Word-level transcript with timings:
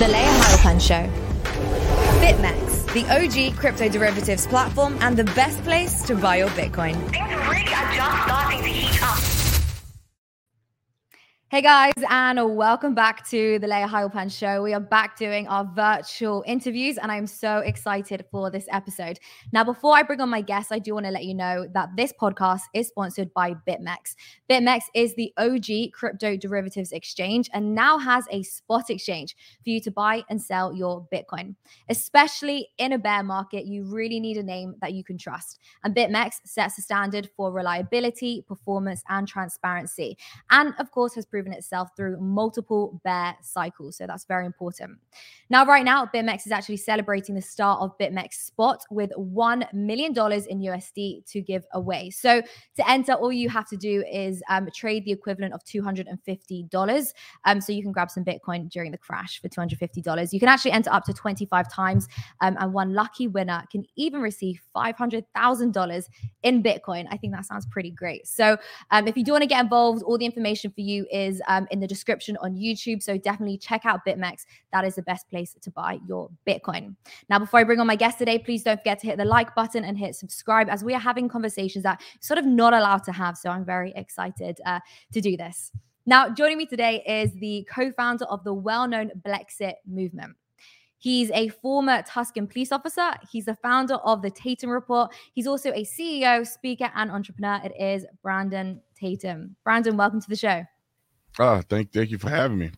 The 0.00 0.06
Layah 0.06 0.32
Heilpern 0.40 0.80
Show. 0.80 1.10
BitMEX, 2.22 2.90
the 2.94 3.04
OG 3.12 3.58
crypto 3.58 3.86
derivatives 3.86 4.46
platform 4.46 4.96
and 5.02 5.14
the 5.14 5.24
best 5.34 5.62
place 5.62 6.02
to 6.04 6.14
buy 6.14 6.36
your 6.36 6.48
Bitcoin. 6.48 6.94
Things 7.10 7.34
really 7.46 7.74
are 7.74 7.92
just 7.92 8.22
starting 8.24 8.62
to 8.62 8.68
heat 8.68 9.02
up. 9.02 9.29
Hey 11.50 11.62
guys, 11.62 11.94
and 12.08 12.56
welcome 12.56 12.94
back 12.94 13.28
to 13.30 13.58
the 13.58 13.66
Layah 13.66 13.88
Heilpern 13.88 14.30
Show. 14.30 14.62
We 14.62 14.72
are 14.72 14.78
back 14.78 15.18
doing 15.18 15.48
our 15.48 15.68
virtual 15.74 16.44
interviews, 16.46 16.96
and 16.96 17.10
I'm 17.10 17.26
so 17.26 17.58
excited 17.58 18.24
for 18.30 18.52
this 18.52 18.66
episode. 18.70 19.18
Now, 19.52 19.64
before 19.64 19.96
I 19.96 20.04
bring 20.04 20.20
on 20.20 20.28
my 20.28 20.42
guests, 20.42 20.70
I 20.70 20.78
do 20.78 20.94
want 20.94 21.06
to 21.06 21.10
let 21.10 21.24
you 21.24 21.34
know 21.34 21.66
that 21.74 21.88
this 21.96 22.12
podcast 22.12 22.60
is 22.72 22.86
sponsored 22.86 23.34
by 23.34 23.56
BitMEX. 23.68 24.14
BitMEX 24.48 24.82
is 24.94 25.16
the 25.16 25.32
OG 25.38 25.90
crypto 25.92 26.36
derivatives 26.36 26.92
exchange 26.92 27.50
and 27.52 27.74
now 27.74 27.98
has 27.98 28.26
a 28.30 28.44
spot 28.44 28.88
exchange 28.88 29.34
for 29.64 29.70
you 29.70 29.80
to 29.80 29.90
buy 29.90 30.22
and 30.30 30.40
sell 30.40 30.72
your 30.72 31.08
Bitcoin. 31.12 31.56
Especially 31.88 32.68
in 32.78 32.92
a 32.92 32.98
bear 32.98 33.24
market, 33.24 33.66
you 33.66 33.82
really 33.92 34.20
need 34.20 34.36
a 34.36 34.42
name 34.44 34.76
that 34.80 34.92
you 34.92 35.02
can 35.02 35.18
trust. 35.18 35.58
And 35.82 35.96
BitMEX 35.96 36.34
sets 36.44 36.76
the 36.76 36.82
standard 36.82 37.28
for 37.36 37.50
reliability, 37.50 38.44
performance, 38.46 39.02
and 39.08 39.26
transparency. 39.26 40.16
And 40.50 40.74
of 40.78 40.92
course, 40.92 41.16
has 41.16 41.26
proven 41.26 41.39
itself 41.48 41.90
through 41.96 42.20
multiple 42.20 43.00
bear 43.04 43.36
cycles. 43.42 43.96
So 43.96 44.06
that's 44.06 44.24
very 44.24 44.46
important. 44.46 44.98
Now, 45.48 45.66
right 45.66 45.84
now, 45.84 46.06
BitMEX 46.06 46.46
is 46.46 46.52
actually 46.52 46.76
celebrating 46.76 47.34
the 47.34 47.42
start 47.42 47.80
of 47.80 47.96
BitMEX 47.98 48.34
Spot 48.34 48.80
with 48.90 49.10
$1 49.18 49.72
million 49.72 50.10
in 50.10 50.60
USD 50.60 51.30
to 51.30 51.40
give 51.40 51.64
away. 51.72 52.10
So 52.10 52.40
to 52.76 52.90
enter, 52.90 53.14
all 53.14 53.32
you 53.32 53.48
have 53.48 53.68
to 53.68 53.76
do 53.76 54.04
is 54.10 54.42
um, 54.48 54.68
trade 54.74 55.04
the 55.04 55.12
equivalent 55.12 55.54
of 55.54 55.64
$250. 55.64 57.12
Um, 57.44 57.60
so 57.60 57.72
you 57.72 57.82
can 57.82 57.92
grab 57.92 58.10
some 58.10 58.24
Bitcoin 58.24 58.70
during 58.70 58.92
the 58.92 58.98
crash 58.98 59.40
for 59.40 59.48
$250. 59.48 60.32
You 60.32 60.40
can 60.40 60.48
actually 60.48 60.72
enter 60.72 60.92
up 60.92 61.04
to 61.04 61.12
25 61.12 61.72
times, 61.72 62.08
um, 62.40 62.56
and 62.60 62.72
one 62.72 62.94
lucky 62.94 63.26
winner 63.26 63.64
can 63.70 63.84
even 63.96 64.20
receive 64.20 64.60
$500,000 64.76 66.04
in 66.42 66.62
Bitcoin. 66.62 67.06
I 67.10 67.16
think 67.16 67.34
that 67.34 67.44
sounds 67.44 67.66
pretty 67.66 67.90
great. 67.90 68.26
So 68.26 68.56
um, 68.90 69.08
if 69.08 69.16
you 69.16 69.24
do 69.24 69.32
want 69.32 69.42
to 69.42 69.48
get 69.48 69.60
involved, 69.60 70.02
all 70.02 70.18
the 70.18 70.26
information 70.26 70.70
for 70.70 70.80
you 70.80 71.06
is 71.10 71.29
is 71.30 71.42
um, 71.48 71.66
in 71.70 71.80
the 71.80 71.86
description 71.86 72.36
on 72.40 72.54
YouTube. 72.54 73.02
So 73.02 73.16
definitely 73.16 73.58
check 73.58 73.86
out 73.86 74.04
BitMEX. 74.06 74.44
That 74.72 74.84
is 74.84 74.96
the 74.96 75.02
best 75.02 75.28
place 75.28 75.54
to 75.60 75.70
buy 75.70 75.98
your 76.06 76.30
Bitcoin. 76.46 76.96
Now, 77.28 77.38
before 77.38 77.60
I 77.60 77.64
bring 77.64 77.80
on 77.80 77.86
my 77.86 77.96
guest 77.96 78.18
today, 78.18 78.38
please 78.38 78.62
don't 78.62 78.78
forget 78.78 78.98
to 79.00 79.06
hit 79.06 79.18
the 79.18 79.24
like 79.24 79.54
button 79.54 79.84
and 79.84 79.96
hit 79.96 80.14
subscribe 80.14 80.68
as 80.68 80.84
we 80.84 80.94
are 80.94 81.00
having 81.00 81.28
conversations 81.28 81.84
that 81.84 82.02
sort 82.20 82.38
of 82.38 82.46
not 82.46 82.74
allowed 82.74 83.04
to 83.04 83.12
have. 83.12 83.36
So 83.36 83.50
I'm 83.50 83.64
very 83.64 83.92
excited 83.96 84.60
uh, 84.66 84.80
to 85.12 85.20
do 85.20 85.36
this. 85.36 85.72
Now, 86.06 86.28
joining 86.28 86.58
me 86.58 86.66
today 86.66 87.02
is 87.06 87.32
the 87.34 87.66
co 87.72 87.92
founder 87.92 88.24
of 88.24 88.42
the 88.44 88.54
well 88.54 88.88
known 88.88 89.10
Blexit 89.24 89.74
movement. 89.86 90.36
He's 90.98 91.30
a 91.30 91.48
former 91.48 92.02
Tucson 92.02 92.46
police 92.46 92.72
officer. 92.72 93.12
He's 93.30 93.46
the 93.46 93.56
founder 93.62 93.94
of 93.94 94.20
the 94.20 94.30
Tatum 94.30 94.68
Report. 94.68 95.10
He's 95.32 95.46
also 95.46 95.70
a 95.70 95.82
CEO, 95.82 96.46
speaker, 96.46 96.90
and 96.94 97.10
entrepreneur. 97.10 97.58
It 97.64 97.72
is 97.80 98.04
Brandon 98.22 98.82
Tatum. 98.94 99.56
Brandon, 99.64 99.96
welcome 99.96 100.20
to 100.20 100.28
the 100.28 100.36
show. 100.36 100.62
Oh, 101.38 101.62
thank 101.68 101.92
thank 101.92 102.10
you 102.10 102.18
for 102.18 102.28
having 102.28 102.58
me. 102.58 102.70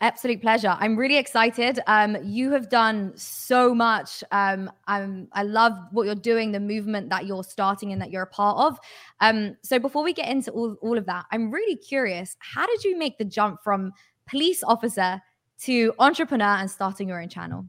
Absolute 0.00 0.42
pleasure. 0.42 0.76
I'm 0.78 0.96
really 0.96 1.16
excited. 1.16 1.80
Um, 1.86 2.18
you 2.22 2.50
have 2.50 2.68
done 2.68 3.12
so 3.16 3.74
much. 3.74 4.22
Um, 4.32 4.70
I'm, 4.86 5.28
I 5.32 5.44
love 5.44 5.72
what 5.92 6.04
you're 6.04 6.14
doing, 6.14 6.52
the 6.52 6.60
movement 6.60 7.08
that 7.08 7.26
you're 7.26 7.44
starting 7.44 7.90
and 7.92 8.02
that 8.02 8.10
you're 8.10 8.24
a 8.24 8.26
part 8.26 8.58
of. 8.58 8.78
Um, 9.20 9.56
so 9.62 9.78
before 9.78 10.02
we 10.02 10.12
get 10.12 10.28
into 10.28 10.50
all, 10.50 10.76
all 10.82 10.98
of 10.98 11.06
that, 11.06 11.24
I'm 11.30 11.50
really 11.50 11.76
curious. 11.76 12.36
How 12.40 12.66
did 12.66 12.84
you 12.84 12.98
make 12.98 13.16
the 13.16 13.24
jump 13.24 13.60
from 13.64 13.92
police 14.28 14.62
officer 14.62 15.22
to 15.60 15.94
entrepreneur 15.98 16.56
and 16.56 16.70
starting 16.70 17.08
your 17.08 17.22
own 17.22 17.28
channel? 17.28 17.64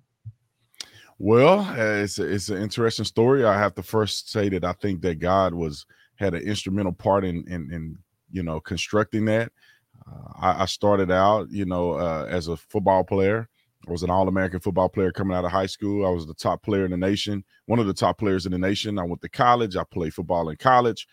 Well, 1.19 1.59
uh, 1.59 2.03
it's 2.03 2.19
a, 2.19 2.29
it's 2.29 2.50
an 2.50 2.61
interesting 2.61 3.05
story. 3.05 3.45
I 3.45 3.57
have 3.57 3.75
to 3.75 3.84
first 3.84 4.29
say 4.31 4.50
that 4.50 4.66
I 4.66 4.73
think 4.73 5.01
that 5.03 5.19
God 5.19 5.53
was 5.53 5.85
had 6.17 6.34
an 6.34 6.41
instrumental 6.41 6.91
part 6.91 7.23
in 7.23 7.45
in, 7.47 7.72
in 7.72 7.97
you 8.31 8.44
know 8.44 8.59
constructing 8.59 9.25
that. 9.25 9.51
I, 10.39 10.63
I, 10.63 10.66
started 10.66 11.09
out, 11.11 11.49
you 11.49 11.66
know, 11.66 11.93
uh, 11.93 12.27
as 12.29 12.47
a 12.47 12.57
football 12.57 13.03
player. 13.03 13.49
I 13.88 13.91
was 13.91 14.03
an 14.03 14.09
All 14.09 14.27
American 14.27 14.59
football 14.59 14.89
player 14.89 15.11
coming 15.11 15.38
out 15.38 15.45
of 15.45 15.51
high 15.51 15.66
school. 15.67 16.05
I 16.05 16.09
was 16.09 16.25
the 16.25 16.33
top 16.33 16.63
player 16.63 16.85
in 16.85 16.91
the 16.91 16.97
nation, 16.97 17.43
one 17.66 17.79
of 17.79 17.88
the 17.88 17.93
top 17.93 18.17
players 18.17 18.45
in 18.45 18.51
the 18.51 18.57
nation. 18.57 18.97
I 18.97 19.03
went 19.03 19.21
to 19.21 19.29
college. 19.29 19.75
I 19.75 19.83
played 19.83 20.13
football 20.13 20.49
in 20.49 20.57
college, 20.57 21.07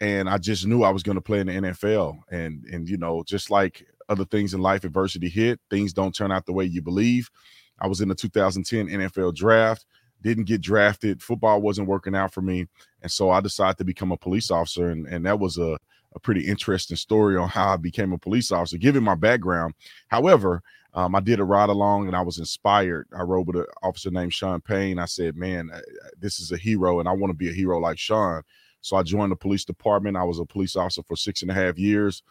and 0.00 0.28
I 0.28 0.38
just 0.38 0.66
knew 0.66 0.82
I 0.82 0.90
was 0.90 1.02
going 1.02 1.16
to 1.16 1.22
play 1.22 1.40
in 1.40 1.48
the 1.48 1.52
NFL. 1.52 2.18
And 2.30 2.64
and 2.64 2.88
you 2.88 2.96
know, 2.96 3.22
just 3.26 3.50
like 3.50 3.86
other 4.08 4.24
things 4.24 4.54
in 4.54 4.60
life, 4.60 4.84
adversity 4.84 5.28
hit. 5.28 5.60
Things 5.70 5.92
don't 5.92 6.14
turn 6.14 6.32
out 6.32 6.46
the 6.46 6.52
way 6.52 6.64
you 6.64 6.82
believe. 6.82 7.30
I 7.78 7.88
was 7.88 8.00
in 8.00 8.08
the 8.08 8.14
2010 8.14 8.88
NFL 8.88 9.34
draft. 9.34 9.84
Didn't 10.22 10.44
get 10.44 10.62
drafted. 10.62 11.22
Football 11.22 11.60
wasn't 11.60 11.88
working 11.88 12.16
out 12.16 12.32
for 12.32 12.40
me, 12.40 12.66
and 13.02 13.12
so 13.12 13.30
I 13.30 13.40
decided 13.40 13.76
to 13.78 13.84
become 13.84 14.12
a 14.12 14.16
police 14.16 14.50
officer. 14.50 14.88
And 14.88 15.06
and 15.06 15.26
that 15.26 15.38
was 15.38 15.58
a 15.58 15.78
a 16.14 16.20
pretty 16.20 16.46
interesting 16.46 16.96
story 16.96 17.36
on 17.36 17.48
how 17.48 17.74
I 17.74 17.76
became 17.76 18.12
a 18.12 18.18
police 18.18 18.52
officer, 18.52 18.78
given 18.78 19.02
my 19.02 19.14
background. 19.14 19.74
However, 20.08 20.62
um, 20.94 21.14
I 21.14 21.20
did 21.20 21.40
a 21.40 21.44
ride 21.44 21.70
along 21.70 22.06
and 22.06 22.16
I 22.16 22.20
was 22.20 22.38
inspired. 22.38 23.08
I 23.16 23.22
rode 23.22 23.48
with 23.48 23.56
an 23.56 23.66
officer 23.82 24.10
named 24.10 24.32
Sean 24.32 24.60
Payne. 24.60 24.98
I 24.98 25.06
said, 25.06 25.36
man, 25.36 25.70
this 26.18 26.38
is 26.38 26.52
a 26.52 26.56
hero 26.56 27.00
and 27.00 27.08
I 27.08 27.12
want 27.12 27.30
to 27.30 27.36
be 27.36 27.50
a 27.50 27.54
hero 27.54 27.78
like 27.80 27.98
Sean. 27.98 28.42
So 28.80 28.96
I 28.96 29.02
joined 29.02 29.32
the 29.32 29.36
police 29.36 29.64
department. 29.64 30.16
I 30.16 30.22
was 30.24 30.38
a 30.38 30.44
police 30.44 30.76
officer 30.76 31.02
for 31.02 31.16
six 31.16 31.42
and 31.42 31.50
a 31.50 31.54
half 31.54 31.78
years. 31.78 32.22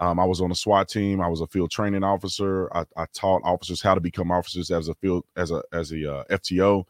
Um, 0.00 0.18
I 0.18 0.24
was 0.24 0.40
on 0.40 0.50
a 0.50 0.54
SWAT 0.54 0.88
team. 0.88 1.20
I 1.20 1.28
was 1.28 1.40
a 1.40 1.46
field 1.46 1.70
training 1.70 2.02
officer. 2.02 2.74
I, 2.74 2.84
I, 2.96 3.04
taught 3.12 3.42
officers 3.44 3.82
how 3.82 3.94
to 3.94 4.00
become 4.00 4.32
officers 4.32 4.70
as 4.70 4.88
a 4.88 4.94
field 4.94 5.24
as 5.36 5.50
a 5.50 5.62
as 5.74 5.92
a 5.92 6.12
uh, 6.12 6.24
FTO, 6.30 6.84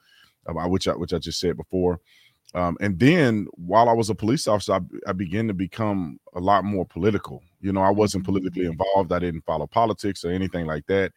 um, 0.47 0.71
which 0.71 0.87
I, 0.87 0.93
which 0.93 1.13
I 1.13 1.19
just 1.19 1.41
said 1.41 1.57
before. 1.57 2.01
Um, 2.55 2.77
and 2.81 2.99
then 2.99 3.47
while 3.53 3.89
I 3.89 3.93
was 3.93 4.11
a 4.11 4.15
police 4.15 4.49
officer, 4.49 4.73
I, 4.73 4.81
I, 5.07 5.13
began 5.13 5.47
to 5.49 5.55
become 5.55 6.19
a 6.35 6.41
lot 6.41 6.65
more 6.65 6.85
political. 6.85 7.43
You 7.61 7.73
know, 7.73 7.83
I 7.83 7.91
wasn't 7.91 8.25
politically 8.25 8.63
mm-hmm. 8.63 8.73
involved. 8.73 9.13
I 9.13 9.21
didn't 9.21 9.45
follow 9.45 9.69
politics 9.69 10.25
or 10.25 10.31
anything 10.31 10.67
like 10.67 10.87
that. 10.87 11.13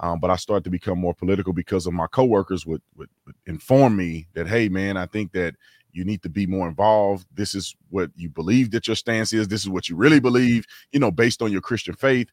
Um, 0.00 0.20
but 0.20 0.30
I 0.30 0.36
started 0.36 0.64
to 0.64 0.70
become 0.70 0.98
more 0.98 1.14
political 1.14 1.52
because 1.52 1.86
of 1.86 1.92
my 1.92 2.06
coworkers 2.06 2.64
would, 2.64 2.80
would, 2.96 3.10
would 3.26 3.34
inform 3.46 3.96
me 3.96 4.28
that, 4.34 4.46
hey, 4.46 4.68
man, 4.68 4.96
I 4.96 5.06
think 5.06 5.32
that 5.32 5.56
you 5.92 6.04
need 6.04 6.22
to 6.22 6.28
be 6.28 6.46
more 6.46 6.68
involved. 6.68 7.26
This 7.34 7.54
is 7.54 7.74
what 7.90 8.10
you 8.14 8.28
believe 8.28 8.70
that 8.70 8.86
your 8.86 8.96
stance 8.96 9.32
is. 9.32 9.48
This 9.48 9.62
is 9.62 9.68
what 9.68 9.88
you 9.88 9.96
really 9.96 10.20
believe, 10.20 10.64
you 10.92 11.00
know, 11.00 11.10
based 11.10 11.42
on 11.42 11.50
your 11.50 11.60
Christian 11.60 11.94
faith. 11.94 12.30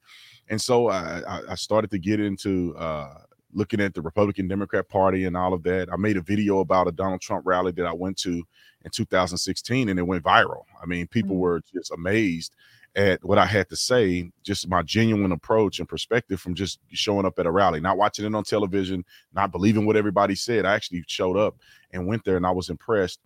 And 0.49 0.61
so 0.61 0.89
I, 0.89 1.41
I 1.49 1.55
started 1.55 1.89
to 1.91 1.97
get 1.97 2.19
into 2.19 2.75
uh, 2.77 3.15
looking 3.55 3.79
at 3.79 3.93
the 3.93 4.01
Republican 4.01 4.47
Democrat 4.47 4.87
Party 4.87 5.25
and 5.25 5.35
all 5.35 5.53
of 5.53 5.63
that. 5.63 5.91
I 5.91 5.95
made 5.95 6.17
a 6.17 6.21
video 6.21 6.59
about 6.59 6.87
a 6.87 6.91
Donald 6.91 7.21
Trump 7.21 7.45
rally 7.45 7.71
that 7.71 7.85
I 7.85 7.93
went 7.93 8.17
to 8.19 8.43
in 8.83 8.91
2016 8.91 9.89
and 9.89 9.97
it 9.97 10.03
went 10.03 10.23
viral. 10.23 10.63
I 10.81 10.85
mean, 10.85 11.07
people 11.07 11.31
mm-hmm. 11.31 11.41
were 11.41 11.61
just 11.73 11.91
amazed 11.91 12.53
at 12.95 13.23
what 13.23 13.37
I 13.37 13.45
had 13.45 13.69
to 13.69 13.75
say, 13.75 14.29
just 14.43 14.69
my 14.69 14.81
genuine 14.81 15.31
approach 15.31 15.79
and 15.79 15.89
perspective 15.89 16.39
from 16.39 16.53
just 16.53 16.79
showing 16.91 17.25
up 17.25 17.39
at 17.39 17.45
a 17.45 17.51
rally, 17.51 17.79
not 17.79 17.97
watching 17.97 18.25
it 18.25 18.35
on 18.35 18.43
television, 18.43 19.03
not 19.33 19.51
believing 19.51 19.85
what 19.85 19.97
everybody 19.97 20.35
said. 20.35 20.65
I 20.65 20.75
actually 20.75 21.03
showed 21.07 21.37
up 21.37 21.55
and 21.91 22.07
went 22.07 22.23
there 22.23 22.37
and 22.37 22.45
I 22.45 22.51
was 22.51 22.69
impressed. 22.69 23.19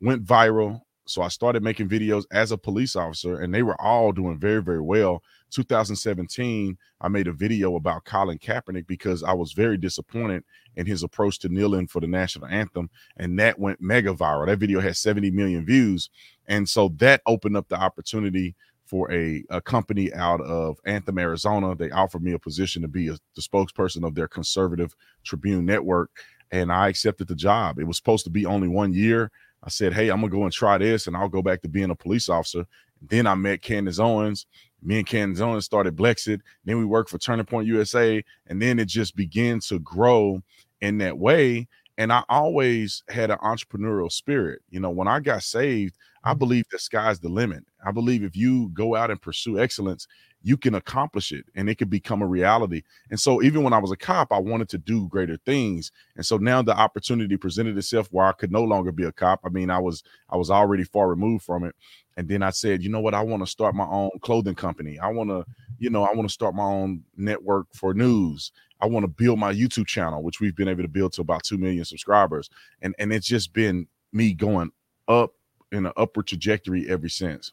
Went 0.00 0.24
viral. 0.24 0.82
So 1.06 1.22
I 1.22 1.28
started 1.28 1.62
making 1.62 1.88
videos 1.88 2.24
as 2.32 2.52
a 2.52 2.58
police 2.58 2.96
officer 2.96 3.40
and 3.40 3.54
they 3.54 3.62
were 3.62 3.80
all 3.80 4.12
doing 4.12 4.38
very, 4.38 4.62
very 4.62 4.80
well. 4.80 5.22
2017, 5.50 6.76
I 7.00 7.08
made 7.08 7.28
a 7.28 7.32
video 7.32 7.76
about 7.76 8.04
Colin 8.04 8.38
Kaepernick 8.38 8.86
because 8.86 9.22
I 9.22 9.32
was 9.32 9.52
very 9.52 9.76
disappointed 9.76 10.42
in 10.74 10.86
his 10.86 11.02
approach 11.02 11.38
to 11.40 11.48
kneeling 11.48 11.86
for 11.86 12.00
the 12.00 12.08
national 12.08 12.46
anthem. 12.48 12.90
And 13.16 13.38
that 13.38 13.58
went 13.58 13.80
mega 13.80 14.12
viral. 14.12 14.46
That 14.46 14.58
video 14.58 14.80
had 14.80 14.96
70 14.96 15.30
million 15.30 15.64
views. 15.64 16.10
And 16.48 16.68
so 16.68 16.88
that 16.96 17.22
opened 17.26 17.56
up 17.56 17.68
the 17.68 17.76
opportunity 17.76 18.56
for 18.86 19.10
a, 19.12 19.42
a 19.50 19.60
company 19.60 20.12
out 20.14 20.40
of 20.40 20.78
Anthem, 20.86 21.18
Arizona. 21.18 21.74
They 21.74 21.90
offered 21.90 22.22
me 22.22 22.32
a 22.32 22.38
position 22.38 22.82
to 22.82 22.88
be 22.88 23.08
a, 23.08 23.16
the 23.34 23.42
spokesperson 23.42 24.06
of 24.06 24.14
their 24.14 24.28
conservative 24.28 24.94
Tribune 25.24 25.66
network. 25.66 26.10
And 26.52 26.72
I 26.72 26.88
accepted 26.88 27.26
the 27.26 27.34
job. 27.34 27.78
It 27.78 27.86
was 27.86 27.96
supposed 27.96 28.24
to 28.24 28.30
be 28.30 28.46
only 28.46 28.68
one 28.68 28.92
year. 28.92 29.32
I 29.62 29.70
said, 29.70 29.92
Hey, 29.92 30.08
I'm 30.08 30.20
gonna 30.20 30.30
go 30.30 30.44
and 30.44 30.52
try 30.52 30.78
this 30.78 31.06
and 31.06 31.16
I'll 31.16 31.28
go 31.28 31.42
back 31.42 31.62
to 31.62 31.68
being 31.68 31.90
a 31.90 31.96
police 31.96 32.28
officer. 32.28 32.66
Then 33.02 33.26
I 33.26 33.34
met 33.34 33.62
Candace 33.62 33.98
Owens 33.98 34.46
me 34.82 34.98
and 34.98 35.06
Candace 35.06 35.40
Owens 35.40 35.64
started 35.64 35.96
Blexit. 35.96 36.40
Then 36.64 36.78
we 36.78 36.84
worked 36.84 37.10
for 37.10 37.18
Turning 37.18 37.44
Point 37.44 37.66
USA, 37.66 38.22
and 38.46 38.60
then 38.60 38.78
it 38.78 38.88
just 38.88 39.16
began 39.16 39.60
to 39.60 39.78
grow 39.80 40.42
in 40.80 40.98
that 40.98 41.18
way. 41.18 41.66
And 41.98 42.12
I 42.12 42.22
always 42.28 43.02
had 43.08 43.30
an 43.30 43.38
entrepreneurial 43.38 44.12
spirit. 44.12 44.62
You 44.70 44.80
know, 44.80 44.90
when 44.90 45.08
I 45.08 45.20
got 45.20 45.42
saved, 45.42 45.96
I 46.22 46.30
mm-hmm. 46.30 46.38
believe 46.38 46.64
the 46.70 46.78
sky's 46.78 47.20
the 47.20 47.28
limit. 47.28 47.64
I 47.84 47.90
believe 47.90 48.22
if 48.22 48.36
you 48.36 48.68
go 48.74 48.94
out 48.94 49.10
and 49.10 49.20
pursue 49.20 49.58
excellence, 49.58 50.06
you 50.42 50.56
can 50.56 50.74
accomplish 50.74 51.32
it 51.32 51.44
and 51.54 51.68
it 51.68 51.76
could 51.76 51.90
become 51.90 52.22
a 52.22 52.26
reality. 52.26 52.82
And 53.10 53.18
so 53.18 53.42
even 53.42 53.62
when 53.62 53.72
I 53.72 53.78
was 53.78 53.90
a 53.90 53.96
cop, 53.96 54.32
I 54.32 54.38
wanted 54.38 54.68
to 54.70 54.78
do 54.78 55.08
greater 55.08 55.36
things. 55.44 55.90
And 56.14 56.24
so 56.24 56.36
now 56.36 56.62
the 56.62 56.76
opportunity 56.76 57.36
presented 57.36 57.76
itself 57.76 58.08
where 58.12 58.26
I 58.26 58.32
could 58.32 58.52
no 58.52 58.62
longer 58.62 58.92
be 58.92 59.04
a 59.04 59.12
cop. 59.12 59.40
I 59.44 59.48
mean, 59.48 59.70
I 59.70 59.78
was 59.78 60.04
I 60.30 60.36
was 60.36 60.50
already 60.50 60.84
far 60.84 61.08
removed 61.08 61.44
from 61.44 61.64
it. 61.64 61.74
And 62.16 62.28
then 62.28 62.42
I 62.42 62.50
said, 62.50 62.82
you 62.82 62.88
know 62.88 63.00
what? 63.00 63.14
I 63.14 63.22
want 63.22 63.42
to 63.42 63.50
start 63.50 63.74
my 63.74 63.86
own 63.86 64.10
clothing 64.22 64.54
company. 64.54 64.98
I 64.98 65.08
want 65.08 65.28
to, 65.30 65.44
you 65.78 65.90
know, 65.90 66.04
I 66.04 66.14
want 66.14 66.28
to 66.28 66.32
start 66.32 66.54
my 66.54 66.64
own 66.64 67.02
network 67.16 67.66
for 67.74 67.92
news. 67.92 68.52
I 68.80 68.86
want 68.86 69.04
to 69.04 69.08
build 69.08 69.38
my 69.38 69.52
YouTube 69.52 69.86
channel, 69.86 70.22
which 70.22 70.40
we've 70.40 70.56
been 70.56 70.68
able 70.68 70.82
to 70.82 70.88
build 70.88 71.12
to 71.14 71.22
about 71.22 71.44
2 71.44 71.58
million 71.58 71.84
subscribers. 71.84 72.50
And 72.82 72.94
and 72.98 73.12
it's 73.12 73.26
just 73.26 73.52
been 73.52 73.88
me 74.12 74.32
going 74.32 74.70
up 75.08 75.32
in 75.72 75.86
an 75.86 75.92
upward 75.96 76.26
trajectory 76.26 76.88
ever 76.88 77.08
since. 77.08 77.52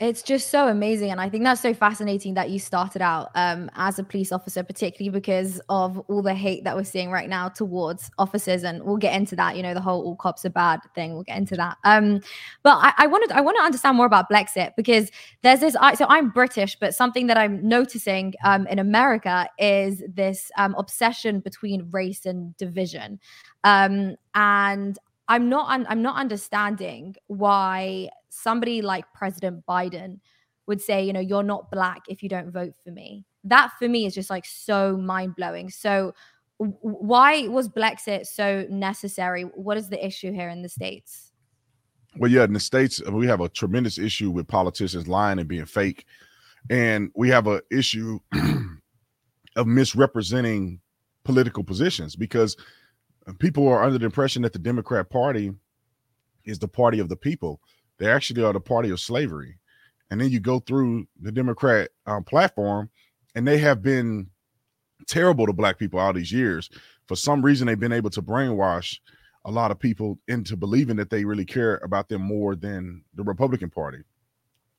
It's 0.00 0.24
just 0.24 0.50
so 0.50 0.66
amazing. 0.66 1.12
And 1.12 1.20
I 1.20 1.28
think 1.28 1.44
that's 1.44 1.60
so 1.60 1.72
fascinating 1.72 2.34
that 2.34 2.50
you 2.50 2.58
started 2.58 3.00
out 3.00 3.30
um, 3.36 3.70
as 3.76 3.96
a 4.00 4.02
police 4.02 4.32
officer, 4.32 4.64
particularly 4.64 5.10
because 5.10 5.60
of 5.68 5.98
all 6.08 6.20
the 6.20 6.34
hate 6.34 6.64
that 6.64 6.74
we're 6.74 6.82
seeing 6.82 7.12
right 7.12 7.28
now 7.28 7.48
towards 7.48 8.10
officers. 8.18 8.64
And 8.64 8.82
we'll 8.82 8.96
get 8.96 9.14
into 9.14 9.36
that, 9.36 9.56
you 9.56 9.62
know, 9.62 9.72
the 9.72 9.80
whole 9.80 10.02
all 10.02 10.16
cops 10.16 10.44
are 10.44 10.50
bad 10.50 10.80
thing. 10.96 11.14
We'll 11.14 11.22
get 11.22 11.38
into 11.38 11.54
that. 11.56 11.76
Um, 11.84 12.20
but 12.64 12.76
I, 12.78 12.92
I 12.98 13.06
wanted 13.06 13.30
I 13.30 13.40
want 13.40 13.56
to 13.58 13.62
understand 13.62 13.96
more 13.96 14.06
about 14.06 14.28
Blexit 14.28 14.72
because 14.76 15.12
there's 15.42 15.60
this 15.60 15.76
I, 15.76 15.94
so 15.94 16.06
I'm 16.08 16.30
British, 16.30 16.76
but 16.76 16.92
something 16.92 17.28
that 17.28 17.38
I'm 17.38 17.66
noticing 17.66 18.34
um, 18.44 18.66
in 18.66 18.80
America 18.80 19.48
is 19.60 20.02
this 20.12 20.50
um, 20.58 20.74
obsession 20.76 21.38
between 21.38 21.88
race 21.92 22.26
and 22.26 22.56
division. 22.56 23.20
Um, 23.62 24.16
and 24.34 24.98
I'm 25.28 25.48
not 25.48 25.70
un- 25.70 25.86
I'm 25.88 26.02
not 26.02 26.16
understanding 26.16 27.16
why 27.26 28.10
somebody 28.28 28.82
like 28.82 29.04
President 29.14 29.64
Biden 29.66 30.20
would 30.66 30.80
say, 30.80 31.04
you 31.04 31.12
know, 31.12 31.20
you're 31.20 31.42
not 31.42 31.70
black 31.70 32.02
if 32.08 32.22
you 32.22 32.28
don't 32.28 32.50
vote 32.50 32.74
for 32.82 32.90
me. 32.90 33.24
That 33.44 33.72
for 33.78 33.88
me 33.88 34.06
is 34.06 34.14
just 34.14 34.30
like 34.30 34.46
so 34.46 34.96
mind 34.96 35.36
blowing. 35.36 35.70
So 35.70 36.14
why 36.58 37.48
was 37.48 37.68
Blexit 37.68 38.26
so 38.26 38.66
necessary? 38.70 39.42
What 39.42 39.76
is 39.76 39.88
the 39.88 40.04
issue 40.04 40.32
here 40.32 40.48
in 40.48 40.62
the 40.62 40.68
states? 40.68 41.32
Well, 42.16 42.30
yeah, 42.30 42.44
in 42.44 42.52
the 42.52 42.60
states 42.60 43.02
uh, 43.06 43.10
we 43.10 43.26
have 43.26 43.40
a 43.40 43.48
tremendous 43.48 43.98
issue 43.98 44.30
with 44.30 44.46
politicians 44.46 45.08
lying 45.08 45.38
and 45.38 45.48
being 45.48 45.66
fake, 45.66 46.06
and 46.70 47.10
we 47.14 47.28
have 47.30 47.46
an 47.48 47.60
issue 47.70 48.20
of 49.56 49.66
misrepresenting 49.66 50.80
political 51.24 51.64
positions 51.64 52.14
because 52.14 52.56
people 53.32 53.66
are 53.68 53.82
under 53.82 53.98
the 53.98 54.04
impression 54.04 54.42
that 54.42 54.52
the 54.52 54.58
Democrat 54.58 55.10
Party 55.10 55.52
is 56.44 56.58
the 56.58 56.68
party 56.68 56.98
of 56.98 57.08
the 57.08 57.16
people. 57.16 57.60
They 57.98 58.10
actually 58.10 58.42
are 58.42 58.52
the 58.52 58.60
party 58.60 58.90
of 58.90 59.00
slavery. 59.00 59.58
And 60.10 60.20
then 60.20 60.30
you 60.30 60.40
go 60.40 60.60
through 60.60 61.06
the 61.20 61.32
Democrat 61.32 61.90
um, 62.06 62.24
platform, 62.24 62.90
and 63.34 63.46
they 63.46 63.58
have 63.58 63.82
been 63.82 64.28
terrible 65.08 65.46
to 65.46 65.52
black 65.52 65.78
people 65.78 65.98
all 65.98 66.12
these 66.12 66.32
years. 66.32 66.68
For 67.06 67.16
some 67.16 67.42
reason, 67.42 67.66
they've 67.66 67.78
been 67.78 67.92
able 67.92 68.10
to 68.10 68.22
brainwash 68.22 68.98
a 69.46 69.50
lot 69.50 69.70
of 69.70 69.78
people 69.78 70.18
into 70.28 70.56
believing 70.56 70.96
that 70.96 71.10
they 71.10 71.24
really 71.24 71.44
care 71.44 71.76
about 71.78 72.08
them 72.08 72.22
more 72.22 72.56
than 72.56 73.02
the 73.14 73.22
Republican 73.22 73.70
Party. 73.70 73.98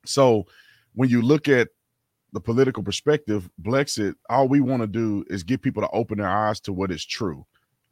So 0.06 0.46
when 0.94 1.10
you 1.10 1.22
look 1.22 1.48
at 1.48 1.70
the 2.34 2.40
political 2.40 2.84
perspective, 2.84 3.50
Blexit, 3.62 4.16
all 4.30 4.48
we 4.48 4.60
want 4.60 4.82
to 4.82 4.88
do 4.88 5.24
is 5.28 5.44
get 5.44 5.62
people 5.62 5.82
to 5.82 5.90
open 5.90 6.18
their 6.18 6.30
eyes 6.30 6.60
to 6.62 6.74
what 6.74 6.92
is 6.92 7.06
true 7.06 7.46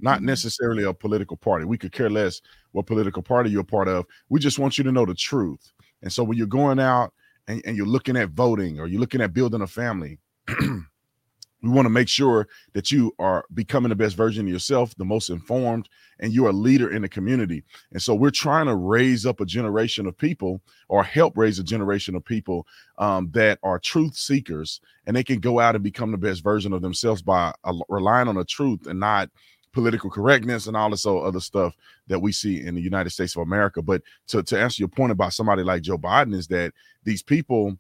not 0.04 0.18
mm-hmm. 0.18 0.28
necessarily 0.28 0.84
a 0.84 0.94
political 0.94 1.38
party. 1.38 1.66
We 1.66 1.78
could 1.78 1.92
care 1.92 2.10
less 2.10 2.42
what 2.74 2.86
political 2.86 3.24
party 3.24 3.50
you're 3.50 3.64
part 3.64 3.88
of. 3.88 4.06
We 4.30 4.40
just 4.40 4.60
want 4.60 4.78
you 4.78 4.84
to 4.84 4.92
know 4.92 5.06
the 5.06 5.16
truth. 5.16 5.72
And 6.02 6.12
so 6.12 6.24
when 6.24 6.38
you're 6.38 6.46
going 6.48 6.80
out 6.80 7.14
and, 7.48 7.62
and 7.66 7.78
you're 7.78 7.88
looking 7.88 8.18
at 8.18 8.30
voting 8.30 8.80
or 8.80 8.88
you're 8.88 9.00
looking 9.00 9.22
at 9.22 9.34
building 9.34 9.62
a 9.62 9.68
family, 9.68 10.20
we 10.50 11.70
want 11.70 11.86
to 11.86 11.90
make 11.90 12.10
sure 12.10 12.50
that 12.74 12.92
you 12.92 13.16
are 13.20 13.46
becoming 13.54 13.88
the 13.88 13.96
best 13.96 14.18
version 14.18 14.46
of 14.46 14.52
yourself, 14.52 14.94
the 14.98 15.06
most 15.06 15.30
informed, 15.30 15.88
and 16.20 16.34
you're 16.34 16.50
a 16.50 16.54
leader 16.54 16.92
in 16.92 17.02
the 17.02 17.10
community. 17.10 17.64
And 17.94 18.02
so 18.02 18.14
we're 18.14 18.32
trying 18.32 18.66
to 18.66 18.76
raise 18.76 19.26
up 19.26 19.40
a 19.40 19.46
generation 19.46 20.06
of 20.06 20.18
people 20.18 20.62
or 20.90 21.06
help 21.06 21.38
raise 21.38 21.60
a 21.60 21.64
generation 21.64 22.16
of 22.16 22.26
people 22.26 22.68
um, 22.98 23.32
that 23.32 23.60
are 23.64 23.80
truth 23.80 24.16
seekers 24.16 24.82
and 25.08 25.16
they 25.16 25.24
can 25.24 25.40
go 25.40 25.62
out 25.62 25.76
and 25.76 25.84
become 25.84 26.12
the 26.12 26.18
best 26.18 26.44
version 26.44 26.74
of 26.74 26.82
themselves 26.82 27.22
by 27.22 27.54
uh, 27.64 27.74
relying 27.88 28.28
on 28.28 28.36
the 28.36 28.44
truth 28.44 28.86
and 28.88 29.00
not 29.00 29.30
political 29.74 30.10
correctness 30.10 30.68
and 30.68 30.78
all 30.78 30.90
this 30.90 31.06
other 31.06 31.40
stuff 31.40 31.76
that 32.08 32.20
we 32.20 32.32
see 32.32 32.62
in 32.62 32.76
the 32.76 32.82
United 32.82 33.10
States 33.10 33.36
of 33.36 33.42
America. 33.42 33.82
But 33.82 34.02
to, 34.28 34.44
to 34.44 34.60
answer 34.60 34.82
your 34.82 34.88
point 34.88 35.12
about 35.12 35.34
somebody 35.34 35.64
like 35.64 35.82
Joe 35.82 35.98
Biden 35.98 36.34
is 36.34 36.48
that 36.48 36.74
these 37.04 37.24
people, 37.24 37.78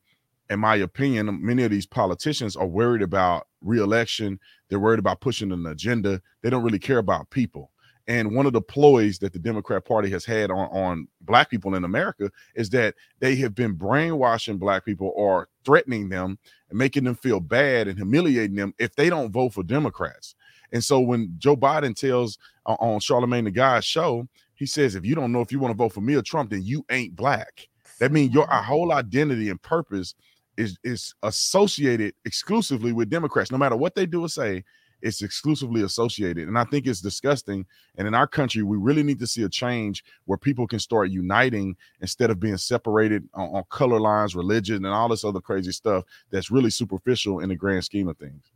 in 0.50 0.60
my 0.60 0.76
opinion, 0.78 1.40
many 1.42 1.64
of 1.64 1.72
these 1.72 1.86
politicians 1.86 2.56
are 2.56 2.68
worried 2.68 3.04
about 3.04 3.48
reelection. 3.62 4.40
They're 4.68 4.80
worried 4.80 5.00
about 5.00 5.22
pushing 5.22 5.52
an 5.52 5.66
agenda. 5.68 6.22
They 6.42 6.50
don't 6.50 6.64
really 6.64 6.80
care 6.80 6.98
about 6.98 7.30
people. 7.30 7.70
And 8.08 8.36
one 8.36 8.46
of 8.46 8.52
the 8.52 8.62
ploys 8.62 9.18
that 9.20 9.32
the 9.32 9.40
Democrat 9.40 9.86
Party 9.86 10.10
has 10.10 10.26
had 10.26 10.52
on, 10.52 10.68
on 10.72 11.08
black 11.22 11.50
people 11.50 11.76
in 11.76 11.86
America 11.86 12.30
is 12.54 12.70
that 12.72 12.96
they 13.20 13.36
have 13.38 13.56
been 13.56 13.74
brainwashing 13.74 14.58
black 14.58 14.84
people 14.84 15.14
or 15.16 15.48
threatening 15.64 16.10
them 16.10 16.38
and 16.70 16.78
making 16.78 17.06
them 17.06 17.16
feel 17.16 17.40
bad 17.40 17.88
and 17.88 17.98
humiliating 17.98 18.58
them 18.58 18.74
if 18.78 18.94
they 18.96 19.10
don't 19.10 19.32
vote 19.32 19.54
for 19.54 19.64
Democrats. 19.64 20.36
And 20.74 20.84
so 20.84 21.00
when 21.00 21.34
Joe 21.38 21.56
Biden 21.56 21.96
tells 21.96 22.38
uh, 22.66 22.76
on 22.80 23.00
Charlamagne 23.00 23.46
the 23.46 23.52
God's 23.52 23.86
show, 23.86 24.28
he 24.56 24.66
says, 24.66 24.96
if 24.96 25.06
you 25.06 25.16
don't 25.16 25.32
know 25.32 25.42
if 25.42 25.52
you 25.52 25.60
want 25.60 25.72
to 25.72 25.78
vote 25.78 25.94
for 25.94 26.02
me 26.02 26.16
or 26.16 26.22
Trump, 26.22 26.50
then 26.50 26.64
you 26.64 26.86
ain't 26.92 27.16
black. 27.16 27.68
That 28.00 28.12
means 28.12 28.34
your 28.34 28.50
our 28.52 28.64
whole 28.64 28.92
identity 28.92 29.50
and 29.50 29.62
purpose 29.62 30.16
is 30.58 30.78
is 30.84 31.14
associated 31.24 32.14
exclusively 32.26 32.92
with 32.92 33.10
Democrats. 33.10 33.52
No 33.52 33.58
matter 33.58 33.76
what 33.76 33.96
they 33.96 34.06
do 34.06 34.26
or 34.26 34.30
say, 34.30 34.64
it's 35.04 35.22
exclusively 35.22 35.84
associated. 35.84 36.48
And 36.48 36.58
I 36.58 36.64
think 36.64 36.88
it's 36.88 37.02
disgusting. 37.02 37.66
And 37.98 38.08
in 38.08 38.16
our 38.16 38.26
country, 38.26 38.64
we 38.64 38.78
really 38.78 39.04
need 39.04 39.20
to 39.20 39.28
see 39.28 39.44
a 39.44 39.50
change 39.50 40.04
where 40.26 40.38
people 40.38 40.66
can 40.66 40.80
start 40.80 41.10
uniting 41.10 41.76
instead 42.00 42.32
of 42.32 42.40
being 42.40 42.58
separated 42.58 43.28
on, 43.34 43.50
on 43.50 43.64
color 43.70 44.00
lines, 44.00 44.36
religion, 44.36 44.78
and 44.86 44.94
all 44.94 45.10
this 45.10 45.26
other 45.26 45.42
crazy 45.42 45.74
stuff 45.74 46.06
that's 46.32 46.50
really 46.50 46.70
superficial 46.70 47.42
in 47.42 47.50
the 47.50 47.56
grand 47.56 47.84
scheme 47.84 48.08
of 48.08 48.18
things. 48.18 48.53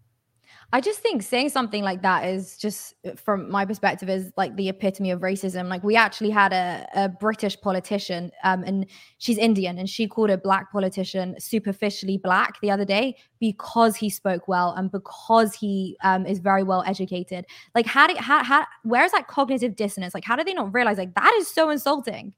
I 0.73 0.81
just 0.81 0.99
think 0.99 1.23
saying 1.23 1.49
something 1.49 1.81
like 1.81 2.01
that 2.01 2.25
is 2.25 2.57
just, 2.57 2.93
uh, 3.05 3.11
from 3.15 3.49
my 3.49 3.63
perspective, 3.63 4.09
is 4.09 4.33
like 4.35 4.57
the 4.57 4.67
epitome 4.67 5.11
of 5.11 5.21
racism. 5.21 5.69
Like 5.69 5.81
we 5.81 5.95
actually 5.95 6.29
had 6.29 6.51
a, 6.51 6.85
a 6.93 7.09
British 7.09 7.59
politician, 7.61 8.31
um, 8.43 8.63
and 8.63 8.85
she's 9.17 9.37
Indian, 9.37 9.77
and 9.77 9.89
she 9.89 10.07
called 10.07 10.29
a 10.29 10.37
black 10.37 10.69
politician 10.71 11.39
superficially 11.39 12.17
black 12.17 12.59
the 12.59 12.69
other 12.69 12.83
day 12.83 13.15
because 13.39 13.95
he 13.95 14.09
spoke 14.09 14.49
well 14.49 14.73
and 14.73 14.91
because 14.91 15.53
he 15.53 15.95
um, 16.03 16.25
is 16.25 16.39
very 16.39 16.63
well 16.63 16.83
educated. 16.85 17.45
Like, 17.73 17.85
how 17.85 18.07
do 18.07 18.15
how 18.17 18.43
how 18.43 18.65
where's 18.83 19.11
that 19.11 19.27
cognitive 19.27 19.77
dissonance? 19.77 20.13
Like, 20.13 20.25
how 20.25 20.35
do 20.35 20.43
they 20.43 20.53
not 20.53 20.73
realize 20.73 20.97
like 20.97 21.15
that 21.15 21.33
is 21.37 21.47
so 21.47 21.69
insulting? 21.69 22.33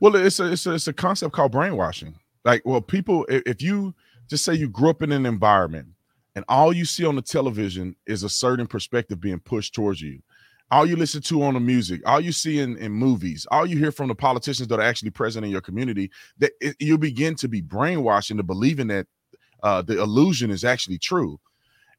Well, 0.00 0.16
it's 0.16 0.40
a 0.40 0.52
it's 0.52 0.64
a, 0.64 0.72
it's 0.72 0.88
a 0.88 0.94
concept 0.94 1.34
called 1.34 1.52
brainwashing. 1.52 2.14
Like, 2.46 2.62
well, 2.64 2.80
people, 2.80 3.26
if 3.28 3.60
you 3.60 3.94
just 4.28 4.44
say 4.44 4.54
you 4.54 4.68
grew 4.68 4.88
up 4.88 5.02
in 5.02 5.12
an 5.12 5.26
environment 5.26 5.88
and 6.36 6.44
all 6.48 6.72
you 6.72 6.84
see 6.84 7.04
on 7.04 7.16
the 7.16 7.22
television 7.22 7.96
is 8.06 8.22
a 8.22 8.28
certain 8.28 8.66
perspective 8.68 9.20
being 9.20 9.40
pushed 9.40 9.74
towards 9.74 10.00
you. 10.00 10.20
All 10.70 10.86
you 10.86 10.94
listen 10.94 11.22
to 11.22 11.42
on 11.42 11.54
the 11.54 11.60
music 11.60 12.02
all 12.06 12.20
you 12.20 12.32
see 12.32 12.58
in, 12.58 12.76
in 12.78 12.90
movies 12.90 13.46
all 13.52 13.66
you 13.66 13.78
hear 13.78 13.92
from 13.92 14.08
the 14.08 14.16
politicians 14.16 14.66
that 14.68 14.80
are 14.80 14.82
actually 14.82 15.10
present 15.10 15.44
in 15.44 15.50
your 15.52 15.60
community 15.60 16.10
that 16.38 16.52
it, 16.60 16.74
you 16.80 16.98
begin 16.98 17.36
to 17.36 17.46
be 17.46 17.62
brainwashed 17.62 18.32
into 18.32 18.42
believing 18.42 18.88
that 18.88 19.06
uh, 19.62 19.82
the 19.82 20.00
illusion 20.02 20.50
is 20.50 20.64
actually 20.64 20.98
true. 20.98 21.38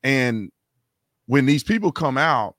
And 0.04 0.52
when 1.26 1.46
these 1.46 1.64
people 1.64 1.92
come 1.92 2.18
out 2.18 2.56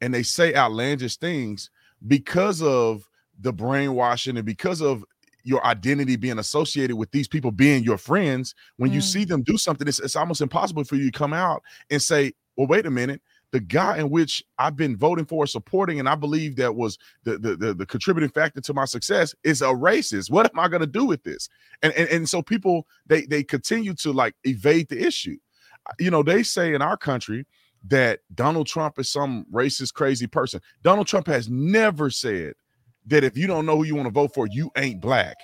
and 0.00 0.12
they 0.12 0.22
say 0.22 0.54
outlandish 0.54 1.16
things 1.16 1.70
because 2.06 2.62
of 2.62 3.06
the 3.38 3.52
brainwashing 3.52 4.36
and 4.36 4.46
because 4.46 4.80
of 4.80 5.04
your 5.44 5.64
identity 5.66 6.16
being 6.16 6.38
associated 6.38 6.96
with 6.96 7.10
these 7.10 7.28
people 7.28 7.50
being 7.50 7.82
your 7.82 7.98
friends 7.98 8.54
when 8.76 8.90
mm. 8.90 8.94
you 8.94 9.00
see 9.00 9.24
mm. 9.24 9.28
them 9.28 9.42
do 9.42 9.56
something 9.56 9.86
it's, 9.88 10.00
it's 10.00 10.16
almost 10.16 10.40
impossible 10.40 10.84
for 10.84 10.96
you 10.96 11.10
to 11.10 11.18
come 11.18 11.32
out 11.32 11.62
and 11.90 12.02
say 12.02 12.32
well 12.56 12.66
wait 12.66 12.86
a 12.86 12.90
minute 12.90 13.20
the 13.52 13.60
guy 13.60 13.98
in 13.98 14.10
which 14.10 14.44
I've 14.58 14.76
been 14.76 14.96
voting 14.96 15.24
for, 15.24 15.46
supporting, 15.46 15.98
and 15.98 16.08
I 16.08 16.14
believe 16.14 16.56
that 16.56 16.74
was 16.74 16.98
the 17.24 17.38
the, 17.38 17.56
the, 17.56 17.74
the 17.74 17.86
contributing 17.86 18.30
factor 18.30 18.60
to 18.60 18.74
my 18.74 18.84
success 18.84 19.34
is 19.42 19.62
a 19.62 19.66
racist. 19.66 20.30
What 20.30 20.50
am 20.52 20.58
I 20.58 20.68
going 20.68 20.80
to 20.80 20.86
do 20.86 21.04
with 21.04 21.22
this? 21.24 21.48
And, 21.82 21.92
and 21.94 22.08
and 22.08 22.28
so 22.28 22.42
people 22.42 22.86
they 23.06 23.22
they 23.22 23.42
continue 23.42 23.94
to 23.94 24.12
like 24.12 24.34
evade 24.44 24.88
the 24.88 25.04
issue. 25.04 25.36
You 25.98 26.10
know, 26.10 26.22
they 26.22 26.42
say 26.42 26.74
in 26.74 26.82
our 26.82 26.96
country 26.96 27.46
that 27.88 28.20
Donald 28.34 28.66
Trump 28.66 28.98
is 28.98 29.08
some 29.08 29.46
racist, 29.52 29.94
crazy 29.94 30.26
person. 30.26 30.60
Donald 30.82 31.06
Trump 31.06 31.26
has 31.26 31.48
never 31.48 32.10
said 32.10 32.54
that 33.06 33.24
if 33.24 33.36
you 33.36 33.46
don't 33.46 33.66
know 33.66 33.76
who 33.76 33.84
you 33.84 33.94
want 33.94 34.06
to 34.06 34.12
vote 34.12 34.34
for, 34.34 34.46
you 34.46 34.70
ain't 34.76 35.00
black. 35.00 35.36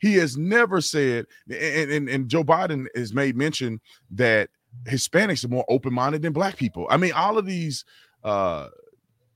He 0.00 0.14
has 0.14 0.36
never 0.36 0.80
said, 0.80 1.26
and, 1.50 1.90
and, 1.90 2.08
and 2.08 2.28
Joe 2.28 2.42
Biden 2.42 2.86
has 2.94 3.12
made 3.12 3.36
mention 3.36 3.80
that 4.12 4.48
Hispanics 4.84 5.44
are 5.44 5.48
more 5.48 5.64
open 5.68 5.92
minded 5.92 6.22
than 6.22 6.32
black 6.32 6.56
people. 6.56 6.86
I 6.90 6.96
mean, 6.96 7.12
all 7.12 7.36
of 7.36 7.44
these 7.44 7.84
uh, 8.24 8.68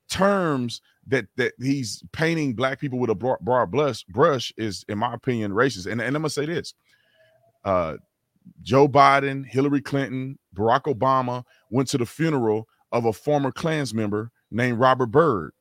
terms 0.08 0.80
that 1.06 1.26
that 1.36 1.52
he's 1.60 2.02
painting 2.12 2.54
black 2.54 2.80
people 2.80 2.98
with 2.98 3.10
a 3.10 3.14
broad, 3.14 3.40
broad 3.40 3.70
brush 3.70 4.04
brush 4.04 4.52
is, 4.56 4.84
in 4.88 4.98
my 4.98 5.12
opinion, 5.12 5.52
racist. 5.52 5.90
And, 5.90 6.00
and 6.00 6.16
I'm 6.16 6.22
gonna 6.22 6.30
say 6.30 6.46
this: 6.46 6.72
uh, 7.64 7.96
Joe 8.62 8.88
Biden, 8.88 9.44
Hillary 9.46 9.80
Clinton, 9.80 10.38
Barack 10.54 10.82
Obama 10.82 11.44
went 11.70 11.88
to 11.88 11.98
the 11.98 12.06
funeral 12.06 12.68
of 12.92 13.06
a 13.06 13.12
former 13.12 13.50
Klans 13.50 13.92
member 13.92 14.30
named 14.50 14.78
Robert 14.78 15.10
Byrd. 15.10 15.52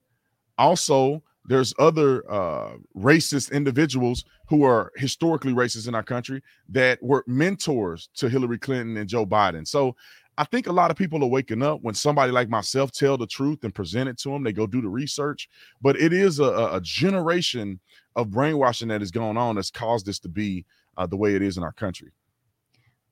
Also, 0.58 1.24
there's 1.46 1.74
other 1.78 2.24
uh, 2.32 2.74
racist 2.98 3.52
individuals 3.52 4.24
who 4.48 4.64
are 4.64 4.92
historically 4.96 5.54
racist 5.54 5.88
in 5.88 5.96
our 5.96 6.04
country 6.04 6.42
that 6.70 7.02
were 7.02 7.24
mentors 7.28 8.10
to 8.16 8.30
Hillary 8.30 8.58
Clinton 8.58 8.98
and 8.98 9.10
Joe 9.10 9.26
Biden. 9.26 9.68
So 9.68 9.96
I 10.38 10.46
think 10.46 10.68
a 10.68 10.72
lot 10.72 10.90
of 10.90 10.98
people 10.98 11.24
are 11.24 11.30
waking 11.30 11.62
up 11.62 11.82
when 11.82 11.94
somebody 11.94 12.32
like 12.32 12.50
myself 12.50 12.92
tell 12.92 13.18
the 13.18 13.28
truth 13.28 13.64
and 13.64 13.76
present 13.76 14.10
it 14.10 14.18
to 14.20 14.30
them. 14.30 14.44
They 14.44 14.54
go 14.54 14.66
do 14.66 14.82
the 14.82 14.90
research, 14.90 15.50
but 15.82 16.00
it 16.00 16.12
is 16.12 16.40
a, 16.40 16.70
a 16.72 16.82
generation 16.82 17.80
of 18.16 18.32
brainwashing 18.32 18.88
that 18.88 19.02
is 19.02 19.12
going 19.12 19.38
on 19.38 19.56
that's 19.56 19.70
caused 19.70 20.06
this 20.06 20.20
to 20.20 20.30
be 20.30 20.66
uh, 20.98 21.06
the 21.06 21.18
way 21.18 21.36
it 21.36 21.42
is 21.42 21.58
in 21.58 21.64
our 21.64 21.74
country. 21.74 22.12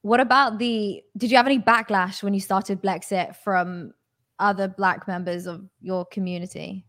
What 0.03 0.19
about 0.19 0.57
the? 0.57 1.03
Did 1.15 1.29
you 1.29 1.37
have 1.37 1.45
any 1.45 1.59
backlash 1.59 2.23
when 2.23 2.33
you 2.33 2.39
started 2.39 2.81
Blexit 2.81 3.35
from 3.35 3.93
other 4.39 4.67
Black 4.67 5.07
members 5.07 5.45
of 5.45 5.63
your 5.79 6.05
community? 6.05 6.85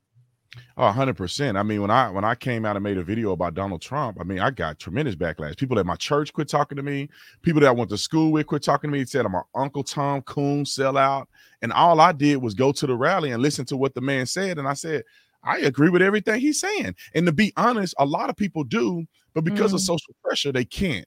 Oh, 0.77 0.83
100%. 0.83 1.59
I 1.59 1.63
mean, 1.63 1.81
when 1.81 1.91
I 1.91 2.11
when 2.11 2.25
I 2.25 2.35
came 2.35 2.67
out 2.67 2.77
and 2.77 2.83
made 2.83 2.99
a 2.99 3.03
video 3.03 3.33
about 3.33 3.55
Donald 3.55 3.81
Trump, 3.81 4.19
I 4.21 4.25
mean, 4.25 4.39
I 4.39 4.51
got 4.51 4.79
tremendous 4.79 5.15
backlash. 5.15 5.57
People 5.57 5.79
at 5.79 5.87
my 5.87 5.97
church 5.97 6.33
quit 6.33 6.49
talking 6.49 6.77
to 6.77 6.83
me. 6.83 7.09
People 7.43 7.61
that 7.61 7.69
I 7.69 7.73
went 7.73 7.91
to 7.91 7.99
school 7.99 8.33
with 8.33 8.47
quit 8.47 8.63
talking 8.63 8.91
to 8.91 8.99
me. 8.99 9.05
Said 9.05 9.25
I'm 9.25 9.35
an 9.35 9.43
Uncle 9.55 9.83
Tom 9.83 10.21
Coon 10.23 10.65
sellout. 10.65 11.27
And 11.63 11.73
all 11.73 12.01
I 12.01 12.13
did 12.13 12.37
was 12.37 12.55
go 12.55 12.73
to 12.73 12.87
the 12.87 12.95
rally 12.95 13.31
and 13.31 13.43
listen 13.43 13.65
to 13.67 13.77
what 13.77 13.95
the 13.95 14.01
man 14.01 14.27
said. 14.27 14.59
And 14.59 14.69
I 14.69 14.75
said, 14.75 15.05
I 15.43 15.59
agree 15.59 15.89
with 15.89 16.03
everything 16.03 16.41
he's 16.41 16.61
saying. 16.61 16.95
And 17.15 17.27
to 17.27 17.33
be 17.33 17.53
honest, 17.57 17.95
a 17.99 18.05
lot 18.05 18.31
of 18.31 18.37
people 18.37 18.65
do, 18.65 19.07
but 19.35 19.45
because 19.45 19.73
mm. 19.73 19.75
of 19.75 19.81
social 19.81 20.15
pressure, 20.23 20.53
they 20.53 20.65
can't 20.65 21.07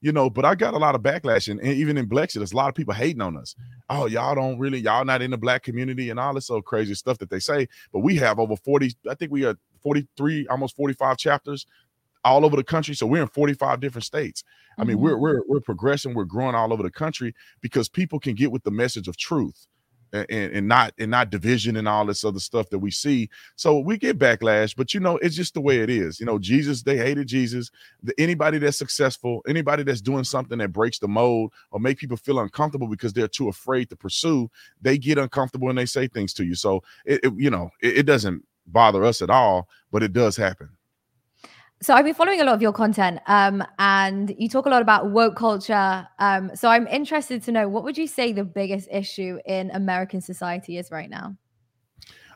you 0.00 0.12
know, 0.12 0.30
but 0.30 0.44
I 0.44 0.54
got 0.54 0.74
a 0.74 0.78
lot 0.78 0.94
of 0.94 1.02
backlash, 1.02 1.48
and, 1.48 1.60
and, 1.60 1.72
even 1.72 1.98
in 1.98 2.08
Blexit, 2.08 2.34
there's 2.34 2.52
a 2.52 2.56
lot 2.56 2.68
of 2.68 2.74
people 2.74 2.94
hating 2.94 3.20
on 3.20 3.36
us. 3.36 3.54
Oh, 3.88 4.06
y'all 4.06 4.34
don't 4.34 4.58
really, 4.58 4.78
y'all 4.78 5.04
not 5.04 5.22
in 5.22 5.30
the 5.30 5.38
black 5.38 5.62
community 5.62 6.10
and 6.10 6.18
all 6.18 6.34
this 6.34 6.46
so 6.46 6.62
crazy 6.62 6.94
stuff 6.94 7.18
that 7.18 7.30
they 7.30 7.38
say. 7.38 7.68
But 7.92 8.00
we 8.00 8.16
have 8.16 8.38
over 8.38 8.56
40, 8.56 8.96
I 9.08 9.14
think 9.14 9.30
we 9.30 9.44
are 9.44 9.56
43, 9.82 10.46
almost 10.48 10.76
45 10.76 11.18
chapters 11.18 11.66
all 12.24 12.44
over 12.44 12.56
the 12.56 12.64
country. 12.64 12.94
So 12.94 13.06
we're 13.06 13.22
in 13.22 13.28
45 13.28 13.80
different 13.80 14.04
states. 14.04 14.42
I 14.78 14.84
mean, 14.84 14.96
mm-hmm. 14.96 15.04
we're 15.04 15.18
we're 15.18 15.42
we're 15.46 15.60
progressing, 15.60 16.14
we're 16.14 16.24
growing 16.24 16.54
all 16.54 16.72
over 16.72 16.82
the 16.82 16.90
country 16.90 17.34
because 17.60 17.88
people 17.88 18.18
can 18.18 18.34
get 18.34 18.52
with 18.52 18.62
the 18.62 18.70
message 18.70 19.08
of 19.08 19.16
truth 19.16 19.66
and, 20.12 20.26
and 20.30 20.68
not 20.68 20.92
and 20.98 21.10
not 21.10 21.30
division 21.30 21.76
and 21.76 21.88
all 21.88 22.04
this 22.04 22.24
other 22.24 22.40
stuff 22.40 22.68
that 22.70 22.78
we 22.78 22.90
see. 22.90 23.28
So 23.56 23.78
we 23.78 23.96
get 23.96 24.18
backlash, 24.18 24.76
but 24.76 24.94
you 24.94 25.00
know, 25.00 25.16
it's 25.18 25.36
just 25.36 25.54
the 25.54 25.60
way 25.60 25.80
it 25.80 25.90
is. 25.90 26.20
You 26.20 26.26
know, 26.26 26.38
Jesus, 26.38 26.82
they 26.82 26.96
hated 26.96 27.26
Jesus. 27.28 27.70
The, 28.02 28.14
anybody 28.18 28.58
that's 28.58 28.78
successful, 28.78 29.42
anybody 29.48 29.82
that's 29.82 30.00
doing 30.00 30.24
something 30.24 30.58
that 30.58 30.72
breaks 30.72 30.98
the 30.98 31.08
mold 31.08 31.52
or 31.70 31.80
make 31.80 31.98
people 31.98 32.16
feel 32.16 32.40
uncomfortable 32.40 32.88
because 32.88 33.12
they're 33.12 33.28
too 33.28 33.48
afraid 33.48 33.88
to 33.90 33.96
pursue, 33.96 34.50
they 34.80 34.98
get 34.98 35.18
uncomfortable 35.18 35.68
and 35.68 35.78
they 35.78 35.86
say 35.86 36.08
things 36.08 36.32
to 36.34 36.44
you. 36.44 36.54
So 36.54 36.82
it, 37.04 37.20
it 37.22 37.32
you 37.36 37.50
know, 37.50 37.70
it, 37.82 37.98
it 37.98 38.02
doesn't 38.04 38.44
bother 38.66 39.04
us 39.04 39.22
at 39.22 39.30
all, 39.30 39.68
but 39.90 40.02
it 40.02 40.12
does 40.12 40.36
happen 40.36 40.68
so 41.82 41.94
I've 41.94 42.04
been 42.04 42.14
following 42.14 42.40
a 42.40 42.44
lot 42.44 42.54
of 42.54 42.60
your 42.60 42.72
content, 42.72 43.20
um, 43.26 43.64
and 43.78 44.34
you 44.38 44.50
talk 44.50 44.66
a 44.66 44.68
lot 44.68 44.82
about 44.82 45.10
woke 45.10 45.36
culture. 45.36 46.06
Um, 46.18 46.50
so 46.54 46.68
I'm 46.68 46.86
interested 46.86 47.42
to 47.44 47.52
know 47.52 47.68
what 47.68 47.84
would 47.84 47.96
you 47.96 48.06
say 48.06 48.32
the 48.32 48.44
biggest 48.44 48.88
issue 48.92 49.38
in 49.46 49.70
American 49.70 50.20
society 50.20 50.76
is 50.76 50.90
right 50.90 51.08
now? 51.08 51.36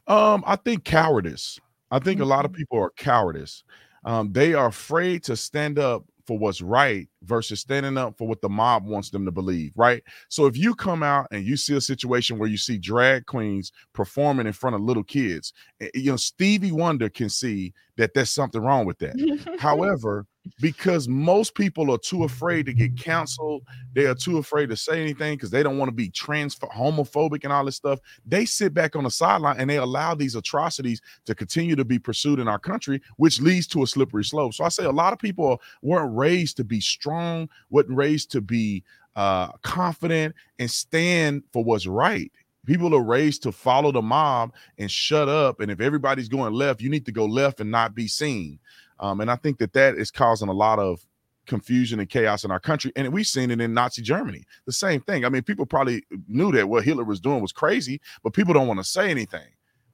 Um, 0.07 0.45
I 0.47 0.57
think 0.57 0.85
cowardice. 0.85 1.59
I 1.91 1.99
think 1.99 2.17
mm-hmm. 2.17 2.25
a 2.25 2.27
lot 2.27 2.47
of 2.47 2.53
mm-hmm. 2.53 2.59
people 2.59 2.79
are 2.79 2.91
cowardice. 2.97 3.65
Um, 4.07 4.33
they 4.33 4.55
are 4.55 4.67
afraid 4.67 5.25
to 5.25 5.37
stand 5.37 5.79
up 5.79 6.05
for 6.27 6.39
what's 6.39 6.61
right 6.61 7.09
versus 7.23 7.61
standing 7.61 7.99
up 7.99 8.17
for 8.17 8.27
what 8.27 8.41
the 8.41 8.49
mob 8.49 8.87
wants 8.87 9.11
them 9.11 9.25
to 9.25 9.31
believe, 9.31 9.73
right? 9.77 10.03
So 10.29 10.47
if 10.47 10.57
you 10.57 10.75
come 10.75 11.03
out 11.03 11.27
and 11.31 11.45
you 11.45 11.57
see 11.57 11.77
a 11.77 11.81
situation 11.81 12.39
where 12.39 12.49
you 12.49 12.57
see 12.57 12.79
drag 12.79 13.27
queens 13.27 13.73
performing 13.93 14.47
in 14.47 14.53
front 14.53 14.77
of 14.77 14.83
little 14.83 15.05
kids, 15.05 15.53
eh, 15.81 15.89
you 15.95 16.11
know, 16.11 16.17
Stevie 16.17 16.73
Wonder 16.73 17.09
can 17.09 17.29
see 17.29 17.73
that 17.97 18.15
there's 18.15 18.31
something 18.31 18.61
wrong 18.61 18.87
with 18.87 18.99
that. 18.99 19.57
However, 19.59 20.27
because 20.61 21.09
most 21.09 21.55
people 21.55 21.91
are 21.91 21.99
too 21.99 22.25
afraid 22.25 22.67
to 22.67 22.73
get 22.73 22.97
canceled. 22.97 23.63
They 23.93 24.07
are 24.07 24.15
too 24.15 24.39
afraid 24.39 24.69
to 24.71 24.77
say 24.77 25.01
anything 25.01 25.37
because 25.37 25.51
they 25.51 25.63
don't 25.63 25.79
want 25.79 25.89
to 25.89 25.95
be 25.95 26.11
trans 26.11 26.57
homophobic 26.57 27.45
and 27.45 27.53
all 27.53 27.65
this 27.65 27.77
stuff. 27.77 27.99
They 28.25 28.45
sit 28.45 28.73
back 28.73 28.95
on 28.97 29.05
the 29.05 29.11
sideline 29.11 29.57
and 29.59 29.69
they 29.69 29.79
allow 29.79 30.15
these 30.15 30.37
atrocities 30.37 31.01
to 31.27 31.35
continue 31.35 31.77
to 31.77 31.85
be 31.85 31.99
pursued 31.99 32.39
in 32.39 32.49
our 32.49 32.59
country, 32.59 33.01
which 33.17 33.41
leads 33.41 33.67
to 33.69 33.83
a 33.83 33.87
slippery 33.87 34.25
slope. 34.25 34.55
So 34.55 34.65
I 34.65 34.69
say 34.69 34.85
a 34.85 34.93
lot 34.93 35.13
of 35.13 35.19
people 35.19 35.61
weren't 35.83 36.17
raised 36.17 36.57
to 36.59 36.65
be 36.65 36.81
strong, 36.81 37.49
weren't 37.71 37.91
raised 37.91 38.31
to 38.33 38.41
be 38.41 38.85
uh, 39.17 39.49
confident 39.63 40.35
and 40.59 40.71
stand 40.71 41.43
for 41.53 41.65
what's 41.65 41.87
right. 41.87 42.31
People 42.67 42.95
are 42.95 43.03
raised 43.03 43.43
to 43.43 43.53
follow 43.53 43.93
the 43.93 44.01
mob 44.01 44.55
and 44.79 44.91
shut 44.91 45.29
up. 45.29 45.61
And 45.61 45.71
if 45.71 45.81
everybody's 45.81 46.29
going 46.29 46.55
left, 46.55 46.81
you 46.81 46.89
need 46.89 47.05
to 47.07 47.13
go 47.13 47.27
left 47.27 47.61
and 47.61 47.71
not 47.71 47.95
be 47.95 48.09
seen. 48.09 48.59
Um, 49.01 49.21
and 49.21 49.31
I 49.31 49.37
think 49.37 49.59
that 49.59 49.73
that 49.73 49.97
is 49.97 50.11
causing 50.11 50.49
a 50.49 50.53
lot 50.53 50.79
of 50.79 51.05
confusion 51.47 52.01
and 52.01 52.09
chaos 52.09 52.45
in 52.45 52.51
our 52.51 52.61
country. 52.61 52.93
And 52.97 53.13
we've 53.13 53.27
seen 53.27 53.51
it 53.51 53.61
in 53.61 53.75
Nazi 53.75 54.03
Germany. 54.03 54.45
The 54.67 54.73
same 54.73 55.01
thing. 55.01 55.25
I 55.25 55.29
mean, 55.29 55.43
people 55.43 55.67
probably 55.67 56.05
knew 56.29 56.53
that 56.53 56.69
what 56.69 56.85
Hitler 56.85 57.05
was 57.05 57.21
doing 57.21 57.43
was 57.43 57.53
crazy, 57.53 58.01
but 58.23 58.33
people 58.33 58.55
don't 58.55 58.69
want 58.69 58.81
to 58.81 58.85
say 58.85 59.11
anything 59.11 59.47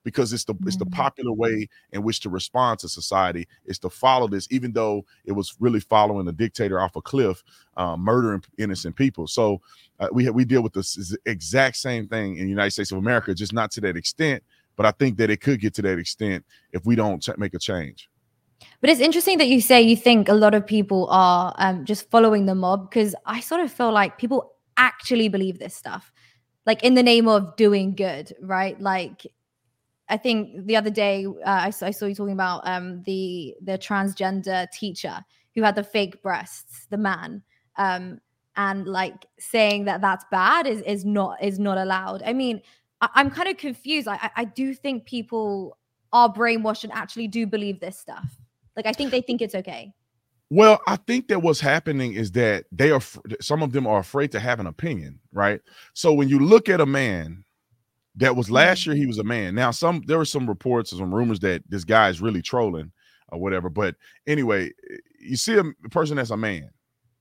because 0.05 0.33
it's 0.33 0.45
the 0.45 0.55
it's 0.67 0.77
the 0.77 0.85
mm-hmm. 0.85 0.95
popular 0.95 1.33
way 1.33 1.69
in 1.93 2.03
which 2.03 2.21
to 2.21 2.31
respond 2.31 2.79
to 2.79 2.89
society 2.89 3.47
is 3.67 3.79
to 3.81 3.91
follow 3.91 4.29
this, 4.29 4.49
even 4.51 4.73
though 4.73 5.05
it 5.25 5.33
was 5.33 5.55
really 5.61 5.81
following 5.81 6.27
a 6.29 6.33
dictator 6.33 6.81
off 6.81 6.97
a 6.97 7.03
cliff, 7.03 7.43
uh, 7.77 7.97
murdering 7.97 8.43
innocent 8.59 8.97
people. 8.97 9.27
So 9.27 9.61
uh, 9.99 10.09
we 10.13 10.29
we 10.31 10.45
deal 10.45 10.63
with 10.63 10.73
this 10.73 11.17
exact 11.27 11.77
same 11.77 12.09
thing 12.09 12.37
in 12.37 12.45
the 12.45 12.51
United 12.51 12.71
States 12.71 12.93
of 12.93 12.99
America, 12.99 13.35
just 13.35 13.53
not 13.53 13.71
to 13.73 13.81
that 13.83 13.97
extent. 13.97 14.43
But 14.77 14.87
I 14.87 14.93
think 14.93 15.19
that 15.19 15.29
it 15.29 15.41
could 15.43 15.61
get 15.61 15.75
to 15.75 15.83
that 15.83 15.99
extent 15.99 16.45
if 16.73 16.87
we 16.87 16.97
don't 16.97 17.27
make 17.39 17.53
a 17.55 17.59
change. 17.59 18.09
But 18.81 18.91
it's 18.91 19.01
interesting 19.01 19.39
that 19.39 19.49
you 19.49 19.61
say 19.61 19.83
you 19.83 19.97
think 19.97 20.29
a 20.29 20.35
lot 20.35 20.55
of 20.55 20.67
people 20.67 21.07
are 21.11 21.55
um, 21.59 21.85
just 21.85 22.11
following 22.11 22.47
the 22.47 22.55
mob 22.55 22.89
because 22.89 23.15
I 23.27 23.41
sort 23.41 23.61
of 23.61 23.73
feel 23.73 23.93
like 23.93 24.19
people 24.19 24.55
actually 24.77 25.29
believe 25.29 25.59
this 25.59 25.75
stuff, 25.75 26.13
like 26.67 26.83
in 26.83 26.95
the 26.95 27.03
name 27.03 27.29
of 27.29 27.57
doing 27.57 27.95
good, 27.95 28.33
right? 28.41 28.81
Like, 28.81 29.27
I 30.09 30.17
think 30.17 30.67
the 30.67 30.77
other 30.77 30.91
day 30.91 31.27
uh, 31.27 31.31
I, 31.45 31.67
I, 31.67 31.91
saw 31.91 32.07
you 32.07 32.15
talking 32.15 32.33
about 32.33 32.63
um, 32.67 33.03
the 33.05 33.55
the 33.63 33.79
transgender 33.79 34.69
teacher 34.73 35.25
who 35.55 35.63
had 35.63 35.77
the 35.77 35.85
fake 35.85 36.21
breasts, 36.23 36.87
the 36.91 36.97
man, 36.97 37.43
um, 37.77 38.21
and 38.57 38.87
like 38.87 39.27
saying 39.39 39.85
that 39.85 40.01
that's 40.01 40.25
bad 40.31 40.67
is 40.67 40.81
is 40.83 41.05
not 41.05 41.43
is 41.43 41.59
not 41.59 41.79
allowed. 41.79 42.23
I 42.25 42.33
mean, 42.33 42.61
I, 43.01 43.09
am 43.17 43.31
kind 43.31 43.49
of 43.49 43.57
confused. 43.57 44.09
I, 44.09 44.31
I 44.37 44.45
do 44.45 44.75
think 44.75 45.05
people 45.05 45.79
are 46.13 46.33
brainwashed 46.33 46.85
and 46.85 46.93
actually 46.93 47.29
do 47.29 47.47
believe 47.47 47.79
this 47.79 47.99
stuff. 47.99 48.40
Like 48.77 48.87
I 48.87 48.93
think 48.93 49.11
they 49.11 49.21
think 49.21 49.43
it's 49.43 49.55
okay. 49.55 49.93
Well, 50.53 50.81
I 50.89 50.97
think 50.97 51.29
that 51.29 51.43
what's 51.43 51.61
happening 51.61 52.15
is 52.15 52.33
that 52.33 52.65
they 52.73 52.91
are 52.91 53.01
some 53.41 53.63
of 53.63 53.73
them 53.73 53.87
are 53.87 54.01
afraid 54.01 54.33
to 54.33 54.41
have 54.41 54.59
an 54.59 54.67
opinion, 54.67 55.21
right? 55.33 55.61
So 55.95 56.13
when 56.13 56.29
you 56.29 56.41
look 56.41 56.69
at 56.69 56.81
a 56.81 56.87
man 56.87 57.45
that 58.17 58.35
was 58.35 58.47
mm-hmm. 58.47 58.57
last 58.57 58.85
year, 58.85 58.97
he 58.97 59.07
was 59.07 59.19
a 59.19 59.25
man. 59.25 59.55
Now, 59.55 59.71
some 59.71 60.03
there 60.07 60.19
were 60.19 60.25
some 60.25 60.49
reports, 60.49 60.91
and 60.91 60.99
some 60.99 61.15
rumors 61.15 61.39
that 61.41 61.63
this 61.69 61.85
guy 61.85 62.09
is 62.09 62.21
really 62.21 62.43
trolling 62.43 62.91
or 63.29 63.39
whatever. 63.39 63.71
But 63.71 63.95
anyway, 64.27 64.73
you 65.21 65.37
see 65.37 65.57
a 65.57 65.65
person 65.91 66.17
that's 66.17 66.31
a 66.31 66.37
man, 66.37 66.71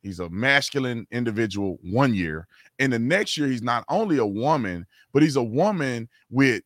he's 0.01 0.20
a 0.20 0.29
masculine 0.29 1.06
individual 1.12 1.77
one 1.84 2.15
year, 2.15 2.48
and 2.79 2.91
the 2.91 2.98
next 2.98 3.38
year 3.38 3.48
he's 3.48 3.62
not 3.62 3.86
only 3.89 4.18
a 4.18 4.25
woman, 4.25 4.88
but 5.13 5.22
he's 5.22 5.36
a 5.36 5.44
woman 5.44 6.10
with 6.32 6.63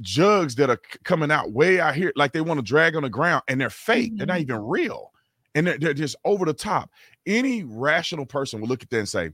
jugs 0.00 0.54
that 0.56 0.70
are 0.70 0.80
coming 1.04 1.30
out 1.30 1.52
way 1.52 1.80
out 1.80 1.94
here, 1.94 2.12
like 2.16 2.32
they 2.32 2.40
want 2.40 2.58
to 2.58 2.64
drag 2.64 2.96
on 2.96 3.02
the 3.02 3.10
ground, 3.10 3.42
and 3.48 3.60
they're 3.60 3.70
fake. 3.70 4.10
Mm-hmm. 4.12 4.16
They're 4.18 4.26
not 4.26 4.34
mm-hmm. 4.34 4.52
even 4.52 4.66
real, 4.66 5.12
and 5.54 5.66
they're, 5.66 5.78
they're 5.78 5.94
just 5.94 6.16
over 6.24 6.44
the 6.44 6.54
top. 6.54 6.90
Any 7.26 7.64
rational 7.64 8.26
person 8.26 8.60
will 8.60 8.68
look 8.68 8.82
at 8.82 8.90
that 8.90 8.98
and 8.98 9.08
say, 9.08 9.30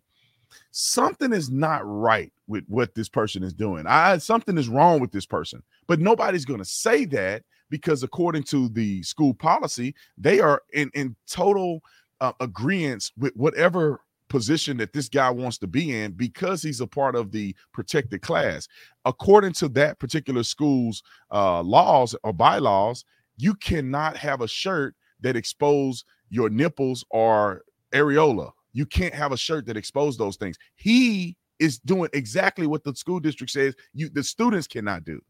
something 0.70 1.32
is 1.32 1.50
not 1.50 1.82
right 1.84 2.32
with 2.46 2.64
what 2.68 2.94
this 2.94 3.08
person 3.08 3.42
is 3.42 3.52
doing. 3.52 3.86
I 3.86 4.18
something 4.18 4.58
is 4.58 4.68
wrong 4.68 5.00
with 5.00 5.12
this 5.12 5.26
person, 5.26 5.62
but 5.86 6.00
nobody's 6.00 6.44
going 6.44 6.60
to 6.60 6.64
say 6.64 7.04
that 7.06 7.42
because 7.70 8.02
according 8.02 8.42
to 8.44 8.68
the 8.68 9.02
school 9.02 9.34
policy, 9.34 9.94
they 10.18 10.40
are 10.40 10.62
in 10.72 10.90
in 10.94 11.16
total 11.26 11.82
uh, 12.20 12.32
agreement 12.40 13.10
with 13.16 13.34
whatever 13.36 14.00
position 14.30 14.78
that 14.78 14.94
this 14.94 15.10
guy 15.10 15.28
wants 15.28 15.58
to 15.58 15.66
be 15.66 15.94
in 15.94 16.12
because 16.12 16.62
he's 16.62 16.80
a 16.80 16.86
part 16.86 17.14
of 17.14 17.32
the 17.32 17.54
protected 17.74 18.22
class. 18.22 18.66
According 19.04 19.52
to 19.54 19.68
that 19.70 19.98
particular 19.98 20.42
school's 20.42 21.02
uh, 21.30 21.60
laws 21.60 22.16
or 22.22 22.32
bylaws, 22.32 23.04
you 23.36 23.54
cannot 23.54 24.16
have 24.16 24.40
a 24.40 24.48
shirt 24.48 24.94
that 25.20 25.36
expose 25.36 26.04
your 26.30 26.48
nipples 26.48 27.04
or 27.10 27.62
areola. 27.92 28.52
You 28.72 28.86
can't 28.86 29.14
have 29.14 29.32
a 29.32 29.36
shirt 29.36 29.66
that 29.66 29.76
expose 29.76 30.16
those 30.16 30.36
things. 30.36 30.56
He 30.76 31.36
is 31.58 31.78
doing 31.80 32.08
exactly 32.14 32.66
what 32.66 32.84
the 32.84 32.94
school 32.94 33.20
district 33.20 33.50
says 33.50 33.74
you 33.92 34.08
the 34.08 34.22
students 34.22 34.66
cannot 34.66 35.04
do. 35.04 35.20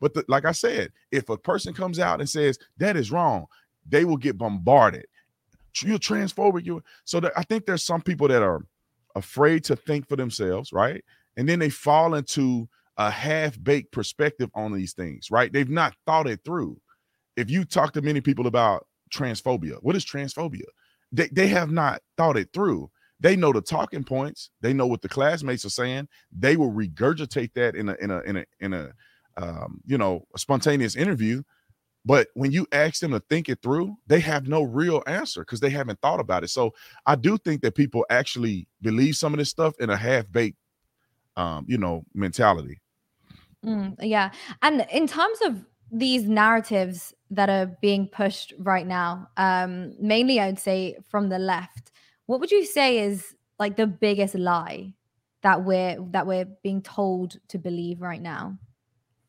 But 0.00 0.14
the, 0.14 0.24
like 0.26 0.44
I 0.44 0.52
said, 0.52 0.90
if 1.12 1.28
a 1.28 1.36
person 1.36 1.74
comes 1.74 1.98
out 1.98 2.20
and 2.20 2.28
says 2.28 2.58
that 2.78 2.96
is 2.96 3.12
wrong, 3.12 3.46
they 3.86 4.04
will 4.04 4.16
get 4.16 4.38
bombarded. 4.38 5.06
You're 5.82 5.98
transphobic. 5.98 6.64
You 6.64 6.82
so 7.04 7.20
that 7.20 7.32
I 7.36 7.42
think 7.42 7.66
there's 7.66 7.84
some 7.84 8.02
people 8.02 8.28
that 8.28 8.42
are 8.42 8.64
afraid 9.14 9.64
to 9.64 9.76
think 9.76 10.08
for 10.08 10.16
themselves, 10.16 10.72
right? 10.72 11.04
And 11.36 11.48
then 11.48 11.58
they 11.58 11.70
fall 11.70 12.14
into 12.14 12.68
a 12.96 13.10
half-baked 13.10 13.92
perspective 13.92 14.50
on 14.54 14.72
these 14.72 14.92
things, 14.92 15.30
right? 15.30 15.52
They've 15.52 15.68
not 15.68 15.94
thought 16.04 16.26
it 16.26 16.40
through. 16.44 16.80
If 17.36 17.48
you 17.50 17.64
talk 17.64 17.92
to 17.92 18.02
many 18.02 18.20
people 18.20 18.46
about 18.46 18.86
transphobia, 19.14 19.78
what 19.82 19.94
is 19.96 20.04
transphobia? 20.04 20.64
They, 21.12 21.28
they 21.28 21.46
have 21.48 21.70
not 21.70 22.02
thought 22.16 22.36
it 22.36 22.48
through. 22.52 22.90
They 23.20 23.36
know 23.36 23.52
the 23.52 23.62
talking 23.62 24.04
points. 24.04 24.50
They 24.60 24.72
know 24.72 24.86
what 24.86 25.02
the 25.02 25.08
classmates 25.08 25.64
are 25.64 25.70
saying. 25.70 26.08
They 26.36 26.56
will 26.56 26.72
regurgitate 26.72 27.52
that 27.54 27.74
in 27.74 27.88
a 27.88 27.94
in 28.00 28.10
a 28.10 28.20
in 28.20 28.36
a 28.36 28.44
in 28.60 28.72
a 28.74 28.92
um, 29.36 29.80
you 29.86 29.98
know 29.98 30.26
a 30.34 30.38
spontaneous 30.38 30.96
interview. 30.96 31.42
But 32.08 32.28
when 32.32 32.52
you 32.52 32.66
ask 32.72 33.00
them 33.00 33.10
to 33.10 33.20
think 33.20 33.50
it 33.50 33.60
through, 33.60 33.94
they 34.06 34.18
have 34.20 34.48
no 34.48 34.62
real 34.62 35.02
answer 35.06 35.42
because 35.42 35.60
they 35.60 35.68
haven't 35.68 36.00
thought 36.00 36.20
about 36.20 36.42
it. 36.42 36.48
So 36.48 36.72
I 37.04 37.16
do 37.16 37.36
think 37.36 37.60
that 37.60 37.74
people 37.74 38.06
actually 38.08 38.66
believe 38.80 39.14
some 39.14 39.34
of 39.34 39.38
this 39.38 39.50
stuff 39.50 39.74
in 39.78 39.90
a 39.90 39.96
half 39.96 40.24
baked, 40.32 40.56
um, 41.36 41.66
you 41.68 41.76
know, 41.76 42.06
mentality. 42.14 42.80
Mm, 43.62 43.96
yeah, 44.00 44.30
and 44.62 44.86
in 44.90 45.06
terms 45.06 45.38
of 45.44 45.62
these 45.92 46.24
narratives 46.24 47.12
that 47.30 47.50
are 47.50 47.66
being 47.82 48.08
pushed 48.08 48.54
right 48.58 48.86
now, 48.86 49.28
um, 49.36 49.92
mainly 50.00 50.40
I'd 50.40 50.58
say 50.58 50.96
from 51.10 51.28
the 51.28 51.38
left, 51.38 51.92
what 52.24 52.40
would 52.40 52.50
you 52.50 52.64
say 52.64 53.00
is 53.00 53.34
like 53.58 53.76
the 53.76 53.86
biggest 53.86 54.34
lie 54.34 54.94
that 55.42 55.62
we're 55.62 55.98
that 56.12 56.26
we're 56.26 56.48
being 56.62 56.80
told 56.80 57.36
to 57.48 57.58
believe 57.58 58.00
right 58.00 58.22
now? 58.22 58.56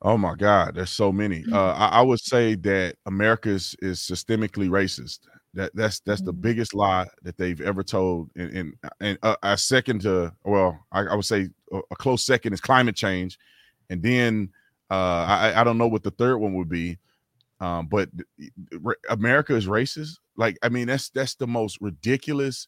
Oh 0.02 0.18
my 0.18 0.36
God, 0.36 0.76
there's 0.76 0.92
so 0.92 1.12
many. 1.12 1.42
Mm-hmm. 1.42 1.54
Uh, 1.54 1.74
I, 1.74 1.88
I, 2.00 2.02
would 2.02 2.22
say 2.22 2.56
that 2.56 2.96
America 3.06 3.50
is, 3.50 3.76
is 3.82 4.00
systemically 4.00 4.70
racist. 4.70 5.20
That 5.54 5.72
that's 5.76 6.00
that's 6.02 6.22
the 6.22 6.34
Mhm. 6.34 6.42
biggest 6.42 6.74
lie 6.74 7.08
that 7.24 7.38
they've 7.38 7.60
ever 7.62 7.84
told. 7.84 8.30
And 8.36 8.52
and, 8.56 8.74
and 9.02 9.18
uh, 9.24 9.36
a 9.44 9.58
second 9.58 10.02
to 10.02 10.34
well, 10.46 10.80
I, 10.92 11.02
I 11.02 11.16
would 11.16 11.26
say 11.26 11.50
a, 11.72 11.80
a 11.92 11.96
close 11.96 12.26
second 12.26 12.54
is 12.54 12.62
climate 12.62 12.96
change, 12.96 13.38
and 13.90 14.02
then 14.02 14.52
uh, 14.92 14.94
I 15.28 15.54
I 15.58 15.64
don't 15.64 15.78
know 15.78 15.88
what 15.88 16.04
the 16.04 16.12
third 16.12 16.38
one 16.38 16.54
would 16.56 16.70
be. 16.70 16.98
Um, 17.62 17.88
but 17.88 18.10
r- 18.86 18.98
America 19.10 19.56
is 19.56 19.68
racist. 19.68 20.18
Like 20.38 20.58
I 20.64 20.70
mean, 20.70 20.88
that's 20.88 21.10
that's 21.10 21.36
the 21.36 21.48
most 21.48 21.80
ridiculous 21.82 22.68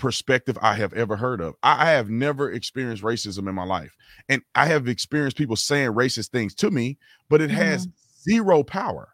perspective 0.00 0.58
I 0.60 0.74
have 0.74 0.92
ever 0.94 1.16
heard 1.16 1.40
of. 1.40 1.54
I, 1.62 1.90
have 1.90 2.10
never 2.10 2.50
experienced 2.50 3.02
racism 3.02 3.48
in 3.48 3.54
my 3.54 3.64
life. 3.64 3.94
And 4.28 4.42
I 4.54 4.66
have 4.66 4.88
experienced 4.88 5.36
people 5.36 5.56
saying 5.56 5.92
racist 5.92 6.30
things 6.30 6.54
to 6.56 6.70
me, 6.70 6.98
but 7.28 7.40
it 7.40 7.50
has 7.50 7.86
zero 8.28 8.62
power. 8.64 9.10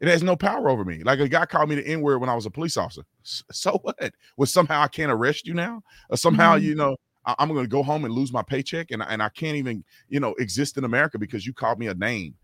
It 0.00 0.06
has 0.06 0.22
no 0.22 0.36
power 0.36 0.68
over 0.68 0.84
me. 0.84 1.02
Like 1.02 1.18
a 1.18 1.28
guy 1.28 1.46
called 1.46 1.68
me 1.68 1.74
the 1.74 1.86
N 1.88 2.02
word 2.02 2.18
when 2.18 2.30
I 2.30 2.34
was 2.36 2.46
a 2.46 2.50
police 2.50 2.76
officer. 2.76 3.02
So 3.24 3.78
what? 3.82 4.12
Well, 4.36 4.46
somehow 4.46 4.82
I 4.82 4.88
can't 4.88 5.10
arrest 5.10 5.46
you 5.46 5.54
now? 5.54 5.82
Or 6.10 6.16
somehow, 6.16 6.56
Mhm. 6.56 6.62
you 6.62 6.74
know, 6.76 6.96
I- 7.26 7.34
I'm 7.38 7.48
going 7.48 7.64
to 7.64 7.68
go 7.68 7.82
home 7.82 8.04
and 8.04 8.14
lose 8.14 8.32
my 8.32 8.42
paycheck 8.42 8.90
and, 8.92 9.02
I- 9.02 9.06
and 9.06 9.22
I 9.22 9.30
can't 9.30 9.56
even, 9.56 9.82
you 10.08 10.20
know, 10.20 10.34
exist 10.38 10.76
in 10.78 10.84
America 10.84 11.18
because 11.18 11.46
you 11.46 11.52
called 11.52 11.78
me 11.80 11.88
a 11.88 11.94
name. 11.94 12.34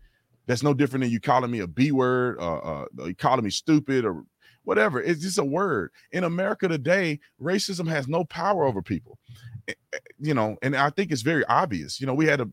That's 0.47 0.63
no 0.63 0.73
different 0.73 1.03
than 1.03 1.11
you 1.11 1.19
calling 1.19 1.49
me 1.49 1.59
a 1.59 1.67
B 1.67 1.91
word, 1.91 2.37
uh, 2.39 2.57
uh, 2.57 2.85
you 3.05 3.15
calling 3.15 3.43
me 3.45 3.49
stupid 3.51 4.05
or 4.05 4.23
whatever. 4.65 5.01
It's 5.01 5.21
just 5.21 5.37
a 5.39 5.45
word. 5.45 5.91
In 6.11 6.23
America 6.23 6.67
today, 6.67 7.19
racism 7.41 7.87
has 7.87 8.07
no 8.07 8.25
power 8.25 8.65
over 8.65 8.81
people. 8.81 9.19
Eh, 9.67 9.73
eh, 9.93 9.97
You 10.19 10.33
know, 10.33 10.57
and 10.61 10.75
I 10.75 10.89
think 10.89 11.11
it's 11.11 11.21
very 11.21 11.45
obvious. 11.45 11.99
You 12.01 12.07
know, 12.07 12.13
we 12.13 12.25
had 12.25 12.41
a 12.41 12.47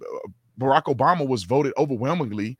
Barack 0.58 0.84
Obama 0.84 1.26
was 1.26 1.44
voted 1.44 1.72
overwhelmingly 1.76 2.58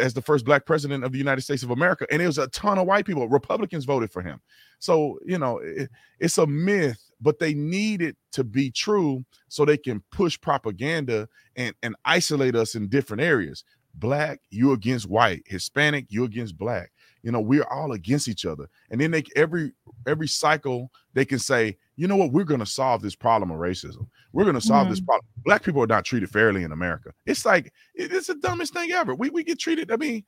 as 0.00 0.14
the 0.14 0.22
first 0.22 0.44
black 0.44 0.66
president 0.66 1.04
of 1.04 1.12
the 1.12 1.18
United 1.18 1.42
States 1.42 1.62
of 1.62 1.70
America, 1.70 2.06
and 2.10 2.20
it 2.20 2.26
was 2.26 2.38
a 2.38 2.48
ton 2.48 2.78
of 2.78 2.86
white 2.86 3.06
people. 3.06 3.28
Republicans 3.28 3.84
voted 3.84 4.10
for 4.12 4.22
him. 4.22 4.40
So 4.78 5.18
you 5.24 5.38
know, 5.38 5.58
it, 5.58 5.90
it's 6.18 6.38
a 6.38 6.46
myth, 6.46 7.02
but 7.20 7.38
they 7.38 7.54
need 7.54 8.02
it 8.02 8.16
to 8.32 8.44
be 8.44 8.70
true 8.70 9.24
so 9.48 9.64
they 9.64 9.78
can 9.78 10.02
push 10.10 10.40
propaganda 10.40 11.28
and 11.56 11.74
and 11.82 11.96
isolate 12.04 12.54
us 12.56 12.74
in 12.74 12.88
different 12.88 13.22
areas. 13.22 13.64
Black, 13.94 14.40
you 14.50 14.72
against 14.72 15.08
white. 15.08 15.42
Hispanic, 15.46 16.06
you 16.08 16.24
against 16.24 16.56
black. 16.56 16.92
You 17.22 17.32
know, 17.32 17.40
we're 17.40 17.64
all 17.64 17.92
against 17.92 18.28
each 18.28 18.46
other. 18.46 18.68
And 18.90 19.00
then 19.00 19.10
they 19.10 19.24
every 19.36 19.72
every 20.06 20.28
cycle 20.28 20.90
they 21.14 21.24
can 21.24 21.38
say, 21.38 21.76
you 21.96 22.06
know 22.06 22.16
what, 22.16 22.32
we're 22.32 22.44
going 22.44 22.60
to 22.60 22.66
solve 22.66 23.02
this 23.02 23.16
problem 23.16 23.50
of 23.50 23.58
racism. 23.58 24.06
We're 24.32 24.44
going 24.44 24.54
to 24.54 24.60
solve 24.60 24.88
this 24.88 25.00
problem. 25.00 25.26
Black 25.44 25.62
people 25.62 25.82
are 25.82 25.88
not 25.88 26.04
treated 26.04 26.30
fairly 26.30 26.62
in 26.62 26.72
America. 26.72 27.12
It's 27.26 27.44
like 27.44 27.72
it's 27.94 28.28
the 28.28 28.36
dumbest 28.36 28.72
thing 28.72 28.92
ever. 28.92 29.14
We 29.14 29.30
we 29.30 29.42
get 29.42 29.58
treated. 29.58 29.90
I 29.90 29.96
mean, 29.96 30.24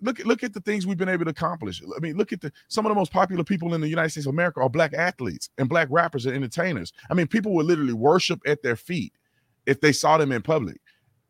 look 0.00 0.20
at 0.20 0.26
look 0.26 0.42
at 0.42 0.52
the 0.52 0.60
things 0.60 0.86
we've 0.86 0.98
been 0.98 1.08
able 1.08 1.24
to 1.24 1.30
accomplish. 1.30 1.82
I 1.82 2.00
mean, 2.00 2.16
look 2.16 2.32
at 2.32 2.40
the 2.40 2.52
some 2.68 2.84
of 2.84 2.90
the 2.90 2.94
most 2.94 3.12
popular 3.12 3.44
people 3.44 3.74
in 3.74 3.80
the 3.80 3.88
United 3.88 4.10
States 4.10 4.26
of 4.26 4.34
America 4.34 4.60
are 4.60 4.68
black 4.68 4.92
athletes 4.92 5.48
and 5.58 5.68
black 5.68 5.88
rappers 5.90 6.26
and 6.26 6.34
entertainers. 6.34 6.92
I 7.10 7.14
mean, 7.14 7.26
people 7.26 7.54
would 7.54 7.66
literally 7.66 7.92
worship 7.92 8.40
at 8.46 8.62
their 8.62 8.76
feet 8.76 9.14
if 9.66 9.80
they 9.80 9.92
saw 9.92 10.18
them 10.18 10.32
in 10.32 10.42
public. 10.42 10.80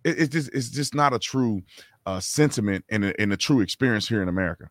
It, 0.02 0.18
it's 0.18 0.32
just 0.32 0.50
it's 0.52 0.70
just 0.70 0.94
not 0.94 1.14
a 1.14 1.18
true 1.18 1.62
uh, 2.06 2.20
sentiment 2.20 2.84
and 2.90 3.04
a, 3.04 3.20
and 3.20 3.32
a 3.32 3.36
true 3.36 3.60
experience 3.60 4.08
here 4.08 4.22
in 4.22 4.28
America. 4.28 4.68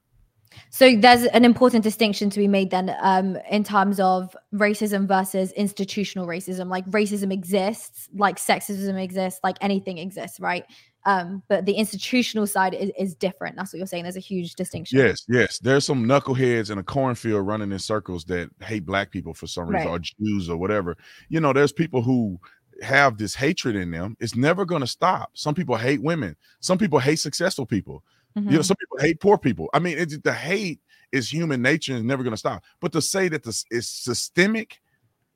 So 0.70 0.96
there's 0.96 1.26
an 1.26 1.46
important 1.46 1.84
distinction 1.84 2.30
to 2.30 2.40
be 2.40 2.48
made 2.48 2.72
then 2.72 2.96
um, 3.02 3.38
in 3.50 3.64
terms 3.64 4.00
of 4.00 4.36
racism 4.54 5.08
versus 5.08 5.52
institutional 5.54 6.28
racism. 6.28 6.70
Like 6.70 6.86
racism 6.88 7.32
exists, 7.32 8.10
like 8.16 8.38
sexism 8.38 9.02
exists, 9.02 9.40
like 9.44 9.58
anything 9.62 9.98
exists, 9.98 10.40
right? 10.40 10.66
Um, 11.06 11.44
but 11.50 11.66
the 11.66 11.74
institutional 11.74 12.48
side 12.48 12.74
is, 12.74 12.90
is 12.98 13.14
different. 13.14 13.58
That's 13.58 13.74
what 13.74 13.78
you're 13.78 13.88
saying. 13.88 14.04
There's 14.04 14.16
a 14.16 14.22
huge 14.22 14.56
distinction. 14.56 15.00
Yes, 15.00 15.26
yes. 15.28 15.60
There's 15.60 15.86
some 15.86 16.06
knuckleheads 16.06 16.72
in 16.72 16.78
a 16.78 16.84
cornfield 16.84 17.46
running 17.46 17.72
in 17.72 17.80
circles 17.80 18.24
that 18.26 18.50
hate 18.62 18.86
black 18.86 19.12
people 19.12 19.34
for 19.34 19.46
some 19.48 19.68
reason, 19.68 19.88
Right. 19.90 19.94
or 19.94 20.00
Jews 20.00 20.50
or 20.50 20.56
whatever. 20.58 20.96
You 21.28 21.42
know, 21.42 21.52
there's 21.52 21.74
people 21.74 22.02
who 22.02 22.40
have 22.82 23.18
this 23.18 23.36
hatred 23.36 23.76
in 23.76 23.92
them. 23.92 24.16
It's 24.20 24.36
never 24.36 24.66
going 24.66 24.82
to 24.82 24.88
stop. 24.88 25.32
Some 25.34 25.54
people 25.56 25.76
hate 25.76 26.02
women. 26.02 26.36
Some 26.62 26.78
people 26.78 27.00
hate 27.00 27.20
successful 27.20 27.66
people. 27.66 28.04
You 28.48 28.56
know, 28.58 28.62
Mhm. 28.62 28.66
some 28.66 28.78
people 28.78 28.98
hate 29.00 29.20
poor 29.20 29.38
people. 29.38 29.70
I 29.74 29.80
mean, 29.80 29.98
it's, 29.98 30.18
the 30.20 30.34
hate 30.34 30.80
is 31.12 31.32
human 31.32 31.62
nature 31.62 31.94
and 31.94 32.00
is 32.00 32.06
never 32.06 32.24
going 32.24 32.34
to 32.34 32.38
stop. 32.38 32.64
But 32.82 32.92
to 32.94 33.02
say 33.02 33.30
that 33.30 33.44
this 33.44 33.66
is 33.72 33.88
systemic, 33.88 34.82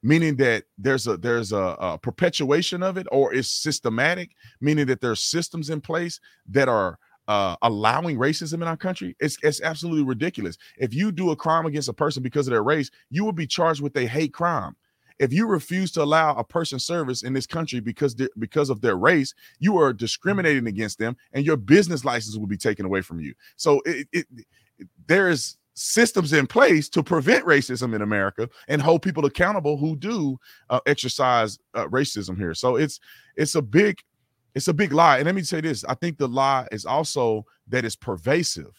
meaning 0.03 0.35
that 0.37 0.65
there's 0.77 1.07
a 1.07 1.17
there's 1.17 1.51
a, 1.51 1.75
a 1.79 1.97
perpetuation 1.99 2.83
of 2.83 2.97
it, 2.97 3.07
or 3.11 3.33
is 3.33 3.51
systematic, 3.51 4.31
meaning 4.61 4.85
that 4.87 5.01
there's 5.01 5.21
systems 5.21 5.69
in 5.69 5.81
place 5.81 6.19
that 6.49 6.69
are 6.69 6.99
uh, 7.27 7.55
allowing 7.61 8.17
racism 8.17 8.55
in 8.55 8.63
our 8.63 8.77
country, 8.77 9.15
it's 9.19 9.37
it's 9.43 9.61
absolutely 9.61 10.03
ridiculous. 10.05 10.57
If 10.77 10.93
you 10.93 11.11
do 11.11 11.31
a 11.31 11.35
crime 11.35 11.65
against 11.65 11.89
a 11.89 11.93
person 11.93 12.23
because 12.23 12.47
of 12.47 12.51
their 12.51 12.63
race, 12.63 12.89
you 13.09 13.25
will 13.25 13.33
be 13.33 13.47
charged 13.47 13.81
with 13.81 13.95
a 13.97 14.05
hate 14.05 14.33
crime. 14.33 14.75
If 15.19 15.33
you 15.33 15.47
refuse 15.47 15.91
to 15.93 16.03
allow 16.03 16.35
a 16.35 16.43
person 16.43 16.79
service 16.79 17.23
in 17.23 17.33
this 17.33 17.47
country 17.47 17.79
because 17.79 18.15
because 18.37 18.69
of 18.69 18.81
their 18.81 18.97
race, 18.97 19.33
you 19.59 19.77
are 19.77 19.93
discriminating 19.93 20.67
against 20.67 20.99
them, 20.99 21.17
and 21.33 21.45
your 21.45 21.57
business 21.57 22.05
license 22.05 22.37
will 22.37 22.47
be 22.47 22.57
taken 22.57 22.85
away 22.85 23.01
from 23.01 23.19
you. 23.19 23.33
So 23.55 23.81
it, 23.85 24.07
it, 24.11 24.27
it 24.77 24.87
there 25.07 25.29
is 25.29 25.57
systems 25.73 26.33
in 26.33 26.47
place 26.47 26.89
to 26.89 27.03
prevent 27.03 27.45
racism 27.45 27.93
in 27.93 28.01
America 28.01 28.49
and 28.67 28.81
hold 28.81 29.03
people 29.03 29.25
accountable 29.25 29.77
who 29.77 29.95
do 29.95 30.37
uh, 30.71 30.79
exercise 30.87 31.59
uh, 31.75 31.85
racism 31.87 32.35
here. 32.37 32.53
So 32.53 32.75
it's 32.75 32.99
it's 33.35 33.55
a 33.55 33.61
big 33.61 33.99
it's 34.55 34.67
a 34.67 34.73
big 34.73 34.91
lie. 34.91 35.17
And 35.17 35.25
let 35.25 35.35
me 35.35 35.43
say 35.43 35.61
this: 35.61 35.85
I 35.85 35.93
think 35.93 36.17
the 36.17 36.27
lie 36.27 36.67
is 36.71 36.85
also 36.85 37.45
that 37.67 37.85
it's 37.85 37.95
pervasive, 37.95 38.73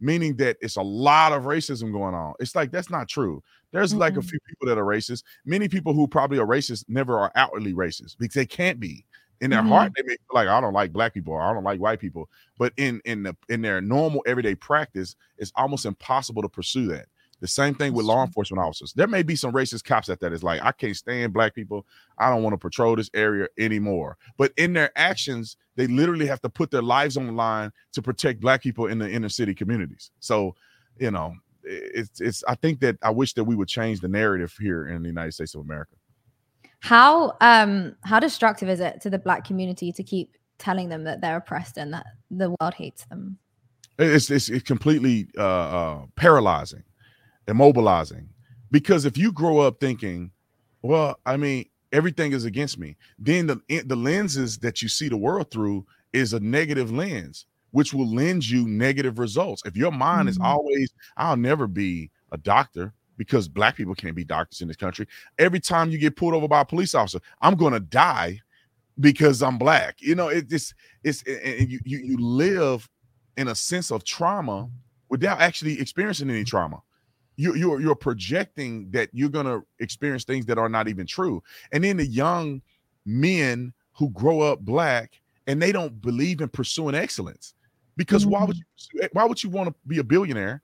meaning 0.00 0.36
that 0.36 0.56
it's 0.60 0.76
a 0.76 0.82
lot 0.82 1.32
of 1.32 1.42
racism 1.42 1.92
going 1.92 2.14
on. 2.14 2.34
It's 2.38 2.54
like 2.54 2.70
that's 2.70 2.90
not 2.90 3.08
true. 3.08 3.42
There's 3.74 3.94
like 3.94 4.16
a 4.16 4.22
few 4.22 4.40
people 4.48 4.68
that 4.68 4.78
are 4.78 4.84
racist. 4.86 5.24
Many 5.44 5.68
people 5.68 5.94
who 5.94 6.08
probably 6.08 6.38
are 6.38 6.46
racist 6.46 6.86
never 6.88 7.18
are 7.18 7.32
outwardly 7.36 7.74
racist 7.74 8.18
because 8.18 8.34
they 8.36 8.46
can't 8.46 8.80
be. 8.80 9.06
In 9.42 9.50
their 9.50 9.62
Mhm. 9.62 9.68
heart, 9.68 9.92
they 9.96 10.02
may 10.04 10.12
feel 10.14 10.34
like 10.34 10.48
I 10.48 10.60
don't 10.62 10.72
like 10.72 10.92
black 10.92 11.12
people 11.14 11.36
I 11.36 11.52
don't 11.52 11.64
like 11.64 11.80
white 11.80 12.00
people. 12.00 12.30
But 12.58 12.72
in 12.78 13.02
in 13.04 13.24
the 13.24 13.36
in 13.50 13.62
their 13.62 13.80
normal 13.82 14.22
everyday 14.26 14.54
practice, 14.54 15.16
it's 15.38 15.52
almost 15.56 15.86
impossible 15.86 16.42
to 16.42 16.48
pursue 16.48 16.86
that. 16.88 17.08
The 17.40 17.48
same 17.48 17.74
thing 17.74 17.92
with 17.92 18.06
law 18.06 18.24
enforcement 18.24 18.62
officers. 18.64 18.94
There 18.94 19.08
may 19.08 19.22
be 19.24 19.36
some 19.36 19.52
racist 19.52 19.84
cops 19.84 20.08
at 20.08 20.20
that 20.20 20.32
is 20.32 20.44
like, 20.44 20.62
I 20.62 20.72
can't 20.72 20.96
stand 20.96 21.32
black 21.34 21.54
people. 21.54 21.84
I 22.18 22.30
don't 22.30 22.42
want 22.44 22.54
to 22.54 22.58
patrol 22.58 22.96
this 22.96 23.10
area 23.14 23.48
anymore. 23.58 24.16
But 24.38 24.52
in 24.56 24.72
their 24.72 24.92
actions, 24.96 25.56
they 25.76 25.88
literally 25.88 26.26
have 26.26 26.40
to 26.42 26.50
put 26.50 26.70
their 26.70 26.82
lives 26.82 27.16
on 27.16 27.26
the 27.26 27.32
line 27.32 27.72
to 27.92 28.02
protect 28.02 28.40
black 28.40 28.62
people 28.62 28.86
in 28.86 28.98
the 28.98 29.10
inner 29.10 29.28
city 29.28 29.54
communities. 29.54 30.10
So, 30.20 30.54
you 30.98 31.10
know, 31.10 31.34
it's 31.64 32.20
it's 32.20 32.44
I 32.46 32.54
think 32.54 32.80
that 32.80 32.96
I 33.02 33.10
wish 33.10 33.34
that 33.34 33.44
we 33.44 33.56
would 33.56 33.68
change 33.68 34.00
the 34.00 34.08
narrative 34.08 34.54
here 34.58 34.88
in 34.88 35.02
the 35.02 35.08
United 35.08 35.32
States 35.32 35.54
of 35.54 35.60
America. 35.62 35.96
How 36.80 37.36
um 37.40 37.96
how 38.04 38.20
destructive 38.20 38.68
is 38.68 38.80
it 38.80 39.00
to 39.02 39.10
the 39.10 39.18
black 39.18 39.44
community 39.44 39.92
to 39.92 40.02
keep 40.02 40.36
telling 40.58 40.88
them 40.88 41.04
that 41.04 41.20
they're 41.20 41.36
oppressed 41.36 41.78
and 41.78 41.92
that 41.94 42.06
the 42.30 42.54
world 42.60 42.74
hates 42.74 43.04
them? 43.06 43.38
It's 43.98 44.30
it's, 44.30 44.48
it's 44.48 44.64
completely 44.64 45.28
uh, 45.38 45.42
uh, 45.42 46.06
paralyzing, 46.16 46.82
immobilizing. 47.46 48.26
Because 48.70 49.04
if 49.04 49.16
you 49.16 49.32
grow 49.32 49.58
up 49.58 49.78
thinking, 49.78 50.32
well, 50.82 51.18
I 51.24 51.36
mean, 51.36 51.66
everything 51.92 52.32
is 52.32 52.44
against 52.44 52.78
me, 52.78 52.96
then 53.18 53.46
the 53.46 53.82
the 53.86 53.96
lenses 53.96 54.58
that 54.58 54.82
you 54.82 54.88
see 54.88 55.08
the 55.08 55.16
world 55.16 55.50
through 55.50 55.86
is 56.12 56.32
a 56.32 56.40
negative 56.40 56.92
lens. 56.92 57.46
Which 57.74 57.92
will 57.92 58.06
lend 58.08 58.48
you 58.48 58.68
negative 58.68 59.18
results. 59.18 59.60
If 59.64 59.76
your 59.76 59.90
mind 59.90 60.28
is 60.28 60.38
Mhm. 60.38 60.44
always, 60.44 60.92
I'll 61.16 61.36
never 61.36 61.66
be 61.66 62.08
a 62.30 62.38
doctor 62.38 62.92
because 63.16 63.48
black 63.48 63.74
people 63.76 63.96
can't 63.96 64.14
be 64.14 64.22
doctors 64.22 64.60
in 64.60 64.68
this 64.68 64.76
country. 64.76 65.08
Every 65.40 65.58
time 65.58 65.90
you 65.90 65.98
get 65.98 66.14
pulled 66.16 66.34
over 66.34 66.46
by 66.46 66.60
a 66.60 66.64
police 66.64 66.94
officer, 66.94 67.18
I'm 67.40 67.56
going 67.56 67.72
to 67.72 67.80
die 67.80 68.40
because 69.00 69.42
I'm 69.42 69.58
black. 69.58 69.96
You 70.00 70.14
know, 70.14 70.28
it 70.28 70.48
just 70.48 70.74
it's 71.02 71.22
and 71.24 71.38
and 71.62 71.70
you, 71.70 71.80
you 71.84 71.98
you 71.98 72.16
live 72.18 72.88
in 73.36 73.48
a 73.48 73.54
sense 73.54 73.90
of 73.90 74.04
trauma 74.04 74.70
without 75.08 75.40
actually 75.40 75.80
experiencing 75.80 76.30
any 76.30 76.44
trauma. 76.44 76.80
You 77.36 77.54
you're 77.56 77.80
you're 77.80 77.96
projecting 77.96 78.90
that 78.92 79.10
you're 79.12 79.30
gonna 79.30 79.62
experience 79.80 80.24
things 80.24 80.46
that 80.46 80.58
are 80.58 80.68
not 80.68 80.88
even 80.88 81.06
true. 81.06 81.42
And 81.72 81.82
then 81.84 81.96
the 81.96 82.06
young 82.06 82.62
men 83.06 83.72
who 83.94 84.10
grow 84.10 84.40
up 84.42 84.60
black 84.60 85.20
and 85.46 85.60
they 85.60 85.72
don't 85.72 86.00
believe 86.00 86.40
in 86.40 86.48
pursuing 86.48 86.94
excellence. 86.94 87.53
Because 87.96 88.26
why 88.26 88.44
would 88.44 88.56
you 88.56 88.64
pursue- 88.76 89.08
why 89.12 89.24
would 89.24 89.42
you 89.42 89.50
want 89.50 89.68
to 89.68 89.74
be 89.86 89.98
a 89.98 90.04
billionaire? 90.04 90.62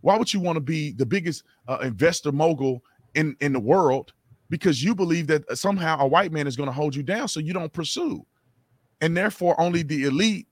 Why 0.00 0.16
would 0.16 0.32
you 0.34 0.40
want 0.40 0.56
to 0.56 0.60
be 0.60 0.92
the 0.92 1.06
biggest 1.06 1.44
uh, 1.68 1.78
investor 1.82 2.32
mogul 2.32 2.82
in 3.14 3.36
in 3.40 3.52
the 3.52 3.60
world? 3.60 4.12
Because 4.50 4.82
you 4.82 4.94
believe 4.94 5.26
that 5.28 5.48
uh, 5.48 5.54
somehow 5.54 5.98
a 6.00 6.06
white 6.06 6.32
man 6.32 6.46
is 6.46 6.56
going 6.56 6.68
to 6.68 6.72
hold 6.72 6.94
you 6.94 7.02
down, 7.02 7.28
so 7.28 7.40
you 7.40 7.52
don't 7.52 7.72
pursue, 7.72 8.26
and 9.00 9.16
therefore 9.16 9.58
only 9.60 9.82
the 9.82 10.04
elite 10.04 10.48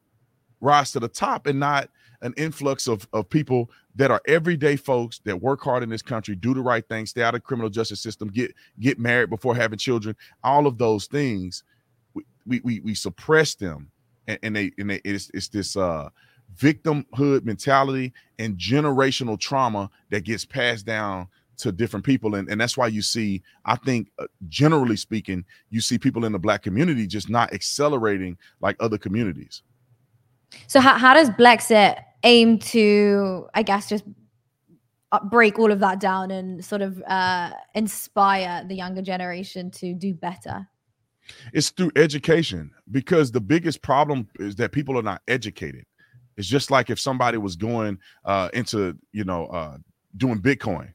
rise 0.60 0.92
to 0.92 1.00
the 1.00 1.08
top, 1.08 1.46
and 1.46 1.58
not 1.58 1.90
an 2.22 2.32
influx 2.36 2.86
of 2.86 3.08
of 3.12 3.28
people 3.28 3.70
that 3.96 4.10
are 4.12 4.22
everyday 4.28 4.76
folks 4.76 5.18
that 5.24 5.42
work 5.42 5.60
hard 5.60 5.82
in 5.82 5.88
this 5.88 6.02
country, 6.02 6.36
do 6.36 6.54
the 6.54 6.60
right 6.60 6.86
thing, 6.88 7.06
stay 7.06 7.22
out 7.22 7.34
of 7.34 7.42
criminal 7.42 7.68
justice 7.68 8.00
system, 8.00 8.28
get 8.28 8.54
get 8.78 8.98
married 9.00 9.30
before 9.30 9.56
having 9.56 9.78
children. 9.78 10.14
All 10.44 10.68
of 10.68 10.78
those 10.78 11.06
things, 11.06 11.64
we 12.14 12.24
we 12.46 12.60
we, 12.62 12.80
we 12.80 12.94
suppress 12.94 13.56
them, 13.56 13.90
and, 14.30 14.38
and 14.42 14.56
they 14.56 14.72
and 14.78 14.90
they 14.90 15.00
it's, 15.04 15.30
it's 15.34 15.48
this 15.48 15.76
uh 15.76 16.08
victimhood 16.56 17.44
mentality 17.44 18.12
and 18.38 18.56
generational 18.58 19.38
trauma 19.38 19.90
that 20.10 20.24
gets 20.24 20.44
passed 20.44 20.86
down 20.86 21.28
to 21.56 21.70
different 21.70 22.04
people 22.04 22.34
and, 22.34 22.48
and 22.48 22.60
that's 22.60 22.76
why 22.76 22.86
you 22.86 23.02
see 23.02 23.42
i 23.66 23.76
think 23.76 24.10
uh, 24.18 24.26
generally 24.48 24.96
speaking 24.96 25.44
you 25.68 25.80
see 25.80 25.98
people 25.98 26.24
in 26.24 26.32
the 26.32 26.38
black 26.38 26.62
community 26.62 27.06
just 27.06 27.28
not 27.28 27.52
accelerating 27.52 28.36
like 28.60 28.76
other 28.80 28.98
communities 28.98 29.62
So 30.66 30.80
how, 30.80 30.98
how 30.98 31.14
does 31.14 31.30
Blexit 31.30 32.02
aim 32.24 32.58
to, 32.58 33.46
I 33.54 33.62
guess, 33.62 33.88
just 33.88 34.04
uh, 35.12 35.22
break 35.24 35.58
all 35.58 35.72
of 35.72 35.80
that 35.80 36.00
down 36.00 36.30
and 36.30 36.64
sort 36.64 36.82
of 36.82 37.02
uh, 37.06 37.52
inspire 37.74 38.64
the 38.66 38.74
younger 38.74 39.02
generation 39.02 39.70
to 39.72 39.94
do 39.94 40.14
better? 40.14 40.66
It's 41.52 41.70
through 41.70 41.92
education 41.96 42.70
because 42.90 43.30
the 43.32 43.40
biggest 43.40 43.82
problem 43.82 44.28
is 44.38 44.56
that 44.56 44.72
people 44.72 44.98
are 44.98 45.02
not 45.02 45.22
educated. 45.28 45.84
It's 46.36 46.48
just 46.48 46.70
like 46.70 46.90
if 46.90 46.98
somebody 47.00 47.38
was 47.38 47.56
going 47.56 47.98
uh 48.24 48.48
into 48.54 48.96
you 49.12 49.24
know 49.24 49.46
uh 49.46 49.76
doing 50.16 50.40
bitcoin. 50.40 50.92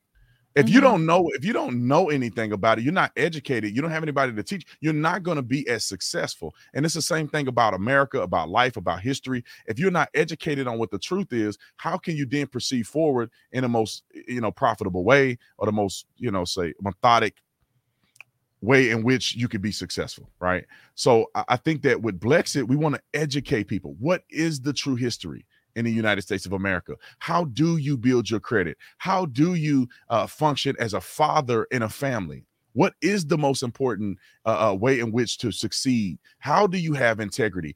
If 0.56 0.70
you 0.70 0.80
Mhm. 0.80 0.84
don't 0.84 1.06
know 1.06 1.30
if 1.34 1.44
you 1.44 1.52
don't 1.54 1.86
know 1.88 2.10
anything 2.10 2.54
about 2.54 2.80
it 2.80 2.84
you're 2.86 2.94
not 2.94 3.12
educated 3.18 3.76
you 3.76 3.82
don't 3.82 3.92
have 3.92 4.04
anybody 4.04 4.34
to 4.34 4.44
teach 4.44 4.66
you're 4.80 4.94
not 4.94 5.22
going 5.22 5.36
to 5.36 5.42
be 5.44 5.68
as 5.68 5.84
successful. 5.86 6.56
And 6.74 6.86
it's 6.86 6.96
the 6.96 7.02
same 7.02 7.28
thing 7.28 7.48
about 7.50 7.74
america 7.74 8.22
about 8.22 8.50
life 8.50 8.78
about 8.78 9.02
history. 9.02 9.44
If 9.68 9.80
you're 9.80 9.92
not 9.92 10.10
educated 10.14 10.66
on 10.68 10.80
what 10.80 10.92
the 10.92 11.00
truth 11.00 11.34
is 11.34 11.58
how 11.78 11.98
can 11.98 12.16
you 12.16 12.26
then 12.26 12.48
proceed 12.48 12.88
forward 12.88 13.30
in 13.52 13.64
the 13.64 13.70
most 13.70 14.04
you 14.28 14.42
know 14.42 14.52
profitable 14.52 15.04
way 15.04 15.38
or 15.58 15.66
the 15.66 15.74
most 15.74 16.06
you 16.18 16.32
know 16.32 16.46
say 16.46 16.74
methodic 16.82 17.36
way 18.66 18.90
in 18.90 19.04
which 19.04 19.36
you 19.36 19.48
could 19.48 19.62
be 19.62 19.72
successful, 19.72 20.30
right? 20.40 20.66
So 20.96 21.30
I, 21.36 21.58
think 21.58 21.82
that 21.84 22.02
with 22.02 22.20
Blexit, 22.20 22.68
we 22.68 22.76
want 22.76 22.96
to 22.96 23.02
educate 23.14 23.68
people. 23.68 23.96
What 24.00 24.24
is 24.30 24.62
the 24.62 24.74
true 24.74 24.96
history 24.96 25.46
in 25.76 25.86
the 25.86 25.92
United 25.92 26.22
States 26.22 26.46
of 26.46 26.54
America? 26.54 26.96
How 27.20 27.46
do 27.46 27.78
you 27.78 27.98
build 27.98 28.30
your 28.30 28.40
credit? 28.40 28.78
How 28.98 29.26
do 29.26 29.56
you 29.56 29.88
uh, 30.10 30.28
function 30.28 30.76
as 30.80 30.94
a 30.94 31.02
father 31.02 31.66
in 31.72 31.84
a 31.84 31.90
family? 31.90 32.46
What 32.74 32.94
is 33.02 33.26
the 33.26 33.38
most 33.38 33.64
important 33.64 34.18
uh, 34.46 34.72
uh, 34.72 34.74
way 34.74 35.00
in 35.00 35.14
which 35.14 35.38
to 35.38 35.52
succeed? 35.52 36.20
How 36.40 36.68
do 36.68 36.78
you 36.78 36.92
have 36.92 37.22
integrity? 37.22 37.74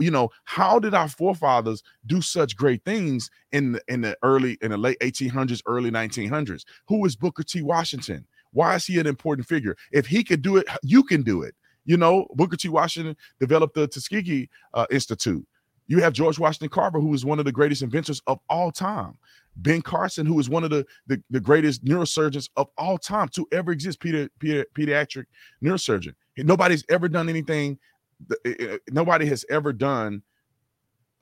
You 0.00 0.10
know, 0.10 0.30
how 0.44 0.80
did 0.80 0.94
our 0.94 1.08
forefathers 1.08 1.84
do 2.06 2.20
such 2.20 2.56
great 2.56 2.84
things 2.84 3.30
in 3.52 3.72
the, 3.72 3.82
in 3.86 4.00
the 4.00 4.18
early 4.24 4.58
in 4.60 4.72
the 4.72 4.76
late 4.76 4.98
1800s, 4.98 5.62
early 5.66 5.92
1900s? 5.92 6.64
Who 6.88 7.04
is 7.06 7.14
Booker 7.14 7.44
T. 7.44 7.62
Washington? 7.62 8.26
Why 8.52 8.74
is 8.74 8.86
he 8.86 8.98
an 8.98 9.06
important 9.06 9.46
figure? 9.46 9.76
If 9.92 10.06
he 10.06 10.22
could 10.24 10.42
do 10.42 10.56
it, 10.56 10.66
you 10.82 11.02
can 11.02 11.22
do 11.22 11.42
it. 11.42 11.54
You 11.84 11.96
know, 11.96 12.26
Booker 12.34 12.56
T. 12.56 12.68
Washington 12.68 13.16
developed 13.40 13.74
the 13.74 13.88
Tuskegee 13.88 14.48
uh, 14.74 14.86
Institute. 14.90 15.46
You 15.88 16.00
have 16.00 16.12
George 16.12 16.38
Washington 16.38 16.68
Carver, 16.68 17.00
who 17.00 17.12
is 17.12 17.24
one 17.24 17.38
of 17.38 17.44
the 17.44 17.52
greatest 17.52 17.82
inventors 17.82 18.22
of 18.26 18.38
all 18.48 18.70
time. 18.70 19.18
Ben 19.56 19.82
Carson, 19.82 20.24
who 20.24 20.38
is 20.38 20.48
one 20.48 20.64
of 20.64 20.70
the, 20.70 20.86
the, 21.06 21.22
the 21.30 21.40
greatest 21.40 21.84
neurosurgeons 21.84 22.48
of 22.56 22.68
all 22.78 22.96
time 22.96 23.28
to 23.30 23.46
ever 23.52 23.72
exist, 23.72 24.00
pedi- 24.00 24.28
pedi- 24.38 24.64
pediatric 24.74 25.24
neurosurgeon. 25.62 26.14
Nobody's 26.38 26.84
ever 26.88 27.08
done 27.08 27.28
anything. 27.28 27.78
th- 28.44 28.80
Nobody 28.90 29.26
has 29.26 29.44
ever 29.50 29.72
done 29.72 30.22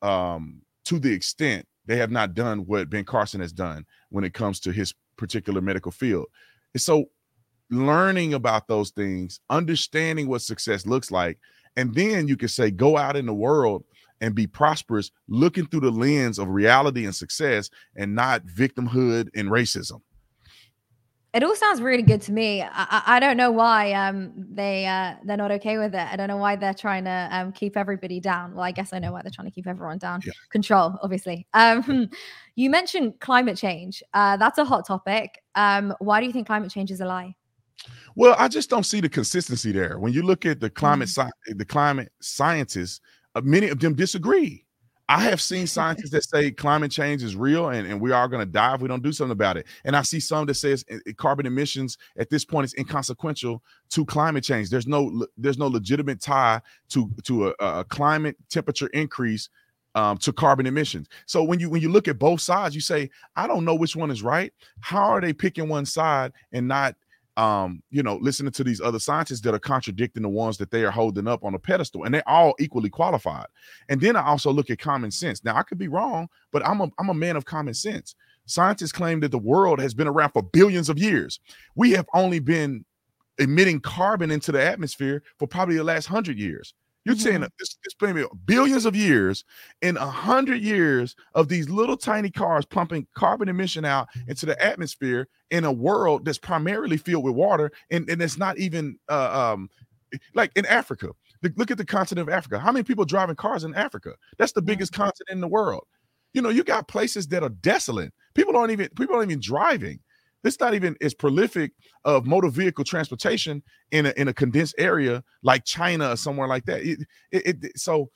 um, 0.02 0.62
to 0.84 0.98
the 0.98 1.12
extent 1.12 1.66
they 1.86 1.96
have 1.96 2.10
not 2.10 2.34
done 2.34 2.60
what 2.66 2.90
Ben 2.90 3.04
Carson 3.04 3.40
has 3.40 3.52
done 3.52 3.84
when 4.10 4.22
it 4.22 4.34
comes 4.34 4.60
to 4.60 4.70
his 4.70 4.94
particular 5.16 5.60
medical 5.60 5.90
field. 5.90 6.26
And 6.74 6.80
so 6.80 7.06
learning 7.70 8.34
about 8.34 8.68
those 8.68 8.90
things, 8.90 9.40
understanding 9.50 10.28
what 10.28 10.42
success 10.42 10.86
looks 10.86 11.10
like, 11.10 11.38
and 11.76 11.94
then 11.94 12.28
you 12.28 12.36
can 12.36 12.48
say, 12.48 12.70
go 12.70 12.96
out 12.96 13.16
in 13.16 13.26
the 13.26 13.34
world 13.34 13.84
and 14.20 14.34
be 14.34 14.46
prosperous, 14.46 15.10
looking 15.28 15.66
through 15.66 15.80
the 15.80 15.90
lens 15.90 16.38
of 16.38 16.48
reality 16.48 17.04
and 17.04 17.14
success 17.14 17.70
and 17.96 18.14
not 18.14 18.44
victimhood 18.44 19.28
and 19.34 19.48
racism. 19.48 20.00
It 21.32 21.44
all 21.44 21.54
sounds 21.54 21.80
really 21.80 22.02
good 22.02 22.20
to 22.22 22.32
me. 22.32 22.60
I, 22.60 23.02
I, 23.06 23.20
don't 23.20 23.36
know 23.36 23.52
why 23.52 23.92
um 23.92 24.32
they 24.36 24.84
uh 24.84 25.14
they're 25.24 25.36
not 25.36 25.52
okay 25.52 25.78
with 25.78 25.94
it. 25.94 26.08
I 26.10 26.16
don't 26.16 26.26
know 26.26 26.38
why 26.38 26.56
they're 26.56 26.74
trying 26.74 27.04
to 27.04 27.28
um 27.30 27.52
keep 27.52 27.76
everybody 27.76 28.18
down. 28.18 28.52
Well, 28.52 28.64
I 28.64 28.72
guess 28.72 28.92
I 28.92 28.98
know 28.98 29.12
why 29.12 29.22
they're 29.22 29.30
trying 29.30 29.46
to 29.46 29.54
keep 29.54 29.68
everyone 29.68 29.98
down. 29.98 30.22
Yeah. 30.24 30.32
Control, 30.50 30.98
obviously. 31.04 31.46
Um, 31.54 32.10
you 32.56 32.68
mentioned 32.68 33.20
climate 33.20 33.56
change. 33.56 34.02
Uh, 34.12 34.38
that's 34.38 34.58
a 34.58 34.64
hot 34.64 34.88
topic. 34.88 35.40
Um, 35.54 35.94
why 36.00 36.18
do 36.18 36.26
you 36.26 36.32
think 36.32 36.48
climate 36.48 36.72
change 36.72 36.90
is 36.90 37.00
a 37.00 37.06
lie? 37.06 37.36
Well, 38.16 38.34
I 38.38 38.48
just 38.48 38.70
don't 38.70 38.84
see 38.84 39.00
the 39.00 39.08
consistency 39.08 39.72
there. 39.72 39.98
When 39.98 40.12
you 40.12 40.22
look 40.22 40.44
at 40.46 40.60
the 40.60 40.70
climate 40.70 41.08
sci- 41.08 41.30
the 41.46 41.64
climate 41.64 42.12
scientists, 42.20 43.00
uh, 43.34 43.40
many 43.42 43.68
of 43.68 43.78
them 43.78 43.94
disagree. 43.94 44.66
I 45.08 45.20
have 45.22 45.40
seen 45.40 45.66
scientists 45.66 46.10
that 46.10 46.24
say 46.24 46.50
climate 46.50 46.90
change 46.90 47.22
is 47.22 47.36
real 47.36 47.70
and, 47.70 47.86
and 47.86 48.00
we 48.00 48.12
are 48.12 48.28
going 48.28 48.44
to 48.44 48.50
die 48.50 48.74
if 48.74 48.80
we 48.80 48.88
don't 48.88 49.02
do 49.02 49.12
something 49.12 49.32
about 49.32 49.56
it. 49.56 49.66
And 49.84 49.96
I 49.96 50.02
see 50.02 50.20
some 50.20 50.46
that 50.46 50.54
says 50.54 50.84
uh, 50.90 50.96
uh, 50.96 51.12
carbon 51.16 51.46
emissions 51.46 51.98
at 52.16 52.30
this 52.30 52.44
point 52.44 52.64
is 52.64 52.74
inconsequential 52.74 53.62
to 53.90 54.04
climate 54.04 54.44
change. 54.44 54.70
There's 54.70 54.86
no 54.86 55.26
there's 55.36 55.58
no 55.58 55.66
legitimate 55.66 56.20
tie 56.20 56.60
to 56.90 57.10
to 57.24 57.48
a, 57.48 57.54
a 57.60 57.84
climate 57.84 58.36
temperature 58.48 58.88
increase 58.88 59.48
um, 59.94 60.18
to 60.18 60.32
carbon 60.32 60.66
emissions. 60.66 61.08
So 61.26 61.42
when 61.42 61.58
you 61.58 61.68
when 61.70 61.82
you 61.82 61.90
look 61.90 62.08
at 62.08 62.18
both 62.18 62.40
sides, 62.40 62.74
you 62.74 62.80
say, 62.80 63.10
I 63.36 63.46
don't 63.46 63.64
know 63.64 63.74
which 63.74 63.96
one 63.96 64.10
is 64.10 64.22
right. 64.22 64.52
How 64.80 65.10
are 65.10 65.20
they 65.20 65.32
picking 65.32 65.68
one 65.68 65.86
side 65.86 66.32
and 66.52 66.68
not 66.68 66.94
um, 67.40 67.82
you 67.90 68.02
know, 68.02 68.16
listening 68.16 68.52
to 68.52 68.62
these 68.62 68.82
other 68.82 68.98
scientists 68.98 69.40
that 69.40 69.54
are 69.54 69.58
contradicting 69.58 70.22
the 70.22 70.28
ones 70.28 70.58
that 70.58 70.70
they 70.70 70.84
are 70.84 70.90
holding 70.90 71.26
up 71.26 71.42
on 71.42 71.54
a 71.54 71.58
pedestal, 71.58 72.04
and 72.04 72.12
they're 72.12 72.28
all 72.28 72.54
equally 72.58 72.90
qualified. 72.90 73.46
And 73.88 73.98
then 73.98 74.14
I 74.14 74.26
also 74.26 74.52
look 74.52 74.68
at 74.68 74.78
common 74.78 75.10
sense. 75.10 75.42
Now 75.42 75.56
I 75.56 75.62
could 75.62 75.78
be 75.78 75.88
wrong, 75.88 76.28
but 76.52 76.66
I'm 76.66 76.82
a 76.82 76.90
I'm 76.98 77.08
a 77.08 77.14
man 77.14 77.36
of 77.36 77.46
common 77.46 77.72
sense. 77.72 78.14
Scientists 78.44 78.92
claim 78.92 79.20
that 79.20 79.30
the 79.30 79.38
world 79.38 79.80
has 79.80 79.94
been 79.94 80.06
around 80.06 80.32
for 80.32 80.42
billions 80.42 80.90
of 80.90 80.98
years. 80.98 81.40
We 81.74 81.92
have 81.92 82.06
only 82.12 82.40
been 82.40 82.84
emitting 83.38 83.80
carbon 83.80 84.30
into 84.30 84.52
the 84.52 84.62
atmosphere 84.62 85.22
for 85.38 85.48
probably 85.48 85.76
the 85.76 85.84
last 85.84 86.06
hundred 86.06 86.38
years. 86.38 86.74
You're 87.04 87.16
saying 87.16 87.38
Mhm. 87.38 87.40
that 87.42 87.52
this, 87.58 87.76
this 87.82 87.94
been 87.94 88.26
billions 88.44 88.84
of 88.84 88.94
years, 88.94 89.44
in 89.80 89.96
a 89.96 90.06
hundred 90.06 90.60
years 90.60 91.16
of 91.34 91.48
these 91.48 91.68
little 91.70 91.96
tiny 91.96 92.30
cars 92.30 92.66
pumping 92.66 93.06
carbon 93.14 93.48
emission 93.48 93.84
out 93.84 94.08
into 94.28 94.44
the 94.46 94.62
atmosphere 94.62 95.26
in 95.50 95.64
a 95.64 95.72
world 95.72 96.24
that's 96.24 96.38
primarily 96.38 96.96
filled 96.98 97.24
with 97.24 97.34
water, 97.34 97.72
and, 97.90 98.08
and 98.10 98.20
it's 98.20 98.36
not 98.38 98.58
even 98.58 98.98
uh, 99.08 99.52
um 99.54 99.70
like 100.34 100.50
in 100.56 100.66
Africa. 100.66 101.08
Look- 101.42 101.52
Look 101.56 101.70
at 101.70 101.78
the 101.78 101.86
continent 101.86 102.28
of 102.28 102.34
Africa. 102.34 102.58
How 102.58 102.72
many 102.72 102.82
people 102.82 103.04
driving 103.06 103.36
cars 103.36 103.64
in 103.64 103.74
Africa? 103.74 104.14
That's 104.38 104.52
the 104.52 104.62
biggest 104.62 104.92
continent 104.92 105.30
in 105.30 105.40
the 105.40 105.48
world. 105.48 105.84
You 106.34 106.42
know, 106.42 106.50
you 106.50 106.62
got 106.64 106.86
places 106.88 107.28
that 107.28 107.42
are 107.42 107.48
desolate. 107.48 108.12
People 108.34 108.56
aren't 108.56 108.72
even 108.72 108.88
people 108.90 109.16
aren't 109.16 109.30
even 109.30 109.40
driving. 109.40 110.00
This 110.42 110.58
not 110.60 110.74
even 110.74 110.96
as 111.00 111.14
prolific 111.14 111.72
of 112.04 112.26
motor 112.26 112.48
vehicle 112.50 112.84
transportation 112.84 113.62
in 113.90 114.06
a 114.06 114.14
in 114.16 114.28
a 114.28 114.34
condensed 114.34 114.74
area 114.78 115.22
like 115.42 115.64
China 115.64 116.10
or 116.12 116.16
somewhere 116.16 116.48
like 116.48 116.64
that. 116.66 116.82
It, 116.82 117.00
it, 117.32 117.64
it- 117.64 117.78
so, 117.78 118.10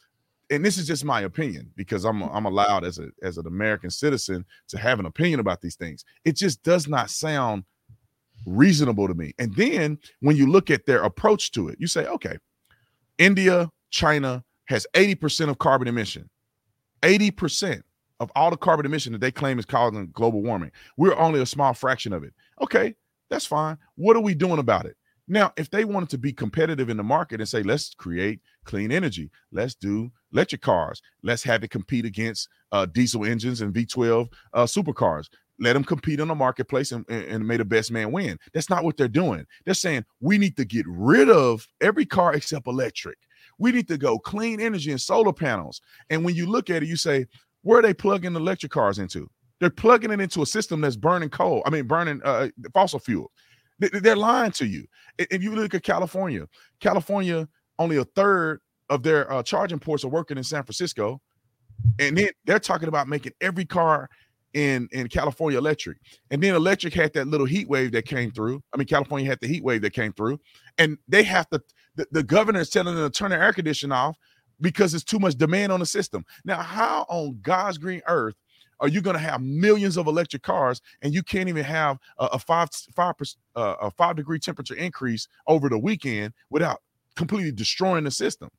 and 0.51 0.65
this 0.65 0.79
is 0.79 0.87
just 0.87 1.05
my 1.05 1.23
opinion 1.23 1.71
because 1.77 2.05
I'm 2.05 2.23
I'm 2.23 2.47
allowed 2.47 2.85
as 2.85 2.99
a 2.99 3.09
as 3.23 3.39
an 3.39 3.47
American 3.47 3.91
citizen 3.91 4.45
to 4.69 4.79
have 4.79 5.01
an 5.01 5.07
opinion 5.07 5.41
about 5.41 5.61
these 5.61 5.77
things. 5.77 6.05
It 6.25 6.37
just 6.37 6.63
does 6.63 6.89
not 6.89 7.11
sound 7.11 7.65
reasonable 8.47 9.09
to 9.09 9.15
me. 9.15 9.33
And 9.39 9.55
then 9.55 9.99
when 10.21 10.37
you 10.37 10.47
look 10.47 10.71
at 10.71 10.87
their 10.87 11.03
approach 11.03 11.53
to 11.53 11.69
it, 11.69 11.77
you 11.79 11.87
say, 11.87 12.07
okay, 12.07 12.37
India, 13.19 13.71
China 13.91 14.45
has 14.67 14.87
80% 14.95 15.49
of 15.51 15.59
carbon 15.59 15.89
emission. 15.89 16.29
80% 17.03 17.83
of 18.25 18.33
all 18.35 18.51
the 18.51 18.57
carbon 18.57 18.87
emission 18.87 19.13
that 19.13 19.21
they 19.21 19.31
claim 19.31 19.59
is 19.59 19.67
causing 19.67 20.09
global 20.13 20.43
warming. 20.43 20.73
We're 20.97 21.17
only 21.17 21.41
a 21.41 21.47
small 21.47 21.75
fraction 21.75 22.13
of 22.13 22.25
it. 22.25 22.33
Okay, 22.61 22.95
that's 23.31 23.47
fine. 23.47 23.77
What 23.97 24.17
are 24.17 24.23
we 24.23 24.35
doing 24.35 24.59
about 24.59 24.87
it? 24.87 24.97
Now, 25.29 25.53
if 25.57 25.71
they 25.71 25.85
wanted 25.85 26.09
to 26.11 26.19
be 26.19 26.33
competitive 26.33 26.89
in 26.89 26.97
the 26.97 27.03
market 27.03 27.41
and 27.41 27.49
say, 27.49 27.63
let's 27.63 27.95
create 27.95 28.41
clean 28.65 28.91
energy, 28.91 29.31
let's 29.53 29.75
do 29.75 30.11
electric 30.33 30.63
cars, 30.63 31.01
let's 31.23 31.43
have 31.45 31.63
it 31.65 31.71
compete 31.71 32.05
against 32.05 32.49
uh, 32.73 32.87
diesel 32.87 33.25
engines 33.25 33.61
and 33.61 33.73
V12 33.73 34.29
uh, 34.53 34.65
supercars. 34.65 35.29
Let 35.61 35.75
them 35.75 35.85
compete 35.85 36.19
in 36.19 36.29
the 36.29 36.35
marketplace 36.35 36.93
and, 36.93 37.09
and, 37.09 37.47
may 37.47 37.57
the 37.57 37.65
best 37.65 37.93
man 37.93 38.11
win. 38.11 38.39
That's 38.53 38.69
not 38.69 38.83
what 38.83 38.97
they're 38.97 39.07
doing. 39.07 39.47
They're 39.65 39.75
saying 39.75 40.05
we 40.21 40.37
need 40.37 40.57
to 40.57 40.65
get 40.65 40.85
rid 40.89 41.31
of 41.31 41.69
every 41.81 42.05
car 42.05 42.35
except 42.35 42.67
electric. 42.67 43.19
We 43.59 43.71
need 43.71 43.87
to 43.89 43.97
go 43.97 44.19
clean 44.19 44.61
energy 44.61 44.91
and 44.91 45.01
solar 45.01 45.33
panels. 45.33 45.81
And 46.11 46.25
when 46.25 46.35
you 46.35 46.47
look 46.47 46.71
at 46.71 46.83
it, 46.83 46.89
you 46.89 46.97
say, 46.97 47.27
where 47.65 47.81
are 47.81 47.83
they 47.83 47.95
plugging 47.95 48.37
electric 48.37 48.71
cars 48.71 48.99
into? 48.99 49.29
They're 49.59 49.71
plugging 49.71 50.13
it 50.13 50.21
into 50.21 50.43
a 50.43 50.47
system 50.47 50.81
that's 50.81 50.97
burning 50.97 51.31
coal. 51.31 51.63
I 51.67 51.71
mean, 51.71 51.87
burning 51.87 52.21
uh, 52.25 52.49
fossil 52.73 52.99
fuel. 52.99 53.33
They're 53.79 54.17
lying 54.17 54.53
to 54.53 54.67
you. 54.67 54.87
If 55.19 55.43
you 55.43 55.55
look 55.55 55.75
at 55.75 55.83
California, 55.83 56.47
California, 56.81 57.49
only 57.79 57.97
a 57.97 58.05
third 58.05 58.61
of 58.89 59.03
their 59.03 59.31
uh, 59.33 59.43
charging 59.43 59.79
ports 59.79 60.05
are 60.05 60.09
working 60.09 60.39
in 60.39 60.45
San 60.45 60.63
Francisco, 60.63 61.21
and 61.99 62.17
then 62.17 62.29
they're 62.45 62.61
talking 62.61 62.89
about 62.89 63.09
making 63.09 63.33
every 63.41 63.65
car 63.65 64.09
in 64.53 64.89
in 64.93 65.09
California 65.09 65.59
electric. 65.59 65.99
And 66.31 66.43
then 66.43 66.55
electric 66.55 66.95
had 66.95 67.13
that 67.15 67.27
little 67.27 67.47
heat 67.47 67.69
wave 67.69 67.93
that 67.93 68.07
came 68.07 68.31
through. 68.31 68.63
I 68.73 68.77
mean, 68.77 68.87
California 68.87 69.29
had 69.29 69.41
the 69.41 69.49
heat 69.49 69.65
wave 69.65 69.83
that 69.83 69.93
came 69.93 70.13
through, 70.13 70.39
and 70.79 70.97
they 71.09 71.25
have 71.25 71.49
to. 71.51 71.61
The, 71.97 72.07
the 72.11 72.23
governor 72.23 72.61
is 72.61 72.71
telling 72.71 72.95
them 72.95 73.11
to 73.11 73.19
turn 73.19 73.31
their 73.31 73.43
air 73.43 73.53
conditioning 73.53 73.93
off 73.93 74.17
because 74.61 74.95
it's 74.95 75.05
too 75.05 75.19
much 75.19 75.37
demand 75.37 75.73
on 75.73 75.81
the 75.81 75.87
system. 75.87 76.25
Now, 76.45 76.61
how 76.61 77.07
on 77.09 77.39
God's 77.43 77.79
green 77.79 78.03
earth 78.07 78.35
are 78.81 78.89
you 78.89 79.01
going 79.01 79.15
to 79.15 79.23
have 79.23 79.41
millions 79.41 79.97
of 79.97 80.07
electric 80.07 80.43
cars 80.43 80.81
and 81.03 81.15
you 81.15 81.23
can't 81.23 81.49
even 81.49 81.65
have 81.65 81.99
a, 82.19 82.27
a 82.27 82.39
five 82.39 82.69
five 82.95 83.15
uh, 83.57 83.77
a 83.81 83.91
five 83.91 84.17
degree 84.17 84.39
temperature 84.39 84.75
increase 84.75 85.29
over 85.47 85.69
the 85.69 85.79
weekend 85.79 86.33
without 86.51 86.83
completely 87.17 87.53
destroying 87.53 88.05
the 88.05 88.11
system? 88.11 88.51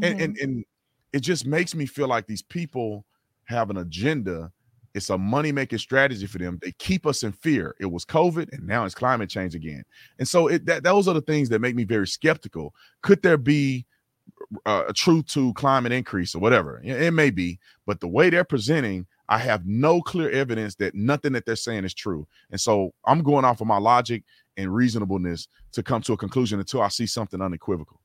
Mm-hmm. 0.00 0.04
And, 0.04 0.20
and 0.20 0.38
and 0.38 0.64
it 1.12 1.20
just 1.20 1.46
makes 1.46 1.74
me 1.74 1.86
feel 1.86 2.08
like 2.08 2.26
these 2.26 2.42
people 2.42 3.04
have 3.44 3.70
an 3.70 3.76
agenda. 3.78 4.50
It's 4.94 5.10
a 5.10 5.16
money 5.16 5.52
making 5.52 5.78
strategy 5.78 6.26
for 6.26 6.38
them. 6.38 6.58
They 6.62 6.72
keep 6.72 7.06
us 7.06 7.22
in 7.22 7.32
fear. 7.32 7.74
It 7.80 7.86
was 7.86 8.04
COVID, 8.04 8.52
and 8.52 8.66
now 8.66 8.84
it's 8.84 8.94
climate 8.94 9.30
change 9.30 9.54
again. 9.54 9.84
And 10.18 10.28
so 10.28 10.48
it, 10.48 10.66
that 10.66 10.82
those 10.82 11.08
are 11.08 11.14
the 11.14 11.22
things 11.22 11.48
that 11.48 11.60
make 11.60 11.74
me 11.74 11.84
very 11.84 12.06
skeptical. 12.06 12.74
Could 13.02 13.22
there 13.22 13.38
be 13.38 13.86
uh, 14.66 14.84
a 14.88 14.92
truth 14.92 15.26
to 15.26 15.52
climate 15.54 15.92
increase 15.92 16.34
or 16.34 16.38
whatever? 16.38 16.80
It 16.84 17.12
may 17.12 17.30
be, 17.30 17.58
but 17.86 18.00
the 18.00 18.08
way 18.08 18.30
they're 18.30 18.44
presenting 18.44 19.06
I 19.32 19.38
have 19.38 19.66
no 19.66 20.02
clear 20.02 20.30
evidence 20.30 20.74
that 20.74 20.94
nothing 20.94 21.32
that 21.32 21.46
they're 21.46 21.56
saying 21.56 21.84
is 21.84 21.94
true. 21.94 22.26
And 22.50 22.60
so 22.60 22.92
I'm 23.06 23.22
going 23.22 23.46
off 23.46 23.62
of 23.62 23.66
my 23.66 23.78
logic 23.78 24.24
and 24.58 24.74
reasonableness 24.74 25.48
to 25.72 25.82
come 25.82 26.02
to 26.02 26.12
a 26.12 26.16
conclusion 26.18 26.58
until 26.58 26.82
I 26.82 26.88
see 26.88 27.06
something 27.06 27.40
unequivocal. 27.40 27.98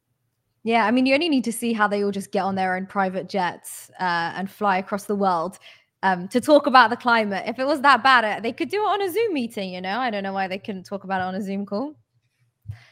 Yeah, 0.64 0.86
I 0.86 0.92
mean, 0.92 1.06
you 1.06 1.14
only 1.14 1.28
need 1.28 1.44
to 1.44 1.52
see 1.52 1.74
how 1.74 1.86
they 1.88 2.04
all 2.06 2.12
just 2.12 2.32
get 2.32 2.44
on 2.44 2.56
their 2.56 2.78
own 2.78 2.86
private 2.86 3.28
jets 3.28 3.92
uh, 4.00 4.32
and 4.36 4.50
fly 4.50 4.78
across 4.78 5.04
the 5.04 5.16
world 5.16 5.60
um, 6.02 6.30
to 6.30 6.40
talk 6.40 6.66
about 6.66 6.90
the 6.92 6.96
climate. 6.96 7.44
If 7.46 7.60
it 7.60 7.68
was 7.68 7.82
that 7.82 8.04
bad, 8.04 8.24
uh, 8.24 8.40
they 8.40 8.54
could 8.54 8.70
do 8.70 8.82
it 8.82 8.88
on 8.88 9.02
a 9.02 9.12
Zoom 9.12 9.34
meeting. 9.34 9.74
You 9.74 9.82
know, 9.82 10.00
I 10.00 10.10
don't 10.10 10.24
know 10.24 10.34
why 10.34 10.48
they 10.48 10.58
couldn't 10.58 10.84
talk 10.84 11.04
about 11.04 11.20
it 11.20 11.26
on 11.26 11.36
a 11.36 11.42
Zoom 11.42 11.66
call. 11.66 11.96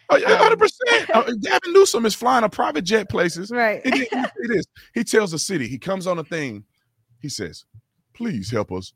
Oh, 0.09 0.15
um, 0.15 0.37
hundred 0.37 0.59
percent. 0.59 1.09
Uh, 1.15 1.31
Gavin 1.41 1.73
Newsom 1.73 2.05
is 2.05 2.13
flying 2.13 2.43
a 2.43 2.49
private 2.49 2.83
jet 2.83 3.09
places. 3.09 3.49
Right. 3.49 3.81
It, 3.85 3.93
it, 3.95 4.09
it 4.11 4.51
is. 4.51 4.65
He 4.93 5.03
tells 5.03 5.31
the 5.31 5.39
city. 5.39 5.67
He 5.67 5.77
comes 5.77 6.07
on 6.07 6.19
a 6.19 6.23
thing. 6.23 6.65
He 7.19 7.29
says, 7.29 7.63
please 8.13 8.51
help 8.51 8.71
us. 8.71 8.93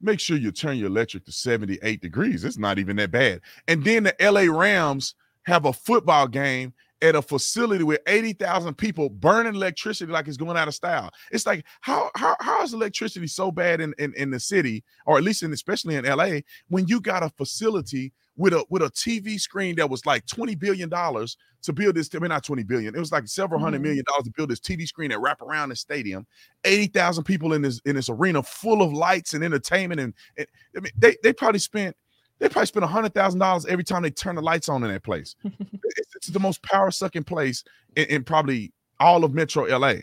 Make 0.00 0.20
sure 0.20 0.36
you 0.36 0.52
turn 0.52 0.76
your 0.76 0.88
electric 0.88 1.24
to 1.26 1.32
78 1.32 2.00
degrees. 2.00 2.44
It's 2.44 2.58
not 2.58 2.78
even 2.78 2.96
that 2.96 3.10
bad. 3.10 3.40
And 3.68 3.84
then 3.84 4.02
the 4.02 4.14
LA 4.20 4.54
Rams 4.54 5.14
have 5.44 5.64
a 5.64 5.72
football 5.72 6.28
game 6.28 6.74
at 7.02 7.16
a 7.16 7.22
facility 7.22 7.82
with 7.84 8.00
80,000 8.06 8.74
people 8.74 9.10
burning 9.10 9.54
electricity 9.54 10.10
like 10.10 10.28
it's 10.28 10.36
going 10.36 10.56
out 10.56 10.68
of 10.68 10.74
style. 10.74 11.10
It's 11.32 11.46
like 11.46 11.64
how 11.80 12.10
how 12.14 12.36
how 12.40 12.62
is 12.62 12.72
electricity 12.72 13.26
so 13.26 13.50
bad 13.50 13.80
in, 13.80 13.92
in, 13.98 14.14
in 14.16 14.30
the 14.30 14.40
city, 14.40 14.84
or 15.04 15.18
at 15.18 15.24
least 15.24 15.42
in 15.42 15.52
especially 15.52 15.96
in 15.96 16.04
LA, 16.04 16.40
when 16.68 16.86
you 16.86 17.00
got 17.00 17.24
a 17.24 17.28
facility 17.30 18.12
with 18.36 18.54
a 18.54 18.64
with 18.70 18.82
a 18.82 18.90
TV 18.90 19.38
screen 19.38 19.76
that 19.76 19.88
was 19.88 20.06
like 20.06 20.26
20 20.26 20.54
billion 20.54 20.88
dollars 20.88 21.36
to 21.62 21.72
build 21.72 21.94
this. 21.94 22.10
I 22.14 22.18
mean, 22.18 22.30
not 22.30 22.44
20 22.44 22.62
billion. 22.64 22.94
It 22.94 22.98
was 22.98 23.12
like 23.12 23.26
several 23.28 23.60
hundred 23.60 23.78
mm-hmm. 23.78 23.84
million 23.84 24.04
dollars 24.06 24.24
to 24.24 24.30
build 24.30 24.50
this 24.50 24.60
TV 24.60 24.86
screen 24.86 25.10
that 25.10 25.20
wrap 25.20 25.42
around 25.42 25.68
the 25.68 25.76
stadium. 25.76 26.26
80,000 26.64 27.24
people 27.24 27.52
in 27.52 27.62
this 27.62 27.80
in 27.84 27.96
this 27.96 28.08
arena 28.08 28.42
full 28.42 28.82
of 28.82 28.92
lights 28.92 29.34
and 29.34 29.44
entertainment. 29.44 30.00
And, 30.00 30.14
and 30.36 30.46
I 30.76 30.80
mean, 30.80 30.92
they 30.96 31.16
they 31.22 31.32
probably 31.32 31.60
spent 31.60 31.96
they 32.38 32.48
probably 32.48 32.66
spent 32.66 32.84
a 32.84 32.88
hundred 32.88 33.14
thousand 33.14 33.40
dollars 33.40 33.66
every 33.66 33.84
time 33.84 34.02
they 34.02 34.10
turn 34.10 34.34
the 34.34 34.42
lights 34.42 34.68
on 34.68 34.82
in 34.82 34.90
that 34.90 35.04
place. 35.04 35.36
it's, 35.44 36.16
it's, 36.16 36.26
the 36.28 36.40
most 36.40 36.62
power 36.62 36.90
sucking 36.90 37.24
place 37.24 37.62
in, 37.96 38.06
in, 38.06 38.24
probably 38.24 38.72
all 38.98 39.24
of 39.24 39.32
Metro 39.32 39.64
LA. 39.64 39.94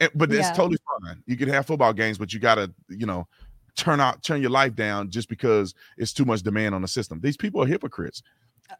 And, 0.00 0.10
but 0.14 0.30
yeah. 0.30 0.40
it's 0.40 0.56
totally 0.56 0.78
fine. 1.00 1.22
You 1.26 1.36
can 1.36 1.48
have 1.48 1.66
football 1.66 1.92
games, 1.92 2.18
but 2.18 2.32
you 2.32 2.40
gotta, 2.40 2.72
you 2.88 3.06
know, 3.06 3.28
turn 3.76 4.00
out 4.00 4.22
turn 4.22 4.40
your 4.40 4.50
life 4.50 4.74
down 4.74 5.10
just 5.10 5.28
because 5.28 5.74
it's 5.96 6.12
too 6.12 6.24
much 6.24 6.42
demand 6.42 6.74
on 6.74 6.82
the 6.82 6.88
system. 6.88 7.20
These 7.20 7.36
people 7.36 7.62
are 7.62 7.66
hypocrites. 7.66 8.22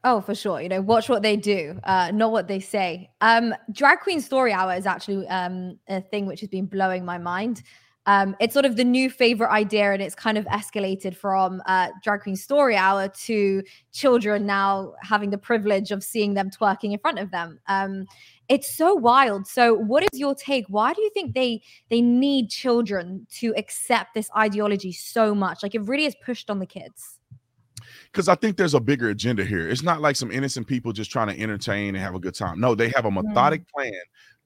Oh, 0.04 0.20
for 0.20 0.34
sure. 0.34 0.60
You 0.60 0.68
know, 0.68 0.80
watch 0.80 1.08
what 1.08 1.22
they 1.22 1.36
do, 1.36 1.78
uh, 1.84 2.10
not 2.12 2.32
what 2.32 2.48
they 2.48 2.60
say. 2.60 3.10
Um, 3.20 3.54
Drag 3.72 4.00
Queen 4.00 4.20
Story 4.20 4.52
Hour 4.52 4.74
is 4.74 4.86
actually 4.86 5.26
um, 5.28 5.78
a 5.88 6.00
thing 6.00 6.26
which 6.26 6.40
has 6.40 6.48
been 6.48 6.66
blowing 6.66 7.04
my 7.04 7.18
mind. 7.18 7.62
Um, 8.06 8.34
it's 8.40 8.52
sort 8.52 8.64
of 8.64 8.76
the 8.76 8.84
new 8.84 9.08
favorite 9.08 9.50
idea, 9.50 9.92
and 9.92 10.02
it's 10.02 10.14
kind 10.14 10.36
of 10.36 10.44
escalated 10.46 11.14
from 11.14 11.62
uh, 11.66 11.88
Drag 12.02 12.20
Queen 12.20 12.36
Story 12.36 12.74
Hour 12.74 13.08
to 13.08 13.62
children 13.92 14.44
now 14.44 14.94
having 15.02 15.30
the 15.30 15.38
privilege 15.38 15.92
of 15.92 16.02
seeing 16.02 16.34
them 16.34 16.50
twerking 16.50 16.92
in 16.92 16.98
front 16.98 17.20
of 17.20 17.30
them. 17.30 17.60
Um, 17.68 18.06
it's 18.52 18.74
so 18.74 18.94
wild. 18.94 19.46
So, 19.46 19.74
what 19.74 20.02
is 20.02 20.20
your 20.20 20.34
take? 20.34 20.66
Why 20.68 20.92
do 20.92 21.00
you 21.00 21.10
think 21.14 21.34
they 21.34 21.62
they 21.88 22.02
need 22.02 22.50
children 22.50 23.26
to 23.38 23.54
accept 23.56 24.14
this 24.14 24.30
ideology 24.36 24.92
so 24.92 25.34
much? 25.34 25.62
Like, 25.62 25.74
it 25.74 25.82
really 25.82 26.04
is 26.04 26.14
pushed 26.24 26.50
on 26.50 26.58
the 26.58 26.66
kids 26.66 27.18
because 28.12 28.28
I 28.28 28.34
think 28.34 28.58
there's 28.58 28.74
a 28.74 28.80
bigger 28.80 29.08
agenda 29.08 29.44
here. 29.44 29.68
It's 29.68 29.82
not 29.82 30.02
like 30.02 30.16
some 30.16 30.30
innocent 30.30 30.66
people 30.66 30.92
just 30.92 31.10
trying 31.10 31.28
to 31.28 31.40
entertain 31.40 31.94
and 31.94 32.04
have 32.04 32.14
a 32.14 32.20
good 32.20 32.34
time. 32.34 32.60
No, 32.60 32.74
they 32.74 32.90
have 32.90 33.06
a 33.06 33.10
mm. 33.10 33.24
methodic 33.24 33.66
plan 33.68 33.92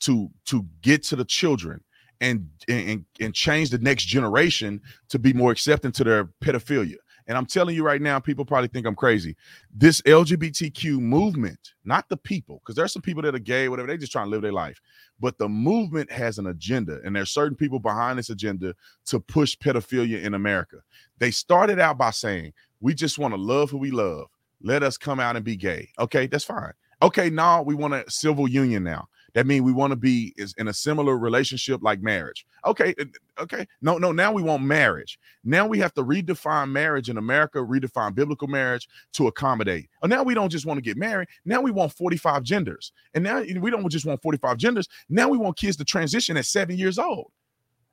to 0.01 0.29
to 0.47 0.65
get 0.83 1.03
to 1.05 1.17
the 1.17 1.25
children 1.25 1.83
and 2.21 2.49
and 2.69 3.05
and 3.21 3.35
change 3.35 3.71
the 3.71 3.79
next 3.79 4.05
generation 4.05 4.81
to 5.09 5.19
be 5.19 5.33
more 5.33 5.51
accepting 5.51 5.91
to 5.93 6.05
their 6.05 6.27
pedophilia. 6.45 6.97
And 7.27 7.37
I'm 7.37 7.47
telling 7.47 7.75
you 7.75 7.83
right 7.83 8.01
now, 8.01 8.19
people 8.19 8.45
probably 8.45 8.69
think 8.69 8.87
I'm 8.87 8.95
crazy. 8.95 9.37
This 9.75 10.01
LGBTQ 10.03 10.99
movement, 11.01 11.75
not 11.85 12.09
the 12.09 12.17
people, 12.17 12.61
because 12.63 12.77
there's 12.77 12.93
some 12.93 13.03
people 13.03 13.23
that 13.23 13.35
are 13.35 13.41
gay, 13.41 13.69
whatever, 13.69 13.89
they 13.89 13.97
just 13.97 14.13
trying 14.13 14.27
to 14.27 14.31
live 14.31 14.43
their 14.43 14.53
life. 14.53 14.81
But 15.19 15.39
the 15.39 15.49
movement 15.49 16.11
has 16.13 16.39
an 16.39 16.47
agenda, 16.47 17.01
and 17.05 17.17
there's 17.17 17.31
certain 17.31 17.57
people 17.57 17.79
behind 17.79 18.19
this 18.19 18.31
agenda 18.31 18.75
to 19.07 19.19
push 19.19 19.57
pedophilia 19.57 20.23
in 20.23 20.35
America. 20.35 20.77
They 21.19 21.31
started 21.31 21.81
out 21.81 21.99
by 21.99 22.11
saying 22.11 22.53
we 22.81 22.95
just 22.95 23.19
want 23.19 23.35
to 23.35 23.41
love 23.41 23.71
who 23.71 23.79
we 23.79 23.91
love. 23.91 24.27
Let 24.63 24.83
us 24.83 24.97
come 24.97 25.21
out 25.21 25.37
and 25.37 25.45
be 25.45 25.57
gay. 25.57 25.89
Okay, 25.99 26.27
that's 26.27 26.45
fine. 26.45 26.73
Okay, 27.03 27.29
now 27.29 27.63
we 27.63 27.75
want 27.75 27.95
a 27.95 28.11
civil 28.11 28.49
union 28.49 28.85
now. 28.85 29.09
That 29.37 29.47
means 29.47 29.67
we 29.67 29.73
want 29.73 29.91
to 29.91 29.97
be 29.97 30.33
is 30.39 30.55
in 30.57 30.69
a 30.69 30.73
similar 30.73 31.19
relationship 31.19 31.83
like 31.83 32.01
marriage. 32.01 32.47
Okay, 32.65 32.95
okay. 33.39 33.67
No, 33.83 33.99
no, 33.99 34.11
now 34.11 34.33
we 34.33 34.41
want 34.41 34.63
marriage. 34.63 35.19
Now 35.45 35.67
we 35.67 35.79
have 35.79 35.93
to 35.93 36.03
redefine 36.03 36.71
marriage 36.71 37.11
in 37.11 37.19
America, 37.19 37.59
redefine 37.59 38.15
biblical 38.15 38.49
marriage 38.49 38.89
to 39.13 39.27
accommodate. 39.27 39.91
And 40.03 40.09
now 40.09 40.23
we 40.23 40.33
don't 40.33 40.49
just 40.49 40.65
want 40.65 40.79
to 40.79 40.83
get 40.83 40.97
married. 40.97 41.29
Now 41.45 41.61
we 41.61 41.71
want 41.71 41.93
45 41.93 42.45
genders. 42.45 42.93
And 43.13 43.23
now 43.23 43.43
we 43.43 43.71
don't 43.71 43.87
just 43.91 44.07
want 44.07 44.23
45 44.23 44.57
genders. 44.57 44.89
Now 45.11 45.29
we 45.29 45.37
want 45.37 45.59
kids 45.59 45.77
to 45.77 45.85
transition 45.85 46.39
at 46.39 46.47
seven 46.47 46.79
years 46.79 46.99
old. 46.99 47.31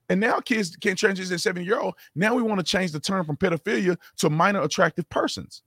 And 0.08 0.22
now 0.22 0.40
kids 0.40 0.78
can't 0.78 0.98
transition 0.98 1.38
seven 1.38 1.66
year 1.66 1.78
old. 1.78 1.96
Now 2.16 2.36
we 2.36 2.42
want 2.42 2.62
to 2.62 2.66
change 2.66 2.94
the 2.94 3.02
term 3.02 3.26
from 3.26 3.36
pedophilia 3.36 3.98
to 4.20 4.30
minor 4.30 4.62
attractive 4.62 5.10
persons. 5.10 5.62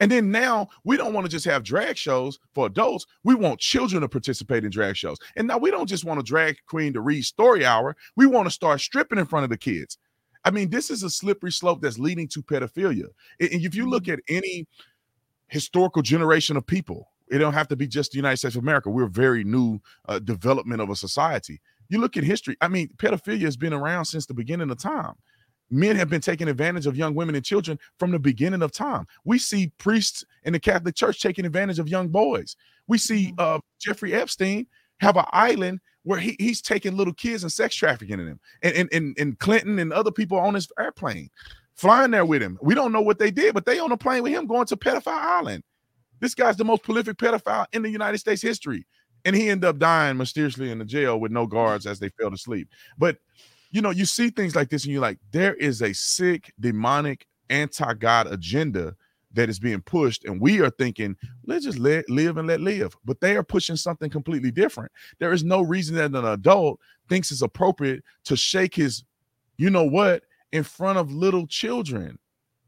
And 0.00 0.10
then 0.10 0.30
now 0.30 0.68
we 0.82 0.96
don't 0.96 1.12
want 1.12 1.26
to 1.26 1.30
just 1.30 1.44
have 1.44 1.62
drag 1.62 1.96
shows 1.96 2.38
for 2.54 2.66
adults. 2.66 3.06
We 3.22 3.34
want 3.34 3.60
children 3.60 4.00
to 4.00 4.08
participate 4.08 4.64
in 4.64 4.70
drag 4.70 4.96
shows. 4.96 5.18
And 5.36 5.46
now 5.46 5.58
we 5.58 5.70
don't 5.70 5.86
just 5.86 6.04
want 6.04 6.18
a 6.18 6.22
drag 6.22 6.56
queen 6.66 6.94
to 6.94 7.00
read 7.02 7.22
story 7.22 7.64
hour. 7.66 7.94
We 8.16 8.26
want 8.26 8.46
to 8.46 8.50
start 8.50 8.80
stripping 8.80 9.18
in 9.18 9.26
front 9.26 9.44
of 9.44 9.50
the 9.50 9.58
kids. 9.58 9.98
I 10.44 10.50
mean, 10.50 10.70
this 10.70 10.90
is 10.90 11.02
a 11.02 11.10
slippery 11.10 11.52
slope 11.52 11.82
that's 11.82 11.98
leading 11.98 12.26
to 12.28 12.42
pedophilia. 12.42 13.08
And 13.40 13.62
if 13.62 13.74
you 13.74 13.88
look 13.88 14.08
at 14.08 14.20
any 14.28 14.66
historical 15.48 16.00
generation 16.00 16.56
of 16.56 16.66
people, 16.66 17.08
it 17.28 17.38
don't 17.38 17.52
have 17.52 17.68
to 17.68 17.76
be 17.76 17.86
just 17.86 18.12
the 18.12 18.16
United 18.16 18.38
States 18.38 18.56
of 18.56 18.62
America. 18.62 18.90
We're 18.90 19.04
a 19.04 19.10
very 19.10 19.44
new 19.44 19.80
uh, 20.08 20.18
development 20.18 20.80
of 20.80 20.90
a 20.90 20.96
society. 20.96 21.60
You 21.90 22.00
look 22.00 22.16
at 22.16 22.24
history. 22.24 22.56
I 22.60 22.68
mean, 22.68 22.88
pedophilia 22.96 23.42
has 23.42 23.56
been 23.56 23.72
around 23.72 24.06
since 24.06 24.26
the 24.26 24.34
beginning 24.34 24.70
of 24.70 24.78
time. 24.78 25.14
Men 25.70 25.96
have 25.96 26.08
been 26.08 26.20
taking 26.20 26.48
advantage 26.48 26.86
of 26.86 26.96
young 26.96 27.14
women 27.14 27.34
and 27.34 27.44
children 27.44 27.78
from 27.98 28.10
the 28.10 28.18
beginning 28.18 28.62
of 28.62 28.72
time. 28.72 29.06
We 29.24 29.38
see 29.38 29.72
priests 29.78 30.24
in 30.44 30.52
the 30.52 30.60
Catholic 30.60 30.94
Church 30.96 31.20
taking 31.20 31.46
advantage 31.46 31.78
of 31.78 31.88
young 31.88 32.08
boys. 32.08 32.56
We 32.88 32.98
see 32.98 33.28
mm-hmm. 33.28 33.56
uh, 33.56 33.60
Jeffrey 33.78 34.14
Epstein 34.14 34.66
have 35.00 35.16
an 35.16 35.26
island 35.30 35.80
where 36.02 36.18
he, 36.18 36.36
he's 36.38 36.62
taking 36.62 36.96
little 36.96 37.14
kids 37.14 37.42
and 37.42 37.52
sex 37.52 37.74
trafficking 37.74 38.18
in 38.18 38.26
them, 38.26 38.40
and, 38.62 38.74
and 38.74 38.88
and 38.92 39.18
and 39.18 39.38
Clinton 39.38 39.78
and 39.78 39.92
other 39.92 40.10
people 40.10 40.38
on 40.38 40.54
his 40.54 40.68
airplane 40.78 41.30
flying 41.80 42.10
there 42.10 42.26
with 42.26 42.42
him. 42.42 42.58
We 42.60 42.74
don't 42.74 42.92
know 42.92 43.00
what 43.00 43.18
they 43.18 43.30
did, 43.30 43.54
but 43.54 43.64
they 43.64 43.78
on 43.78 43.90
a 43.90 43.96
plane 43.96 44.22
with 44.22 44.32
him 44.32 44.46
going 44.46 44.66
to 44.66 44.76
Pedophile 44.76 45.12
Island. 45.12 45.64
This 46.20 46.34
guy's 46.34 46.58
the 46.58 46.64
most 46.64 46.82
prolific 46.82 47.16
pedophile 47.16 47.64
in 47.72 47.80
the 47.80 47.88
United 47.88 48.18
States 48.18 48.42
history. 48.42 48.86
And 49.24 49.34
he 49.34 49.48
ended 49.48 49.66
up 49.66 49.78
dying 49.78 50.18
mysteriously 50.18 50.70
in 50.70 50.78
the 50.78 50.84
jail 50.84 51.18
with 51.18 51.32
no 51.32 51.46
guards 51.46 51.86
as 51.86 51.98
they 51.98 52.10
fell 52.10 52.34
asleep. 52.34 52.68
But 52.98 53.16
you 53.70 53.80
know, 53.82 53.90
you 53.90 54.04
see 54.04 54.30
things 54.30 54.54
like 54.56 54.68
this, 54.68 54.84
and 54.84 54.92
you're 54.92 55.02
like, 55.02 55.18
there 55.32 55.54
is 55.54 55.82
a 55.82 55.92
sick, 55.92 56.52
demonic, 56.60 57.26
anti-God 57.50 58.26
agenda 58.32 58.94
that 59.32 59.48
is 59.48 59.60
being 59.60 59.80
pushed, 59.80 60.24
and 60.24 60.40
we 60.40 60.60
are 60.60 60.70
thinking, 60.70 61.16
let's 61.46 61.64
just 61.64 61.78
let 61.78 62.08
live 62.10 62.36
and 62.36 62.48
let 62.48 62.60
live. 62.60 62.96
But 63.04 63.20
they 63.20 63.36
are 63.36 63.44
pushing 63.44 63.76
something 63.76 64.10
completely 64.10 64.50
different. 64.50 64.90
There 65.20 65.32
is 65.32 65.44
no 65.44 65.60
reason 65.62 65.94
that 65.96 66.14
an 66.14 66.24
adult 66.24 66.80
thinks 67.08 67.30
it's 67.30 67.42
appropriate 67.42 68.02
to 68.24 68.36
shake 68.36 68.74
his, 68.74 69.04
you 69.56 69.70
know 69.70 69.84
what, 69.84 70.24
in 70.52 70.64
front 70.64 70.98
of 70.98 71.12
little 71.12 71.46
children. 71.46 72.18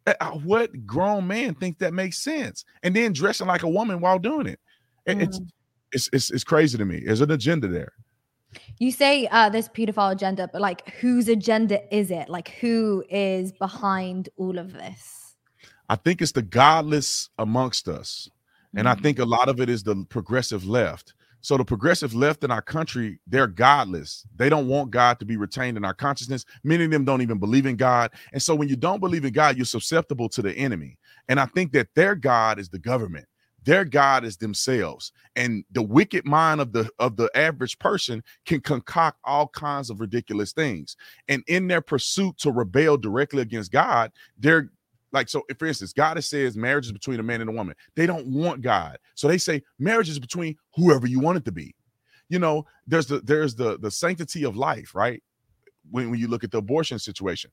Uh, 0.07 0.15
uh, 0.21 0.31
What 0.33 0.87
grown 0.87 1.27
man 1.27 1.55
thinks 1.55 1.79
that 1.81 1.95
makes 1.95 2.19
sense? 2.23 2.65
And 2.85 2.95
then 2.95 3.13
dressing 3.13 3.47
like 3.49 3.65
a 3.65 3.69
woman 3.69 4.01
while 4.01 4.19
doing 4.21 4.47
it. 4.47 4.61
It- 5.07 5.21
It's 5.21 5.41
Mm. 5.41 5.49
it's 5.93 6.09
it's 6.13 6.31
it's 6.31 6.45
crazy 6.45 6.79
to 6.79 6.85
me. 6.85 7.01
There's 7.05 7.21
an 7.21 7.31
agenda 7.33 7.67
there. 7.69 7.93
You 8.79 8.93
say 8.93 9.27
uh, 9.29 9.49
this 9.51 9.69
pedophile 9.69 10.13
agenda, 10.13 10.49
but 10.53 10.61
like, 10.63 10.89
whose 11.01 11.29
agenda 11.29 11.81
is 11.95 12.11
it? 12.11 12.29
Like, 12.29 12.49
who 12.61 13.05
is 13.11 13.53
behind 13.53 14.29
all 14.37 14.59
of 14.59 14.73
this? 14.75 15.37
I 15.89 15.97
think 15.97 16.23
it's 16.23 16.33
the 16.33 16.43
godless 16.43 17.31
amongst 17.39 17.89
us. 17.89 18.31
And 18.77 18.89
I 18.89 18.97
Mhm. 18.97 19.03
think 19.03 19.21
a 19.21 19.27
lot 19.27 19.49
of 19.51 19.61
it 19.61 19.71
is 19.71 19.85
the 19.85 20.07
progressive 20.11 20.67
left. 20.67 21.15
So 21.43 21.57
the 21.59 21.65
progressive 21.65 22.15
left 22.15 22.45
in 22.45 22.51
our 22.51 22.63
country, 22.63 23.21
they're 23.29 23.47
godless. 23.49 24.27
They 24.37 24.51
don't 24.51 24.69
want 24.69 24.91
God 24.91 25.21
to 25.21 25.27
be 25.27 25.39
retained 25.39 25.79
in 25.79 25.87
our 25.87 25.95
consciousness. 25.95 26.45
Many 26.65 26.85
of 26.87 26.93
them 26.93 27.07
don't 27.07 27.23
even 27.23 27.39
believe 27.39 27.67
in 27.67 27.77
God. 27.77 28.13
And 28.35 28.43
so 28.43 28.57
when 28.57 28.69
you 28.69 28.77
don't 28.77 29.01
believe 29.01 29.25
in 29.25 29.33
God, 29.35 29.57
you're 29.57 29.67
susceptible 29.67 30.29
to 30.31 30.43
the 30.43 30.53
enemy. 30.55 30.99
And 31.29 31.41
I 31.41 31.47
think 31.47 31.73
that 31.75 31.89
their 31.95 32.17
God 32.17 32.59
is 32.59 32.71
the 32.71 32.81
government. 32.81 33.27
Their 33.65 33.85
God 33.85 34.25
is 34.25 34.37
themselves. 34.37 35.13
And 35.37 35.65
the 35.71 35.83
wicked 35.83 36.25
mind 36.25 36.61
of 36.61 36.73
the 36.73 36.91
of 36.99 37.17
the 37.17 37.31
average 37.35 37.79
person 37.79 38.23
can 38.45 38.61
concoct 38.61 39.19
all 39.25 39.49
kinds 39.49 39.91
of 39.91 40.01
ridiculous 40.01 40.53
things. 40.53 40.97
And 41.29 41.43
in 41.47 41.69
their 41.69 41.81
pursuit 41.81 42.39
to 42.39 42.51
rebel 42.51 42.97
directly 42.97 43.43
against 43.43 43.73
God, 43.73 44.13
they're 44.39 44.71
like 45.13 45.29
so 45.29 45.43
for 45.59 45.67
instance 45.67 45.93
god 45.93 46.23
says 46.25 46.57
marriage 46.57 46.87
is 46.87 46.93
between 46.93 47.21
a 47.21 47.23
man 47.23 47.43
and 47.43 47.51
a 47.51 47.53
woman 47.53 47.75
they 47.97 48.07
don't 48.07 48.27
want 48.27 48.63
god 48.63 48.97
so 49.15 49.29
they 49.29 49.39
say 49.39 49.63
marriage 49.79 50.09
is 50.09 50.19
between 50.19 50.57
whoever 50.75 51.07
you 51.07 51.21
want 51.21 51.37
it 51.37 51.45
to 51.45 51.53
be 51.53 51.75
you 52.29 52.39
know 52.39 52.65
there's 52.87 53.07
the 53.07 53.21
there's 53.21 53.55
the 53.55 53.79
the 53.81 53.91
sanctity 53.91 54.45
of 54.45 54.57
life 54.57 54.95
right 54.95 55.23
when, 55.91 56.11
when 56.11 56.19
you 56.19 56.29
look 56.29 56.45
at 56.45 56.51
the 56.51 56.59
abortion 56.59 56.99
situation 56.99 57.51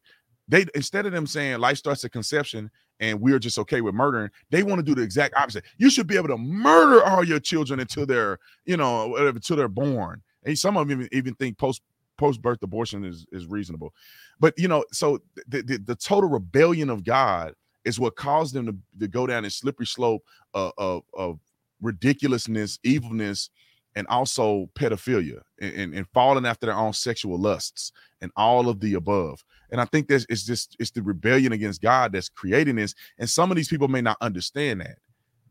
they 0.50 0.66
instead 0.76 1.06
of 1.06 1.12
them 1.12 1.28
saying 1.28 1.60
life 1.60 1.78
starts 1.78 2.04
at 2.04 2.12
conception 2.12 2.70
and 3.00 3.22
we're 3.22 3.40
just 3.40 3.58
okay 3.60 3.82
with 3.82 3.94
murdering 3.94 4.30
they 4.50 4.64
want 4.64 4.80
to 4.80 4.84
do 4.84 4.96
the 4.96 5.02
exact 5.02 5.36
opposite. 5.36 5.64
You 5.78 5.90
should 5.90 6.08
be 6.08 6.18
able 6.18 6.28
to 6.30 6.38
murder 6.38 7.04
all 7.04 7.24
your 7.24 7.40
children 7.40 7.80
until 7.80 8.06
they're 8.06 8.40
you 8.66 8.76
know 8.76 9.08
whatever 9.08 9.38
until 9.38 9.56
they're 9.56 9.68
born. 9.68 10.22
And 10.44 10.58
some 10.58 10.76
of 10.76 10.88
them 10.88 11.02
even, 11.02 11.10
even 11.14 11.34
think 11.36 11.58
post 11.58 11.82
post 12.18 12.42
birth 12.42 12.62
abortion 12.64 13.06
is 13.06 13.26
is 13.32 13.46
reasonable. 13.46 13.94
But 14.40 14.54
you 14.58 14.68
know 14.68 14.84
so 14.92 15.22
the, 15.48 15.62
the, 15.62 15.78
the 15.78 15.96
total 15.96 16.30
rebellion 16.30 16.90
of 16.90 17.04
god 17.04 17.54
is 17.86 18.00
what 18.00 18.16
caused 18.16 18.54
them 18.54 18.66
to, 18.66 18.76
to 19.00 19.08
go 19.08 19.26
down 19.26 19.46
a 19.46 19.50
slippery 19.50 19.86
slope 19.86 20.22
of, 20.54 20.74
of, 20.78 21.04
of 21.14 21.40
ridiculousness 21.82 22.78
evilness 22.84 23.50
and 23.96 24.08
also 24.08 24.70
pedophilia 24.76 25.42
and, 25.60 25.74
and, 25.74 25.94
and 25.94 26.08
falling 26.14 26.46
after 26.46 26.66
their 26.68 26.76
own 26.76 26.94
sexual 26.94 27.40
lusts 27.40 27.92
and 28.22 28.32
all 28.36 28.70
of 28.70 28.80
the 28.80 28.94
above. 28.94 29.44
And 29.72 29.80
i 29.80 29.86
think 29.86 30.08
that's 30.08 30.26
it's 30.30 30.46
just 30.46 30.76
it's 30.80 30.92
the 30.92 31.02
rebellion 31.02 31.52
against 31.52 31.82
god 31.82 32.12
that's 32.12 32.30
creating 32.30 32.76
this 32.76 32.96
and 33.18 33.30
some 33.30 33.52
of 33.52 33.58
these 33.58 33.70
people 33.70 33.88
may 33.88 34.02
not 34.02 34.18
understand 34.22 34.82
that. 34.82 34.98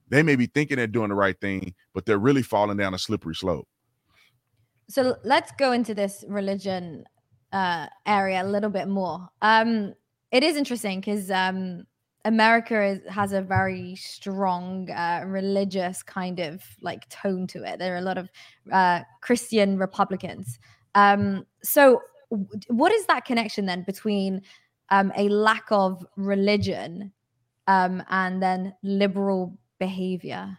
They 0.09 0.23
may 0.23 0.37
be 0.37 0.47
thinking 0.47 0.79
they're 0.79 0.87
doing 0.87 1.11
the 1.11 1.15
right 1.15 1.39
thing 1.41 1.75
but 1.95 2.07
they're 2.07 2.19
really 2.19 2.43
falling 2.43 2.77
down 2.77 2.95
a 2.95 2.99
slippery 2.99 3.35
slope. 3.35 3.69
So 4.89 5.17
let's 5.25 5.53
go 5.53 5.73
into 5.73 5.95
this 5.95 6.25
religion 6.29 7.05
uh 7.53 7.87
area 8.07 8.43
a 8.43 8.49
little 8.49 8.71
bit 8.71 8.89
more. 8.89 9.29
Um 9.43 9.95
it 10.31 10.43
is 10.43 10.57
interesting 10.57 11.01
because 11.01 11.31
um 11.31 11.87
america 12.25 12.83
is, 12.83 13.01
has 13.09 13.33
a 13.33 13.41
very 13.41 13.95
strong 13.95 14.91
uh 14.91 15.23
religious 15.27 16.03
kind 16.03 16.41
of 16.41 16.63
like 16.83 17.09
tone 17.09 17.47
to 17.47 17.63
it. 17.63 17.79
There 17.79 17.95
are 17.95 17.99
a 17.99 18.03
lot 18.03 18.19
of 18.19 18.29
uh 18.73 19.01
christian 19.21 19.79
republicans. 19.79 20.59
Um 20.95 21.47
so 21.63 22.01
w- 22.31 22.49
what 22.69 22.93
is 22.93 23.07
that 23.07 23.25
connection 23.25 23.67
then 23.67 23.85
between 23.85 24.43
um 24.91 25.13
a 25.17 25.29
lack 25.29 25.67
of 25.71 26.05
religion 26.17 27.13
um 27.67 28.03
and 28.11 28.43
then 28.43 28.75
liberal 28.83 29.59
behavior? 29.79 30.59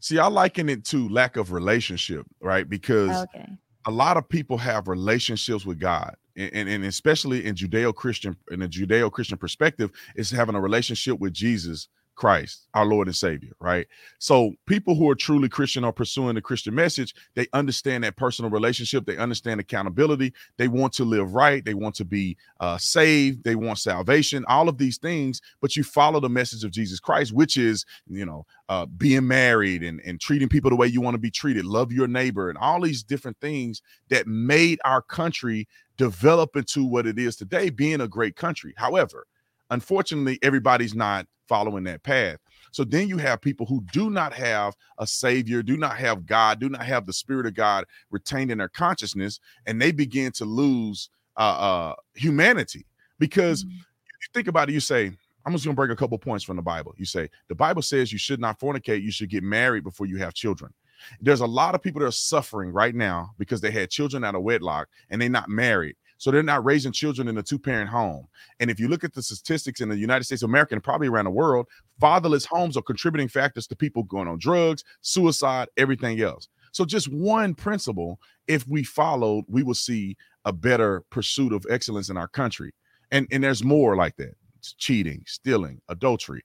See 0.00 0.18
i 0.18 0.26
liken 0.26 0.68
it 0.68 0.84
to 0.86 1.08
lack 1.08 1.36
of 1.36 1.52
relationship 1.52 2.26
right? 2.40 2.68
Because 2.68 3.22
okay. 3.24 3.48
a 3.86 3.90
lot 3.90 4.16
of 4.16 4.28
people 4.28 4.58
have 4.58 4.88
relationships 4.88 5.64
with 5.64 5.78
God, 5.78 6.16
and, 6.38 6.68
and, 6.68 6.84
especially 6.84 7.44
in 7.44 7.54
Judeo-Christian, 7.54 8.36
in 8.50 8.62
a 8.62 8.68
Judeo-Christian 8.68 9.38
perspective, 9.38 9.90
is 10.14 10.30
having 10.30 10.54
a 10.54 10.60
relationship 10.60 11.18
with 11.18 11.32
Jesus 11.32 11.88
Christ, 12.18 12.66
our 12.74 12.84
Lord 12.84 13.06
and 13.06 13.14
Savior, 13.14 13.52
right? 13.60 13.86
So 14.18 14.52
people 14.66 14.96
who 14.96 15.08
are 15.08 15.14
truly 15.14 15.48
Christian 15.48 15.84
are 15.84 15.92
pursuing 15.92 16.34
the 16.34 16.42
Christian 16.42 16.74
message. 16.74 17.14
They 17.36 17.46
understand 17.52 18.02
that 18.02 18.16
personal 18.16 18.50
relationship. 18.50 19.06
They 19.06 19.16
understand 19.16 19.60
accountability. 19.60 20.34
They 20.56 20.66
want 20.66 20.92
to 20.94 21.04
live 21.04 21.34
right. 21.34 21.64
They 21.64 21.74
want 21.74 21.94
to 21.94 22.04
be 22.04 22.36
uh, 22.58 22.76
saved. 22.76 23.44
They 23.44 23.54
want 23.54 23.78
salvation. 23.78 24.44
All 24.48 24.68
of 24.68 24.78
these 24.78 24.98
things, 24.98 25.40
but 25.60 25.76
you 25.76 25.84
follow 25.84 26.18
the 26.18 26.28
message 26.28 26.64
of 26.64 26.72
Jesus 26.72 26.98
Christ, 26.98 27.32
which 27.32 27.56
is, 27.56 27.86
you 28.08 28.26
know, 28.26 28.44
uh, 28.68 28.84
being 28.84 29.26
married 29.26 29.84
and, 29.84 30.00
and 30.04 30.20
treating 30.20 30.48
people 30.48 30.70
the 30.70 30.76
way 30.76 30.88
you 30.88 31.00
want 31.00 31.14
to 31.14 31.18
be 31.20 31.30
treated, 31.30 31.64
love 31.64 31.92
your 31.92 32.08
neighbor, 32.08 32.48
and 32.48 32.58
all 32.58 32.80
these 32.80 33.04
different 33.04 33.38
things 33.40 33.80
that 34.08 34.26
made 34.26 34.80
our 34.84 35.00
country 35.00 35.68
develop 35.96 36.56
into 36.56 36.84
what 36.84 37.06
it 37.06 37.18
is 37.18 37.36
today, 37.36 37.70
being 37.70 38.00
a 38.00 38.08
great 38.08 38.34
country. 38.36 38.74
However, 38.76 39.26
unfortunately, 39.70 40.38
everybody's 40.42 40.94
not 40.94 41.26
following 41.48 41.84
that 41.84 42.02
path. 42.02 42.38
So 42.72 42.84
then 42.84 43.08
you 43.08 43.16
have 43.18 43.40
people 43.40 43.64
who 43.66 43.82
do 43.92 44.10
not 44.10 44.32
have 44.34 44.74
a 44.98 45.06
savior, 45.06 45.62
do 45.62 45.76
not 45.76 45.96
have 45.96 46.26
God, 46.26 46.60
do 46.60 46.68
not 46.68 46.82
have 46.84 47.06
the 47.06 47.12
spirit 47.12 47.46
of 47.46 47.54
God 47.54 47.84
retained 48.10 48.50
in 48.50 48.58
their 48.58 48.68
consciousness, 48.68 49.40
and 49.66 49.80
they 49.80 49.90
begin 49.92 50.32
to 50.32 50.44
lose 50.44 51.10
uh, 51.36 51.40
uh, 51.40 51.94
humanity 52.14 52.84
because 53.20 53.64
Mhm. 53.64 53.68
you 53.70 54.28
think 54.34 54.48
about 54.48 54.68
it, 54.68 54.72
you 54.72 54.80
say, 54.80 55.12
I'm 55.46 55.52
just 55.52 55.64
gonna 55.64 55.76
bring 55.76 55.92
a 55.92 55.96
couple 55.96 56.18
points 56.18 56.44
from 56.44 56.56
the 56.56 56.62
Bible. 56.62 56.94
You 56.98 57.04
say 57.06 57.30
the 57.48 57.54
Bible 57.54 57.80
says 57.80 58.12
you 58.12 58.18
should 58.18 58.40
not 58.40 58.58
fornicate, 58.60 59.02
you 59.02 59.12
should 59.12 59.30
get 59.30 59.44
married 59.44 59.84
before 59.84 60.06
you 60.06 60.16
have 60.18 60.34
children. 60.34 60.74
There's 61.20 61.40
a 61.40 61.46
lot 61.46 61.74
of 61.76 61.82
people 61.82 62.00
that 62.00 62.06
are 62.08 62.12
suffering 62.12 62.70
right 62.72 62.94
now 62.94 63.30
because 63.38 63.60
they 63.60 63.70
had 63.70 63.88
children 63.88 64.24
out 64.24 64.34
of 64.34 64.42
wedlock 64.42 64.88
and 65.10 65.22
they're 65.22 65.28
not 65.28 65.48
married. 65.48 65.94
So 66.18 66.30
they're 66.30 66.42
not 66.42 66.64
raising 66.64 66.92
children 66.92 67.28
in 67.28 67.38
a 67.38 67.42
two-parent 67.42 67.88
home. 67.88 68.26
And 68.60 68.70
if 68.70 68.78
you 68.78 68.88
look 68.88 69.04
at 69.04 69.14
the 69.14 69.22
statistics 69.22 69.80
in 69.80 69.88
the 69.88 69.96
United 69.96 70.24
States 70.24 70.42
of 70.42 70.50
America 70.50 70.74
and 70.74 70.82
probably 70.82 71.08
around 71.08 71.24
the 71.24 71.30
world, 71.30 71.66
fatherless 72.00 72.44
homes 72.44 72.76
are 72.76 72.82
contributing 72.82 73.28
factors 73.28 73.66
to 73.68 73.76
people 73.76 74.02
going 74.02 74.28
on 74.28 74.38
drugs, 74.38 74.84
suicide, 75.00 75.68
everything 75.76 76.20
else. 76.20 76.48
So 76.72 76.84
just 76.84 77.10
one 77.12 77.54
principle, 77.54 78.20
if 78.46 78.66
we 78.68 78.82
followed, 78.82 79.44
we 79.48 79.62
will 79.62 79.74
see 79.74 80.16
a 80.44 80.52
better 80.52 81.02
pursuit 81.10 81.52
of 81.52 81.64
excellence 81.70 82.10
in 82.10 82.16
our 82.16 82.28
country. 82.28 82.72
And 83.10 83.26
and 83.30 83.42
there's 83.42 83.64
more 83.64 83.96
like 83.96 84.16
that. 84.16 84.34
It's 84.58 84.74
cheating, 84.74 85.22
stealing, 85.26 85.80
adultery. 85.88 86.42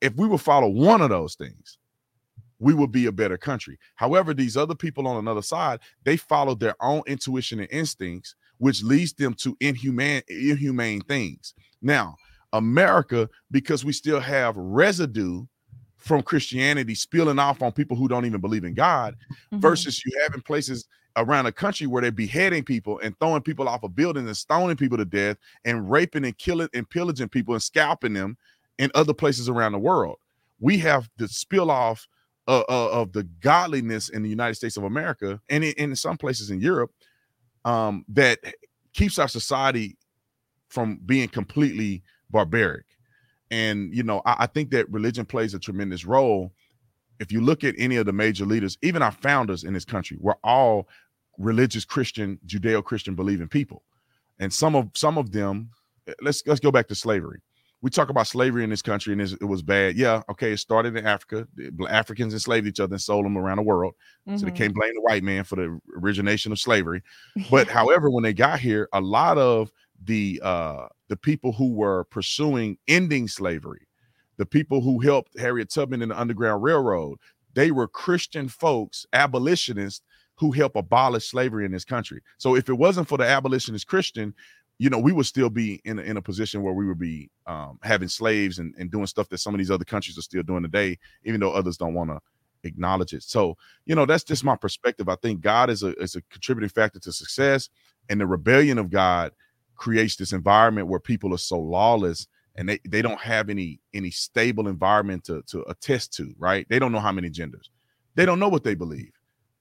If 0.00 0.14
we 0.16 0.26
would 0.26 0.40
follow 0.40 0.68
one 0.68 1.02
of 1.02 1.10
those 1.10 1.34
things, 1.34 1.78
we 2.58 2.74
would 2.74 2.92
be 2.92 3.06
a 3.06 3.12
better 3.12 3.38
country. 3.38 3.78
However, 3.96 4.34
these 4.34 4.56
other 4.56 4.74
people 4.74 5.06
on 5.06 5.16
another 5.16 5.42
side, 5.42 5.80
they 6.04 6.16
follow 6.16 6.54
their 6.54 6.74
own 6.80 7.02
intuition 7.06 7.60
and 7.60 7.68
instincts, 7.70 8.34
which 8.60 8.82
leads 8.82 9.14
them 9.14 9.32
to 9.32 9.56
inhumane, 9.60 10.22
inhumane 10.28 11.00
things. 11.00 11.54
Now, 11.80 12.14
America, 12.52 13.28
because 13.50 13.84
we 13.86 13.92
still 13.92 14.20
have 14.20 14.54
residue 14.56 15.46
from 15.96 16.22
Christianity 16.22 16.94
spilling 16.94 17.38
off 17.38 17.62
on 17.62 17.72
people 17.72 17.96
who 17.96 18.06
don't 18.06 18.26
even 18.26 18.40
believe 18.40 18.64
in 18.64 18.74
God, 18.74 19.16
Mhm. 19.52 19.60
versus 19.60 20.04
you 20.04 20.12
having 20.22 20.42
places 20.42 20.86
around 21.16 21.46
the 21.46 21.52
country 21.52 21.86
where 21.86 22.02
they're 22.02 22.12
beheading 22.12 22.62
people 22.62 23.00
and 23.02 23.18
throwing 23.18 23.42
people 23.42 23.66
off 23.68 23.82
of 23.82 23.96
buildings 23.96 24.26
and 24.26 24.36
stoning 24.36 24.76
people 24.76 24.98
to 24.98 25.04
death 25.04 25.38
and 25.64 25.90
raping 25.90 26.24
and 26.24 26.36
killing 26.38 26.68
and 26.74 26.88
pillaging 26.88 27.28
people 27.28 27.54
and 27.54 27.62
scalping 27.62 28.12
them 28.12 28.36
in 28.78 28.90
other 28.94 29.14
places 29.14 29.48
around 29.48 29.72
the 29.72 29.78
world. 29.78 30.16
We 30.60 30.76
have 30.78 31.08
the 31.16 31.28
spill 31.28 31.70
off 31.70 32.06
uh, 32.46 32.62
uh, 32.68 32.90
of 32.90 33.12
the 33.12 33.22
godliness 33.40 34.08
in 34.08 34.22
the 34.22 34.28
United 34.28 34.54
States 34.54 34.76
of 34.76 34.84
America 34.84 35.40
and 35.48 35.64
in, 35.64 35.72
in 35.78 35.96
some 35.96 36.16
places 36.18 36.50
in 36.50 36.60
Europe 36.60 36.90
um, 37.64 38.04
that 38.08 38.38
keeps 38.92 39.18
our 39.18 39.28
society 39.28 39.96
from 40.68 41.00
being 41.04 41.28
completely 41.28 42.02
barbaric. 42.30 42.84
And 43.50 43.94
you 43.94 44.02
know, 44.02 44.22
I, 44.24 44.36
I 44.40 44.46
think 44.46 44.70
that 44.70 44.90
religion 44.90 45.26
plays 45.26 45.54
a 45.54 45.58
tremendous 45.58 46.04
role. 46.04 46.52
If 47.18 47.32
you 47.32 47.40
look 47.40 47.64
at 47.64 47.74
any 47.76 47.96
of 47.96 48.06
the 48.06 48.12
major 48.12 48.46
leaders, 48.46 48.78
even 48.82 49.02
our 49.02 49.12
founders 49.12 49.64
in 49.64 49.74
this 49.74 49.84
country, 49.84 50.16
we're 50.20 50.34
all 50.42 50.88
religious 51.38 51.84
Christian, 51.84 52.38
Judeo-Christian 52.46 53.14
believing 53.14 53.48
people. 53.48 53.82
And 54.38 54.52
some 54.52 54.74
of 54.74 54.88
some 54.94 55.18
of 55.18 55.32
them, 55.32 55.70
let's 56.22 56.42
let's 56.46 56.60
go 56.60 56.70
back 56.70 56.88
to 56.88 56.94
slavery. 56.94 57.40
We 57.82 57.90
talk 57.90 58.10
about 58.10 58.26
slavery 58.26 58.62
in 58.62 58.70
this 58.70 58.82
country 58.82 59.12
and 59.14 59.22
it 59.22 59.44
was 59.44 59.62
bad. 59.62 59.96
Yeah, 59.96 60.22
okay, 60.30 60.52
it 60.52 60.58
started 60.58 60.96
in 60.96 61.06
Africa. 61.06 61.48
Africans 61.88 62.34
enslaved 62.34 62.66
each 62.66 62.78
other 62.80 62.94
and 62.94 63.00
sold 63.00 63.24
them 63.24 63.38
around 63.38 63.56
the 63.56 63.62
world. 63.62 63.94
So 64.36 64.44
they 64.46 64.52
Mhm. 64.52 64.56
can't 64.56 64.74
blame 64.74 64.92
the 64.94 65.00
white 65.00 65.22
man 65.22 65.44
for 65.44 65.56
the 65.56 65.80
origination 65.96 66.52
of 66.52 66.58
slavery. 66.60 67.02
But 67.50 67.68
however, 67.68 68.10
when 68.10 68.22
they 68.22 68.34
got 68.34 68.60
here, 68.60 68.88
a 68.92 69.00
lot 69.00 69.38
of 69.38 69.72
the 70.04 70.40
uh 70.42 70.88
the 71.08 71.16
people 71.16 71.52
who 71.52 71.72
were 71.72 72.04
pursuing 72.04 72.78
ending 72.86 73.28
slavery, 73.28 73.86
the 74.36 74.46
people 74.46 74.80
who 74.80 75.00
helped 75.00 75.38
Harriet 75.38 75.70
Tubman 75.70 76.02
in 76.02 76.10
the 76.10 76.20
Underground 76.20 76.62
Railroad, 76.62 77.18
they 77.54 77.70
were 77.70 77.88
Christian 77.88 78.48
folks, 78.48 79.06
abolitionists 79.12 80.02
who 80.36 80.52
helped 80.52 80.76
abolish 80.76 81.26
slavery 81.30 81.66
in 81.66 81.72
this 81.72 81.84
country. 81.84 82.22
So 82.38 82.56
if 82.56 82.68
it 82.70 82.74
wasn't 82.74 83.08
for 83.08 83.18
the 83.18 83.24
abolitionist 83.26 83.86
Christian, 83.86 84.34
you 84.80 84.88
know, 84.88 84.98
we 84.98 85.12
would 85.12 85.26
still 85.26 85.50
be 85.50 85.78
in 85.84 85.98
a, 85.98 86.02
in 86.02 86.16
a 86.16 86.22
position 86.22 86.62
where 86.62 86.72
we 86.72 86.86
would 86.86 86.98
be 86.98 87.28
um, 87.46 87.78
having 87.82 88.08
slaves 88.08 88.58
and, 88.60 88.74
and 88.78 88.90
doing 88.90 89.06
stuff 89.06 89.28
that 89.28 89.36
some 89.36 89.52
of 89.52 89.58
these 89.58 89.70
other 89.70 89.84
countries 89.84 90.16
are 90.16 90.22
still 90.22 90.42
doing 90.42 90.62
today, 90.62 90.98
even 91.22 91.38
though 91.38 91.52
others 91.52 91.76
don't 91.76 91.92
want 91.92 92.08
to 92.08 92.18
acknowledge 92.64 93.12
it. 93.12 93.22
So, 93.22 93.58
you 93.84 93.94
know, 93.94 94.06
that's 94.06 94.24
just 94.24 94.42
my 94.42 94.56
perspective. 94.56 95.06
I 95.10 95.16
think 95.16 95.42
God 95.42 95.68
is 95.68 95.82
a 95.82 95.92
is 95.96 96.16
a 96.16 96.22
contributing 96.30 96.70
factor 96.70 96.98
to 96.98 97.12
success, 97.12 97.68
and 98.08 98.18
the 98.18 98.26
rebellion 98.26 98.78
of 98.78 98.88
God 98.88 99.32
creates 99.76 100.16
this 100.16 100.32
environment 100.32 100.88
where 100.88 100.98
people 100.98 101.34
are 101.34 101.38
so 101.38 101.58
lawless 101.58 102.26
and 102.56 102.66
they, 102.66 102.78
they 102.88 103.02
don't 103.02 103.20
have 103.20 103.50
any 103.50 103.80
any 103.92 104.10
stable 104.10 104.66
environment 104.66 105.24
to 105.24 105.42
to 105.48 105.62
attest 105.68 106.14
to, 106.14 106.34
right? 106.38 106.66
They 106.70 106.78
don't 106.78 106.92
know 106.92 107.00
how 107.00 107.12
many 107.12 107.28
genders. 107.28 107.68
They 108.14 108.24
don't 108.24 108.40
know 108.40 108.48
what 108.48 108.64
they 108.64 108.74
believe. 108.74 109.12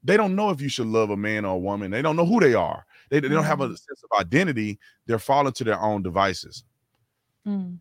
They 0.01 0.15
don't 0.15 0.37
know 0.37 0.49
if 0.49 0.61
you 0.61 0.69
should 0.69 0.87
love 0.87 1.09
a 1.09 1.17
man 1.17 1.43
or 1.43 1.55
a 1.55 1.59
woman. 1.59 1.91
They 1.91 2.01
don't 2.01 2.15
know 2.15 2.25
who 2.25 2.39
they 2.39 2.53
are. 2.53 2.85
They, 3.09 3.19
they 3.19 3.27
don't 3.27 3.43
have 3.43 3.61
a 3.61 3.67
sense 3.67 4.03
of 4.03 4.19
identity. 4.19 4.79
They're 5.05 5.19
falling 5.19 5.53
to 5.53 5.63
their 5.63 5.79
own 5.79 6.03
devices. 6.03 6.63
Mm. 7.47 7.79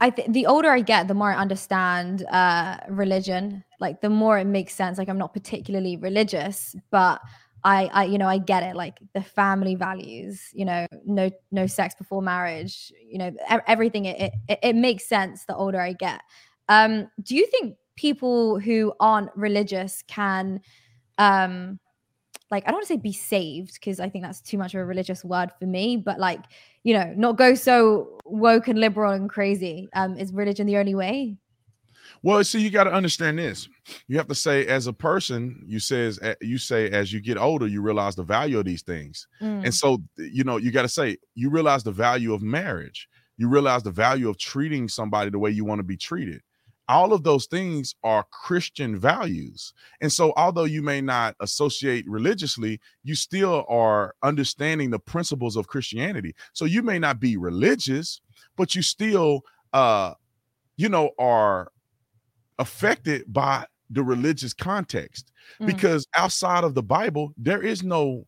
I 0.00 0.10
think 0.10 0.32
the 0.32 0.46
older 0.46 0.70
I 0.70 0.80
get, 0.80 1.06
the 1.06 1.14
more 1.14 1.32
I 1.32 1.36
understand 1.36 2.24
uh, 2.26 2.78
religion. 2.88 3.62
Like 3.78 4.00
the 4.00 4.10
more 4.10 4.38
it 4.38 4.46
makes 4.46 4.74
sense. 4.74 4.98
Like 4.98 5.08
I'm 5.08 5.18
not 5.18 5.32
particularly 5.32 5.96
religious, 5.96 6.74
but 6.90 7.20
I, 7.64 7.86
I, 7.92 8.04
you 8.04 8.18
know, 8.18 8.28
I 8.28 8.38
get 8.38 8.64
it. 8.64 8.74
Like 8.74 8.98
the 9.14 9.22
family 9.22 9.76
values, 9.76 10.48
you 10.52 10.64
know, 10.64 10.86
no, 11.06 11.30
no 11.52 11.68
sex 11.68 11.94
before 11.94 12.20
marriage. 12.20 12.92
You 13.08 13.18
know, 13.18 13.32
everything. 13.68 14.06
It, 14.06 14.32
it, 14.48 14.58
it 14.62 14.76
makes 14.76 15.08
sense 15.08 15.44
the 15.44 15.54
older 15.54 15.80
I 15.80 15.92
get. 15.92 16.20
Um, 16.68 17.08
do 17.22 17.36
you 17.36 17.46
think 17.46 17.76
people 17.94 18.58
who 18.58 18.92
aren't 18.98 19.30
religious 19.36 20.02
can, 20.08 20.60
um, 21.18 21.78
like 22.52 22.64
I 22.64 22.70
don't 22.70 22.76
want 22.76 22.86
to 22.86 22.94
say 22.94 22.98
be 22.98 23.12
saved 23.12 23.74
because 23.74 23.98
I 23.98 24.08
think 24.08 24.22
that's 24.24 24.40
too 24.40 24.58
much 24.58 24.74
of 24.74 24.80
a 24.80 24.84
religious 24.84 25.24
word 25.24 25.50
for 25.58 25.66
me, 25.66 25.96
but 25.96 26.20
like 26.20 26.44
you 26.84 26.94
know, 26.94 27.12
not 27.16 27.36
go 27.36 27.54
so 27.54 28.18
woke 28.24 28.68
and 28.68 28.78
liberal 28.78 29.12
and 29.12 29.28
crazy. 29.28 29.88
Um, 29.94 30.16
is 30.18 30.32
religion 30.32 30.66
the 30.66 30.76
only 30.76 30.94
way? 30.94 31.38
Well, 32.22 32.44
see, 32.44 32.60
you 32.60 32.70
got 32.70 32.84
to 32.84 32.92
understand 32.92 33.38
this. 33.38 33.68
You 34.06 34.16
have 34.18 34.28
to 34.28 34.34
say, 34.34 34.66
as 34.66 34.86
a 34.86 34.92
person, 34.92 35.64
you 35.66 35.80
says 35.80 36.20
you 36.40 36.58
say 36.58 36.90
as 36.90 37.12
you 37.12 37.20
get 37.20 37.38
older, 37.38 37.66
you 37.66 37.82
realize 37.82 38.14
the 38.14 38.22
value 38.22 38.58
of 38.58 38.64
these 38.64 38.82
things. 38.82 39.26
Mm, 39.40 39.64
And 39.64 39.74
so, 39.74 39.98
you 40.16 40.44
know, 40.44 40.58
you 40.58 40.70
got 40.70 40.82
to 40.82 40.88
say 40.88 41.16
you 41.34 41.50
realize 41.50 41.82
the 41.82 41.92
value 41.92 42.34
of 42.34 42.42
marriage. 42.42 43.08
You 43.38 43.48
realize 43.48 43.82
the 43.82 43.90
value 43.90 44.28
of 44.28 44.38
treating 44.38 44.88
somebody 44.88 45.30
the 45.30 45.38
way 45.38 45.50
you 45.50 45.64
want 45.64 45.78
to 45.80 45.84
be 45.84 45.96
treated. 45.96 46.42
All 46.92 47.14
of 47.14 47.22
those 47.22 47.46
things 47.46 47.94
are 48.04 48.26
Christian 48.30 48.98
values. 48.98 49.72
And 50.02 50.12
so, 50.12 50.34
although 50.36 50.64
you 50.64 50.82
may 50.82 51.00
not 51.00 51.34
associate 51.40 52.04
religiously, 52.06 52.80
you 53.02 53.14
still 53.14 53.64
are 53.66 54.14
understanding 54.22 54.90
the 54.90 54.98
principles 54.98 55.56
of 55.56 55.68
Christianity. 55.68 56.34
So, 56.52 56.66
you 56.66 56.82
may 56.82 56.98
not 56.98 57.18
be 57.18 57.38
religious, 57.38 58.20
but 58.56 58.74
you 58.74 58.82
still, 58.82 59.40
uh, 59.72 60.12
you 60.76 60.90
know, 60.90 61.10
are 61.18 61.72
affected 62.58 63.24
by 63.32 63.64
the 63.88 64.02
religious 64.02 64.52
context 64.52 65.32
mm, 65.60 65.66
because 65.66 66.06
outside 66.14 66.62
of 66.62 66.74
the 66.74 66.82
Bible, 66.82 67.32
there 67.38 67.62
is 67.62 67.82
no 67.82 68.26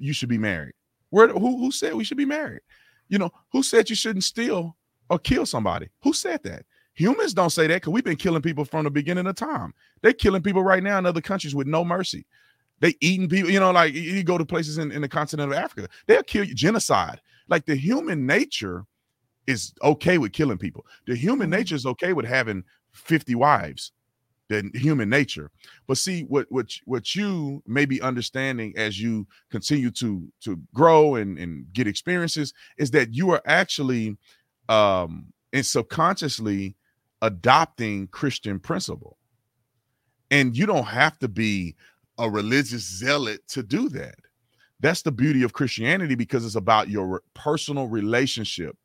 you 0.00 0.14
should 0.14 0.30
be 0.30 0.38
married. 0.38 0.72
Where 1.10 1.28
who 1.28 1.58
who 1.58 1.70
said 1.70 1.94
we 1.94 2.04
should 2.04 2.16
be 2.16 2.24
married? 2.24 2.62
You 3.08 3.18
know, 3.18 3.30
who 3.52 3.62
said 3.62 3.90
you 3.90 3.96
shouldn't 3.96 4.24
steal 4.24 4.74
or 5.10 5.18
kill 5.18 5.44
somebody? 5.44 5.88
Who 6.02 6.14
said 6.14 6.42
that? 6.44 6.64
Humans 6.96 7.34
don't 7.34 7.50
say 7.50 7.66
that 7.68 7.76
because 7.76 7.92
we've 7.92 8.04
been 8.04 8.16
killing 8.16 8.42
people 8.42 8.64
from 8.64 8.84
the 8.84 8.90
beginning 8.90 9.26
of 9.26 9.36
time. 9.36 9.72
They're 10.02 10.12
killing 10.12 10.42
people 10.42 10.64
right 10.64 10.82
now 10.82 10.98
in 10.98 11.06
other 11.06 11.20
countries 11.20 11.54
with 11.54 11.66
no 11.66 11.84
mercy. 11.84 12.26
They 12.80 12.94
eating 13.00 13.28
people, 13.28 13.50
you 13.50 13.60
know, 13.60 13.70
like 13.70 13.94
you- 13.94 14.22
go 14.22 14.38
to 14.38 14.46
places 14.46 14.78
in, 14.78 14.92
in 14.92 15.02
the 15.02 15.08
continent 15.08 15.52
of 15.52 15.58
Africa, 15.58 15.88
they'll 16.06 16.22
kill 16.22 16.44
you, 16.44 16.54
genocide. 16.54 17.20
Like 17.48 17.66
the 17.66 17.76
human 17.76 18.26
nature 18.26 18.84
is 19.46 19.74
okay 19.82 20.18
with 20.18 20.32
killing 20.32 20.58
people. 20.58 20.86
The 21.06 21.16
human 21.16 21.48
Mhm. 21.48 21.52
nature 21.58 21.74
is 21.76 21.86
okay 21.86 22.12
with 22.12 22.26
having 22.26 22.64
50 22.92 23.34
wives. 23.34 23.92
The 24.48 24.70
human 24.74 25.08
nature. 25.10 25.50
But 25.88 25.98
see 25.98 26.22
what 26.24 26.46
what 26.50 26.68
what 26.84 27.16
you 27.16 27.62
may 27.66 27.84
be 27.86 28.00
understanding 28.00 28.74
as 28.76 29.00
you 29.00 29.26
continue 29.50 29.90
to 29.92 30.32
to 30.42 30.60
grow 30.74 31.16
and 31.16 31.38
and 31.38 31.72
get 31.72 31.88
experiences 31.88 32.54
is 32.78 32.92
that 32.92 33.12
you 33.14 33.30
are 33.30 33.42
actually 33.46 34.16
um 34.68 35.32
and 35.52 35.66
subconsciously 35.66 36.75
adopting 37.22 38.08
Christian 38.08 38.60
principle. 38.60 39.18
And 40.30 40.56
you 40.56 40.66
don't 40.66 40.84
have 40.84 41.18
to 41.20 41.28
be 41.28 41.76
a 42.18 42.28
religious 42.28 42.82
zealot 42.82 43.46
to 43.48 43.62
do 43.62 43.88
that. 43.90 44.16
That's 44.80 45.02
the 45.02 45.12
beauty 45.12 45.42
of 45.42 45.52
Christianity 45.52 46.14
because 46.14 46.44
it's 46.44 46.54
about 46.54 46.88
your 46.88 47.22
personal 47.34 47.88
relationship. 47.88 48.76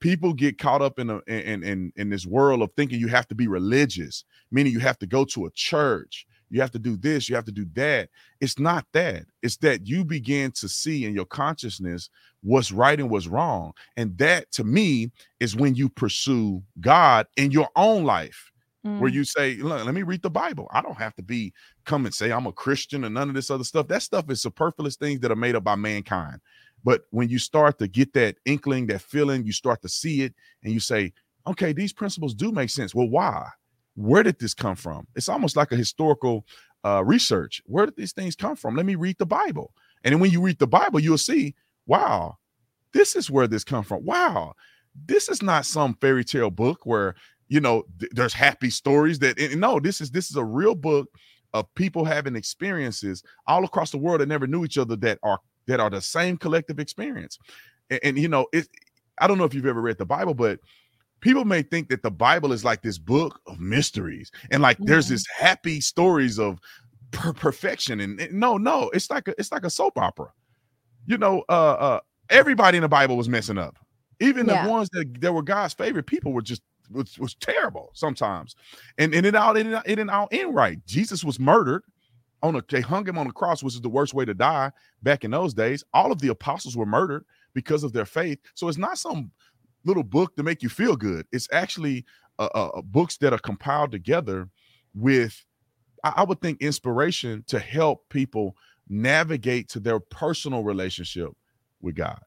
People 0.00 0.32
get 0.32 0.58
caught 0.58 0.82
up 0.82 0.98
in 0.98 1.10
a 1.10 1.20
in 1.26 1.62
in 1.62 1.92
in 1.96 2.10
this 2.10 2.26
world 2.26 2.62
of 2.62 2.70
thinking 2.76 3.00
you 3.00 3.08
have 3.08 3.26
to 3.28 3.34
be 3.34 3.48
religious, 3.48 4.24
meaning 4.50 4.72
you 4.72 4.80
have 4.80 4.98
to 4.98 5.06
go 5.06 5.24
to 5.24 5.46
a 5.46 5.50
church, 5.52 6.26
you 6.50 6.60
have 6.60 6.70
to 6.72 6.78
do 6.78 6.96
this, 6.96 7.28
you 7.28 7.34
have 7.34 7.44
to 7.44 7.52
do 7.52 7.66
that. 7.74 8.08
It's 8.40 8.58
not 8.58 8.86
that. 8.92 9.24
It's 9.42 9.56
that 9.58 9.86
you 9.86 10.04
begin 10.04 10.52
to 10.52 10.68
see 10.68 11.04
in 11.04 11.14
your 11.14 11.26
consciousness 11.26 12.10
what's 12.42 12.72
right 12.72 12.98
and 12.98 13.10
what's 13.10 13.26
wrong. 13.26 13.72
And 13.96 14.16
that 14.18 14.50
to 14.52 14.64
me 14.64 15.10
is 15.40 15.56
when 15.56 15.74
you 15.74 15.88
pursue 15.88 16.62
God 16.80 17.26
in 17.36 17.50
your 17.50 17.68
own 17.76 18.04
life 18.04 18.52
where 18.82 19.10
mm, 19.10 19.14
you 19.14 19.24
say, 19.24 19.56
Look, 19.56 19.84
let 19.84 19.94
me 19.94 20.02
read 20.02 20.22
the 20.22 20.30
Bible. 20.30 20.68
I 20.72 20.80
don't 20.80 20.96
have 20.96 21.14
to 21.16 21.22
be 21.22 21.52
come 21.84 22.06
and 22.06 22.14
say 22.14 22.30
I'm 22.30 22.46
a 22.46 22.52
Christian 22.52 23.04
and 23.04 23.14
none 23.14 23.28
of 23.28 23.34
this 23.34 23.50
other 23.50 23.64
stuff. 23.64 23.88
That 23.88 24.02
stuff 24.02 24.30
is 24.30 24.40
superfluous 24.40 24.96
things 24.96 25.20
that 25.20 25.32
are 25.32 25.36
made 25.36 25.56
up 25.56 25.64
by 25.64 25.74
mankind. 25.76 26.40
But 26.84 27.02
when 27.10 27.28
you 27.28 27.38
start 27.38 27.78
to 27.80 27.88
get 27.88 28.12
that 28.14 28.36
inkling, 28.44 28.86
that 28.86 29.02
feeling, 29.02 29.44
you 29.44 29.52
start 29.52 29.82
to 29.82 29.88
see 29.88 30.22
it 30.22 30.34
and 30.62 30.72
you 30.72 30.80
say, 30.80 31.12
okay, 31.46 31.72
these 31.72 31.92
principles 31.92 32.34
do 32.34 32.52
make 32.52 32.70
sense. 32.70 32.94
Well, 32.94 33.08
why? 33.08 33.48
Where 33.98 34.22
did 34.22 34.38
this 34.38 34.54
come 34.54 34.76
from? 34.76 35.06
It's 35.16 35.28
almost 35.28 35.56
like 35.56 35.72
a 35.72 35.76
historical 35.76 36.46
uh, 36.84 37.02
research. 37.04 37.60
Where 37.66 37.84
did 37.84 37.96
these 37.96 38.12
things 38.12 38.36
come 38.36 38.54
from? 38.54 38.76
Let 38.76 38.86
me 38.86 38.94
read 38.94 39.16
the 39.18 39.26
Bible. 39.26 39.72
And 40.04 40.12
then 40.12 40.20
when 40.20 40.30
you 40.30 40.40
read 40.40 40.60
the 40.60 40.68
Bible, 40.68 41.00
you'll 41.00 41.18
see, 41.18 41.56
wow, 41.86 42.36
this 42.92 43.16
is 43.16 43.28
where 43.28 43.48
this 43.48 43.64
come 43.64 43.82
from. 43.82 44.04
Wow, 44.04 44.54
this 45.06 45.28
is 45.28 45.42
not 45.42 45.66
some 45.66 45.94
fairy 46.00 46.24
tale 46.24 46.50
book 46.50 46.86
where 46.86 47.16
you 47.48 47.60
know 47.60 47.84
th- 47.98 48.12
there's 48.14 48.32
happy 48.32 48.70
stories 48.70 49.18
that 49.18 49.38
and 49.40 49.60
no 49.60 49.80
this 49.80 50.00
is 50.00 50.10
this 50.10 50.30
is 50.30 50.36
a 50.36 50.44
real 50.44 50.74
book 50.74 51.08
of 51.54 51.72
people 51.74 52.04
having 52.04 52.36
experiences 52.36 53.22
all 53.46 53.64
across 53.64 53.90
the 53.90 53.98
world 53.98 54.20
that 54.20 54.28
never 54.28 54.46
knew 54.46 54.64
each 54.64 54.78
other 54.78 54.96
that 54.96 55.18
are 55.22 55.38
that 55.66 55.80
are 55.80 55.90
the 55.90 56.00
same 56.00 56.36
collective 56.36 56.78
experience 56.78 57.38
and, 57.90 58.00
and 58.02 58.18
you 58.18 58.28
know 58.28 58.46
it 58.52 58.68
i 59.18 59.26
don't 59.26 59.38
know 59.38 59.44
if 59.44 59.54
you've 59.54 59.66
ever 59.66 59.80
read 59.80 59.98
the 59.98 60.04
bible 60.04 60.34
but 60.34 60.60
people 61.20 61.44
may 61.44 61.62
think 61.62 61.88
that 61.88 62.02
the 62.02 62.10
bible 62.10 62.52
is 62.52 62.64
like 62.64 62.82
this 62.82 62.98
book 62.98 63.40
of 63.46 63.58
mysteries 63.60 64.30
and 64.50 64.62
like 64.62 64.78
there's 64.80 65.06
Mhm. 65.06 65.10
this 65.10 65.24
happy 65.36 65.80
stories 65.80 66.38
of 66.38 66.58
per- 67.10 67.32
perfection 67.32 68.00
and, 68.00 68.20
and 68.20 68.32
no 68.32 68.56
no 68.58 68.90
it's 68.94 69.10
like 69.10 69.28
a 69.28 69.34
it's 69.38 69.50
like 69.52 69.64
a 69.64 69.70
soap 69.70 69.98
opera. 69.98 70.32
You 71.06 71.18
know 71.18 71.42
uh 71.48 71.72
uh 71.72 72.00
everybody 72.30 72.76
in 72.78 72.82
the 72.82 72.88
bible 72.88 73.16
was 73.16 73.28
messing 73.28 73.58
up. 73.58 73.78
Even 74.20 74.46
Yeah. 74.46 74.64
the 74.64 74.70
ones 74.70 74.88
that, 74.92 75.20
that 75.20 75.32
were 75.32 75.42
god's 75.42 75.74
favorite 75.74 76.06
people 76.06 76.32
were 76.32 76.42
just 76.42 76.62
was, 76.90 77.18
was 77.18 77.34
terrible 77.34 77.90
sometimes. 77.94 78.54
And, 78.98 79.14
and 79.14 79.26
it 79.26 79.34
all 79.34 79.56
it, 79.56 79.64
didn't- 79.64 79.82
it 79.86 79.96
didn't 79.96 80.10
all 80.10 80.28
end 80.30 80.54
right. 80.54 80.78
Jesus 80.86 81.24
was 81.24 81.38
murdered 81.40 81.82
on 82.42 82.54
a 82.56 82.62
they 82.68 82.80
hung 82.80 83.06
him 83.06 83.18
on 83.18 83.26
a 83.26 83.32
cross 83.32 83.62
which 83.62 83.74
is 83.74 83.80
the 83.80 83.88
worst 83.88 84.14
way 84.14 84.24
to 84.24 84.34
die 84.34 84.70
back 85.02 85.24
in 85.24 85.30
those 85.30 85.54
days. 85.54 85.82
All 85.94 86.12
of 86.12 86.20
the 86.20 86.28
apostles 86.28 86.76
were 86.76 86.86
murdered 86.86 87.24
because 87.54 87.82
of 87.84 87.92
their 87.92 88.04
faith. 88.06 88.38
So 88.54 88.68
it's 88.68 88.78
not 88.78 88.98
some 88.98 89.30
little 89.88 90.04
book 90.04 90.36
to 90.36 90.42
make 90.42 90.62
you 90.62 90.68
feel 90.68 90.96
good. 90.96 91.26
It's 91.32 91.48
actually 91.52 92.04
uh, 92.38 92.48
uh, 92.54 92.82
books 92.82 93.16
that 93.18 93.32
are 93.32 93.38
compiled 93.38 93.90
together 93.90 94.48
with 94.94 95.44
I, 96.04 96.14
I 96.18 96.22
would 96.24 96.40
think 96.40 96.62
inspiration 96.62 97.44
to 97.48 97.58
help 97.58 98.08
people 98.10 98.54
navigate 98.88 99.68
to 99.70 99.80
their 99.80 100.00
personal 100.00 100.62
relationship 100.62 101.30
with 101.80 101.96
god. 101.96 102.20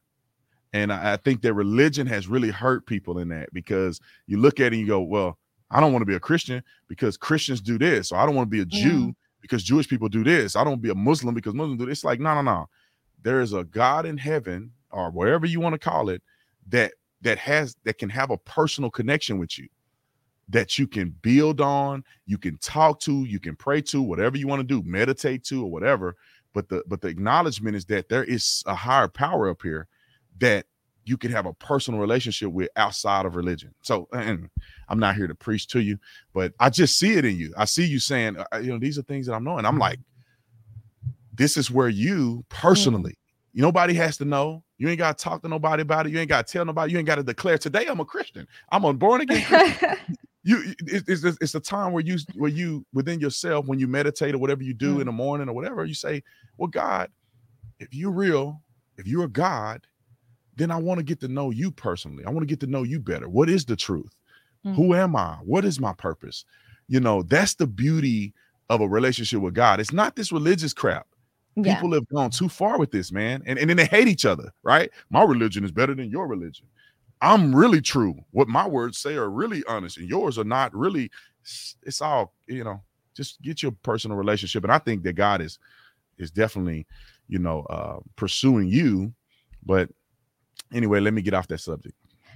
And 0.74 0.92
I, 0.92 1.14
I 1.14 1.16
think 1.16 1.42
that 1.42 1.54
religion 1.54 2.06
has 2.06 2.28
really 2.28 2.50
hurt 2.50 2.86
people 2.86 3.18
in 3.18 3.28
that 3.28 3.52
because 3.52 4.00
you 4.26 4.38
look 4.38 4.60
at 4.60 4.66
it 4.66 4.72
and 4.72 4.80
you 4.80 4.86
go 4.86 5.00
well 5.00 5.38
i 5.70 5.80
don't 5.80 5.92
want 5.92 6.02
to 6.02 6.06
be 6.06 6.14
a 6.14 6.20
christian 6.20 6.62
because 6.88 7.16
christians 7.16 7.60
do 7.60 7.78
this 7.78 8.12
or 8.12 8.18
i 8.18 8.26
don't 8.26 8.34
want 8.34 8.46
to 8.46 8.50
be 8.50 8.60
a 8.60 8.66
jew 8.66 9.14
because 9.40 9.64
jewish 9.64 9.88
people 9.88 10.08
do 10.08 10.22
this 10.22 10.54
i 10.54 10.62
don't 10.62 10.82
be 10.82 10.90
a 10.90 10.94
muslim 10.94 11.34
because 11.34 11.54
muslims 11.54 11.78
do 11.78 11.86
this. 11.86 11.98
It's 11.98 12.04
like 12.04 12.20
no 12.20 12.34
no 12.34 12.42
no. 12.42 12.68
There 13.22 13.40
is 13.40 13.52
a 13.52 13.64
God 13.64 14.04
in 14.04 14.18
heaven 14.18 14.72
or 14.90 15.10
wherever 15.10 15.46
you 15.46 15.60
want 15.60 15.74
to 15.74 15.78
call 15.78 16.08
it 16.08 16.22
that 16.68 16.92
that 17.22 17.38
has 17.38 17.76
that 17.84 17.98
can 17.98 18.10
have 18.10 18.30
a 18.30 18.38
personal 18.38 18.90
connection 18.90 19.38
with 19.38 19.58
you 19.58 19.68
that 20.48 20.78
you 20.78 20.86
can 20.86 21.10
build 21.22 21.60
on, 21.60 22.04
you 22.26 22.36
can 22.36 22.58
talk 22.58 23.00
to, 23.00 23.24
you 23.24 23.40
can 23.40 23.56
pray 23.56 23.80
to, 23.80 24.02
whatever 24.02 24.36
you 24.36 24.46
want 24.46 24.60
to 24.60 24.64
do, 24.64 24.86
meditate 24.88 25.44
to 25.44 25.64
or 25.64 25.70
whatever. 25.70 26.16
But 26.52 26.68
the 26.68 26.82
but 26.86 27.00
the 27.00 27.08
acknowledgement 27.08 27.76
is 27.76 27.86
that 27.86 28.08
there 28.08 28.24
is 28.24 28.62
a 28.66 28.74
higher 28.74 29.08
power 29.08 29.48
up 29.48 29.62
here 29.62 29.88
that 30.38 30.66
you 31.04 31.16
can 31.16 31.32
have 31.32 31.46
a 31.46 31.54
personal 31.54 31.98
relationship 31.98 32.50
with 32.52 32.68
outside 32.76 33.26
of 33.26 33.34
religion. 33.34 33.74
So, 33.82 34.08
and 34.12 34.48
I'm 34.88 34.98
not 34.98 35.16
here 35.16 35.26
to 35.26 35.34
preach 35.34 35.66
to 35.68 35.80
you, 35.80 35.98
but 36.32 36.52
I 36.60 36.70
just 36.70 36.98
see 36.98 37.14
it 37.14 37.24
in 37.24 37.36
you. 37.38 37.52
I 37.56 37.64
see 37.64 37.84
you 37.84 37.98
saying, 37.98 38.36
uh, 38.36 38.58
you 38.58 38.70
know, 38.72 38.78
these 38.78 38.98
are 38.98 39.02
things 39.02 39.26
that 39.26 39.34
I'm 39.34 39.42
knowing. 39.42 39.64
I'm 39.64 39.78
like, 39.78 39.98
this 41.34 41.56
is 41.56 41.70
where 41.70 41.88
you 41.88 42.44
personally, 42.50 43.16
nobody 43.54 43.94
has 43.94 44.16
to 44.18 44.24
know. 44.24 44.62
You 44.82 44.88
ain't 44.88 44.98
got 44.98 45.16
to 45.16 45.22
talk 45.22 45.42
to 45.42 45.48
nobody 45.48 45.82
about 45.82 46.06
it. 46.06 46.12
You 46.12 46.18
ain't 46.18 46.28
got 46.28 46.44
to 46.44 46.52
tell 46.52 46.64
nobody. 46.64 46.90
You 46.90 46.98
ain't 46.98 47.06
got 47.06 47.14
to 47.14 47.22
declare 47.22 47.56
today 47.56 47.86
I'm 47.86 48.00
a 48.00 48.04
Christian. 48.04 48.48
I'm 48.72 48.84
a 48.84 48.92
born 48.92 49.20
again 49.20 49.42
Christian. 49.46 49.96
you 50.42 50.74
it's, 50.80 51.22
it's, 51.24 51.38
it's 51.40 51.54
a 51.54 51.60
time 51.60 51.92
where 51.92 52.02
you 52.02 52.16
where 52.34 52.50
you 52.50 52.84
within 52.92 53.20
yourself 53.20 53.66
when 53.66 53.78
you 53.78 53.86
meditate 53.86 54.34
or 54.34 54.38
whatever 54.38 54.64
you 54.64 54.74
do 54.74 54.96
Mm. 54.96 55.00
in 55.02 55.06
the 55.06 55.12
morning 55.12 55.48
or 55.48 55.52
whatever 55.52 55.84
you 55.84 55.94
say 55.94 56.20
well 56.58 56.66
god 56.66 57.10
if 57.78 57.94
you're 57.94 58.10
real 58.10 58.60
if 58.96 59.06
you're 59.06 59.22
a 59.22 59.28
god 59.28 59.86
then 60.56 60.72
i 60.72 60.76
want 60.76 60.98
to 60.98 61.04
get 61.04 61.20
to 61.20 61.28
know 61.28 61.50
you 61.50 61.70
personally 61.70 62.24
i 62.24 62.30
want 62.30 62.40
to 62.40 62.46
get 62.46 62.58
to 62.58 62.66
know 62.66 62.82
you 62.82 62.98
better 62.98 63.28
what 63.28 63.48
is 63.48 63.64
the 63.64 63.76
truth 63.76 64.12
Mm. 64.66 64.74
who 64.76 64.94
am 64.96 65.14
i 65.16 65.36
what 65.44 65.64
is 65.64 65.78
my 65.80 65.92
purpose 65.92 66.44
you 66.88 66.98
know 67.00 67.22
that's 67.22 67.54
the 67.54 67.66
beauty 67.68 68.32
of 68.68 68.80
a 68.80 68.88
relationship 68.88 69.40
with 69.40 69.54
god 69.54 69.78
it's 69.80 69.92
not 69.92 70.16
this 70.16 70.32
religious 70.32 70.72
crap 70.72 71.06
yeah. 71.56 71.74
people 71.74 71.92
have 71.92 72.08
gone 72.08 72.30
too 72.30 72.48
far 72.48 72.78
with 72.78 72.90
this 72.90 73.12
man 73.12 73.42
and, 73.46 73.58
and 73.58 73.68
then 73.68 73.76
they 73.76 73.84
hate 73.84 74.08
each 74.08 74.24
other 74.24 74.52
right 74.62 74.90
my 75.10 75.22
religion 75.22 75.64
is 75.64 75.72
better 75.72 75.94
than 75.94 76.10
your 76.10 76.26
religion 76.26 76.66
i'm 77.20 77.54
really 77.54 77.80
true 77.80 78.14
what 78.30 78.48
my 78.48 78.66
words 78.66 78.98
say 78.98 79.14
are 79.14 79.30
really 79.30 79.62
honest 79.68 79.98
and 79.98 80.08
yours 80.08 80.38
are 80.38 80.44
not 80.44 80.74
really 80.74 81.10
it's 81.82 82.00
all 82.00 82.32
you 82.46 82.64
know 82.64 82.80
just 83.14 83.40
get 83.42 83.62
your 83.62 83.72
personal 83.82 84.16
relationship 84.16 84.64
and 84.64 84.72
i 84.72 84.78
think 84.78 85.02
that 85.02 85.14
god 85.14 85.40
is 85.40 85.58
is 86.18 86.30
definitely 86.30 86.86
you 87.28 87.38
know 87.38 87.60
uh 87.70 87.98
pursuing 88.16 88.68
you 88.68 89.12
but 89.64 89.88
anyway 90.72 91.00
let 91.00 91.12
me 91.12 91.22
get 91.22 91.34
off 91.34 91.48
that 91.48 91.58
subject 91.58 91.94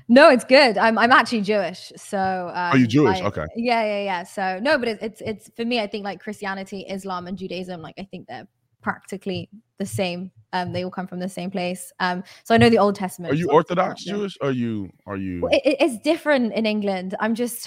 No, 0.09 0.31
it's 0.31 0.45
good. 0.45 0.79
I'm 0.79 0.99
I'm 0.99 1.11
actually 1.11 1.41
Jewish, 1.43 1.93
so 1.97 2.51
um, 2.55 2.71
Oh, 2.73 2.77
you 2.77 2.87
Jewish? 2.87 3.21
I- 3.21 3.27
Okay. 3.27 3.45
Yeah, 3.57 3.83
yeah, 3.85 4.03
yeah. 4.05 4.23
So 4.23 4.61
no, 4.62 4.79
but 4.79 4.89
it, 4.89 4.99
it's 5.03 5.21
it's 5.21 5.51
for 5.57 5.64
me. 5.64 5.81
I 5.81 5.89
think 5.89 6.05
like 6.05 6.21
Christianity, 6.21 6.87
Islam, 6.89 7.27
and 7.27 7.37
Judaism. 7.37 7.83
Like 7.83 7.97
I 7.99 8.05
think 8.05 8.29
they're 8.29 8.47
practically 8.91 9.49
the 9.78 9.87
same. 10.01 10.30
Um, 10.53 10.72
they 10.72 10.82
all 10.84 10.91
come 10.99 11.09
from 11.12 11.18
the 11.26 11.28
same 11.39 11.51
place. 11.51 11.82
Um, 11.99 12.22
so 12.45 12.55
I 12.55 12.59
know 12.59 12.70
the 12.70 12.78
Old 12.78 12.95
Testament. 12.95 13.32
are 13.32 13.37
you 13.43 13.49
orthodox 13.51 14.05
jewish 14.05 14.34
are 14.47 14.53
you 14.62 14.74
are 15.11 15.16
you 15.26 15.34
Well, 15.43 15.53
it, 15.53 15.62
it- 15.70 15.78
it's 15.84 15.99
different 16.11 16.47
in 16.59 16.64
England. 16.74 17.11
I'm 17.22 17.34
just, 17.34 17.61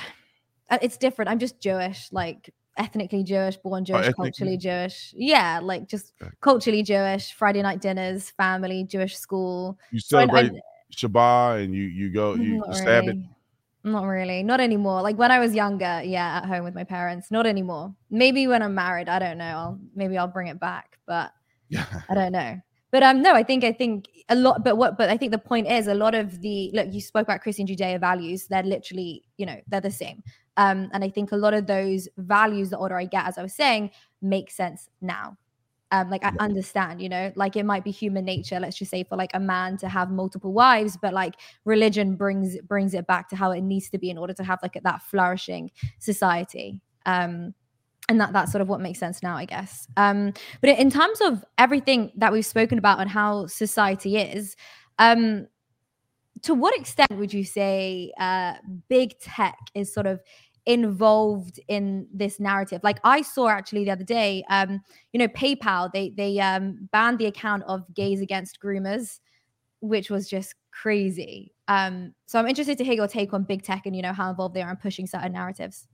uh, 0.72 0.80
it's 0.86 0.97
different. 1.05 1.28
I'm 1.32 1.39
just 1.45 1.55
Jewish, 1.67 1.99
like 2.22 2.41
ethnically 2.78 3.24
Jewish, 3.34 3.57
born 3.65 3.84
Jewish, 3.84 4.07
ethnically? 4.07 4.30
culturally 4.32 4.57
Jewish. 4.57 4.97
Yeah, 5.34 5.59
like 5.72 5.84
just 5.93 6.05
Okay. 6.22 6.32
culturally 6.47 6.84
Jewish. 6.93 7.26
Friday 7.41 7.61
night 7.67 7.82
dinners, 7.82 8.22
family, 8.43 8.80
Jewish 8.93 9.15
school. 9.26 9.78
you 9.91 9.99
So 9.99 10.17
I- 10.17 10.22
I- 10.24 10.28
celebrate 10.28 10.61
shabbat 10.99 11.63
and 11.63 11.76
you 11.80 11.84
you 11.99 12.07
go 12.20 12.26
you, 12.45 12.51
not 12.57 12.76
stab 12.76 13.03
it 13.03 13.07
really. 13.07 13.30
Not 13.84 14.03
really. 14.03 14.43
Not 14.43 14.59
anymore. 14.59 15.01
Like 15.01 15.17
when 15.17 15.32
I 15.32 15.39
was 15.39 15.55
younger, 15.55 16.01
yeah, 16.03 16.38
at 16.38 16.45
home 16.45 16.63
with 16.65 16.75
my 16.75 16.84
parents. 16.84 17.32
Not 17.32 17.45
anymore. 17.47 17.95
Maybe 18.09 18.45
when 18.47 18.61
I'm 18.61 18.75
married, 18.75 19.07
I 19.07 19.19
don't 19.19 19.38
know. 19.38 19.45
I'll 19.45 19.80
maybe 19.95 20.17
I'll 20.17 20.27
bring 20.27 20.47
it 20.47 20.59
back, 20.59 20.97
but 21.07 21.32
yeah 21.69 21.86
I 22.09 22.13
don't 22.13 22.34
know. 22.34 22.59
But 22.91 23.03
um 23.03 23.21
no, 23.21 23.34
I 23.34 23.43
think 23.43 23.63
I 23.63 23.71
think 23.71 24.09
a 24.27 24.36
lot 24.36 24.63
but 24.63 24.75
what 24.75 24.97
but 24.97 25.09
I 25.09 25.15
think 25.17 25.32
the 25.32 25.38
point 25.38 25.67
is 25.67 25.88
a 25.88 25.93
lot 25.93 26.13
of 26.13 26.41
the 26.41 26.71
look 26.73 26.91
you 26.91 26.99
spoke 26.99 27.23
about 27.23 27.41
Christian 27.41 27.67
Judeo 27.67 27.99
values, 27.99 28.47
they're 28.47 28.63
literally, 28.63 29.23
you 29.38 29.45
know, 29.45 29.59
they're 29.67 29.82
the 29.82 29.91
same. 29.91 30.23
Um 30.57 30.89
and 30.91 31.03
I 31.03 31.09
think 31.09 31.32
a 31.32 31.38
lot 31.38 31.53
of 31.53 31.65
those 31.67 32.09
values 32.17 32.71
the 32.71 32.77
older 32.77 32.97
I 32.97 33.05
get 33.05 33.27
as 33.27 33.38
I 33.38 33.43
was 33.43 33.53
saying 33.53 33.91
make 34.21 34.51
sense 34.51 34.89
now. 35.01 35.38
Um 35.92 36.10
like 36.10 36.24
I 36.24 36.32
understand, 36.40 37.02
you 37.02 37.10
know, 37.10 37.32
like 37.36 37.56
it 37.56 37.66
might 37.66 37.84
be 37.84 37.92
human 37.92 38.26
nature, 38.26 38.60
let's 38.60 38.78
just 38.78 38.92
say 38.92 39.04
for 39.04 39.16
like 39.16 39.32
a 39.34 39.40
man 39.40 39.78
to 39.78 39.90
have 39.90 40.12
multiple 40.12 40.54
wives, 40.54 40.98
but 41.02 41.14
like 41.14 41.36
religion 41.66 42.16
brings 42.16 42.58
brings 42.62 42.94
it 42.94 43.08
back 43.08 43.30
to 43.30 43.36
how 43.36 43.52
it 43.52 43.62
needs 43.62 43.90
to 43.90 43.98
be 43.98 44.10
in 44.10 44.18
order 44.18 44.34
to 44.34 44.44
have 44.44 44.60
like 44.62 44.80
that 44.84 45.02
flourishing 45.02 45.72
society. 46.00 46.82
Um 47.06 47.54
and 48.10 48.20
that 48.20 48.34
that's 48.34 48.52
sort 48.52 48.62
of 48.62 48.68
what 48.68 48.82
makes 48.82 49.00
sense 49.00 49.24
now 49.24 49.38
i 49.38 49.46
guess 49.46 49.88
um 49.96 50.34
but 50.62 50.72
in 50.72 50.90
terms 50.90 51.22
of 51.22 51.46
everything 51.58 52.12
that 52.18 52.34
we've 52.34 52.46
spoken 52.46 52.78
about 52.78 53.00
and 53.00 53.10
how 53.10 53.46
society 53.46 54.18
is 54.18 54.56
um 54.98 55.48
to 56.42 56.54
what 56.54 56.76
extent 56.78 57.12
would 57.12 57.34
you 57.34 57.44
say 57.44 58.12
uh 58.20 58.54
big 58.90 59.18
tech 59.20 59.58
is 59.76 59.94
sort 59.94 60.08
of 60.08 60.20
involved 60.70 61.59
in 61.67 62.07
this 62.13 62.39
narrative 62.39 62.80
like 62.84 62.99
i 63.03 63.24
saw 63.24 63.47
actually 63.49 63.84
the 63.84 63.89
other 63.91 64.03
day 64.03 64.43
um 64.49 64.80
you 65.13 65.20
know 65.20 65.28
paypal 65.30 65.91
they 65.91 66.11
they 66.15 66.39
um 66.39 66.88
banned 66.91 67.17
the 67.17 67.26
account 67.26 67.63
of 67.65 67.84
gays 67.95 68.22
against 68.22 68.59
groomers 68.61 69.20
which 69.82 70.11
was 70.11 70.30
just 70.30 70.53
crazy 70.72 71.51
um 71.67 72.13
so 72.28 72.38
i'm 72.38 72.47
interested 72.47 72.78
to 72.78 72.84
hear 72.84 72.93
your 72.93 73.07
take 73.07 73.34
on 73.34 73.43
big 73.43 73.63
tech 73.63 73.88
and 73.88 73.95
you 73.95 74.03
know 74.03 74.13
how 74.13 74.30
involved 74.30 74.53
they 74.53 74.61
are 74.61 74.70
in 74.70 74.78
pushing 74.78 75.07
certain 75.07 75.34
narratives 75.34 75.88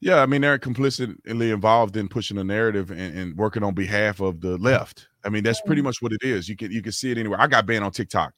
Yeah, 0.00 0.22
I 0.22 0.26
mean 0.26 0.40
they're 0.40 0.58
complicitly 0.58 1.50
involved 1.50 1.96
in 1.96 2.08
pushing 2.08 2.38
a 2.38 2.44
narrative 2.44 2.90
and, 2.90 3.16
and 3.18 3.36
working 3.36 3.62
on 3.62 3.74
behalf 3.74 4.20
of 4.20 4.40
the 4.40 4.56
left. 4.58 5.08
I 5.24 5.28
mean 5.28 5.42
that's 5.44 5.60
pretty 5.60 5.82
Mm. 5.82 5.84
much 5.84 5.96
what 6.00 6.12
it 6.12 6.22
is. 6.22 6.48
You 6.48 6.56
can 6.56 6.70
you 6.72 6.82
can 6.82 6.92
see 6.92 7.10
it 7.10 7.18
anywhere. 7.18 7.40
I 7.40 7.46
got 7.46 7.66
banned 7.66 7.84
on 7.84 7.92
TikTok. 7.92 8.32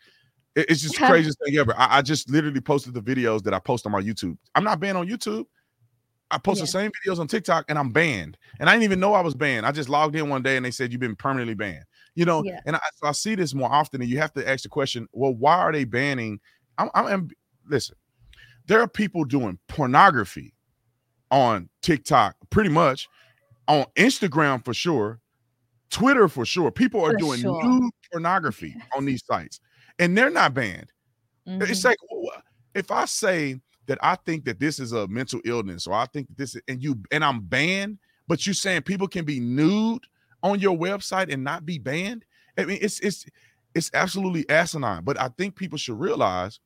It's 0.57 0.83
just 0.83 1.01
Yeah. 1.01 1.07
craziest 1.13 1.39
thing 1.45 1.57
ever. 1.59 1.75
I, 1.77 1.99
I 1.99 2.03
just 2.03 2.31
literally 2.31 2.61
posted 2.61 2.95
the 2.95 3.03
videos 3.03 3.43
that 3.45 3.55
I 3.55 3.61
post 3.61 3.87
on 3.87 3.93
my 3.93 4.01
YouTube. 4.01 4.37
I'm 4.55 4.65
not 4.65 4.81
banned 4.81 4.99
on 4.99 5.09
YouTube. 5.09 5.45
I 6.31 6.39
post 6.39 6.61
the 6.61 6.67
same 6.67 6.91
videos 7.07 7.19
on 7.19 7.27
TikTok 7.27 7.65
and 7.69 7.79
I'm 7.79 7.91
banned. 7.91 8.37
And 8.61 8.69
I 8.69 8.73
didn't 8.75 8.85
even 8.85 9.01
know 9.01 9.15
I 9.15 9.23
was 9.23 9.35
banned. 9.35 9.65
I 9.65 9.73
just 9.73 9.89
logged 9.89 10.15
in 10.15 10.29
one 10.29 10.43
day 10.43 10.57
and 10.57 10.65
they 10.67 10.71
said 10.71 10.93
you've 10.93 11.01
been 11.01 11.17
permanently 11.17 11.55
banned. 11.55 11.85
You 12.15 12.25
know, 12.27 12.43
Yeah. 12.45 12.61
and 12.67 12.77
I, 12.77 12.81
so 12.97 13.07
I 13.09 13.13
see 13.13 13.35
this 13.35 13.55
more 13.55 13.73
often. 13.73 14.03
And 14.03 14.11
you 14.11 14.19
have 14.19 14.33
to 14.35 14.47
ask 14.49 14.63
the 14.65 14.69
question: 14.69 15.09
Well, 15.13 15.35
why 15.35 15.57
are 15.57 15.73
they 15.73 15.85
banning? 15.85 16.41
I'm, 16.77 16.91
I'm, 16.95 17.31
listen. 17.69 17.97
There 18.67 18.81
are 18.81 18.89
people 18.89 19.25
doing 19.25 19.59
pornography 19.69 20.53
on 21.31 21.69
TikTok, 21.83 22.37
pretty 22.51 22.71
much, 22.71 23.09
on 23.67 23.87
Instagram 23.97 24.63
for 24.65 24.75
sure, 24.75 25.21
Twitter 25.91 26.29
for 26.29 26.45
sure. 26.45 26.71
People 26.71 27.01
are 27.05 27.13
For 27.13 27.17
doing 27.19 27.41
sure. 27.41 27.65
nude 27.65 27.91
pornography 28.13 28.75
on 28.97 29.05
these 29.07 29.25
sites, 29.25 29.61
and 29.99 30.17
they're 30.19 30.29
not 30.31 30.53
banned. 30.55 30.93
It's 31.47 31.81
Mhm. 31.81 31.85
like 31.85 31.97
if 32.75 32.91
I 32.91 33.07
say 33.07 33.61
that 33.89 33.99
I 34.03 34.17
think 34.27 34.45
that 34.45 34.61
this 34.61 34.79
is 34.79 34.93
a 34.93 35.09
mental 35.09 35.41
illness, 35.45 35.87
or 35.87 35.95
I 35.95 36.07
think 36.07 36.29
this, 36.37 36.55
is, 36.55 36.63
and 36.69 36.81
you 36.81 37.01
and 37.11 37.25
I'm 37.25 37.41
banned, 37.41 37.99
but 38.29 38.47
you're 38.47 38.55
saying 38.55 38.83
people 38.83 39.09
can 39.09 39.25
be 39.25 39.41
nude 39.41 40.05
on 40.43 40.61
your 40.61 40.77
website 40.77 41.33
and 41.33 41.43
not 41.43 41.67
be 41.67 41.79
banned. 41.79 42.25
I 42.57 42.67
mean, 42.67 42.79
it's 42.81 43.01
it's 43.01 43.27
it's 43.75 43.91
absolutely 43.95 44.49
asinine. 44.51 45.05
But 45.05 45.19
I 45.19 45.29
think 45.37 45.57
people 45.57 45.79
should 45.79 45.99
realize 45.99 46.61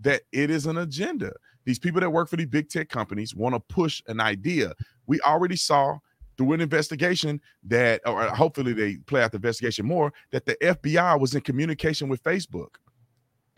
that 0.00 0.22
it 0.32 0.50
is 0.50 0.66
an 0.66 0.78
agenda. 0.78 1.32
These 1.64 1.80
people 1.80 2.00
that 2.00 2.10
work 2.10 2.28
for 2.28 2.36
these 2.36 2.46
big 2.46 2.70
tech 2.70 2.88
companies 2.88 3.34
want 3.34 3.54
to 3.54 3.60
push 3.60 4.00
an 4.06 4.20
idea. 4.20 4.72
We 5.06 5.20
already 5.20 5.56
saw 5.56 5.98
through 6.36 6.52
an 6.52 6.60
investigation 6.60 7.40
that, 7.64 8.00
or 8.06 8.22
hopefully 8.28 8.72
they 8.72 8.96
play 8.98 9.22
out 9.22 9.32
the 9.32 9.36
investigation 9.36 9.84
more, 9.84 10.12
that 10.30 10.46
the 10.46 10.54
FBI 10.62 11.20
was 11.20 11.34
in 11.34 11.40
communication 11.40 12.08
with 12.08 12.22
Facebook 12.22 12.76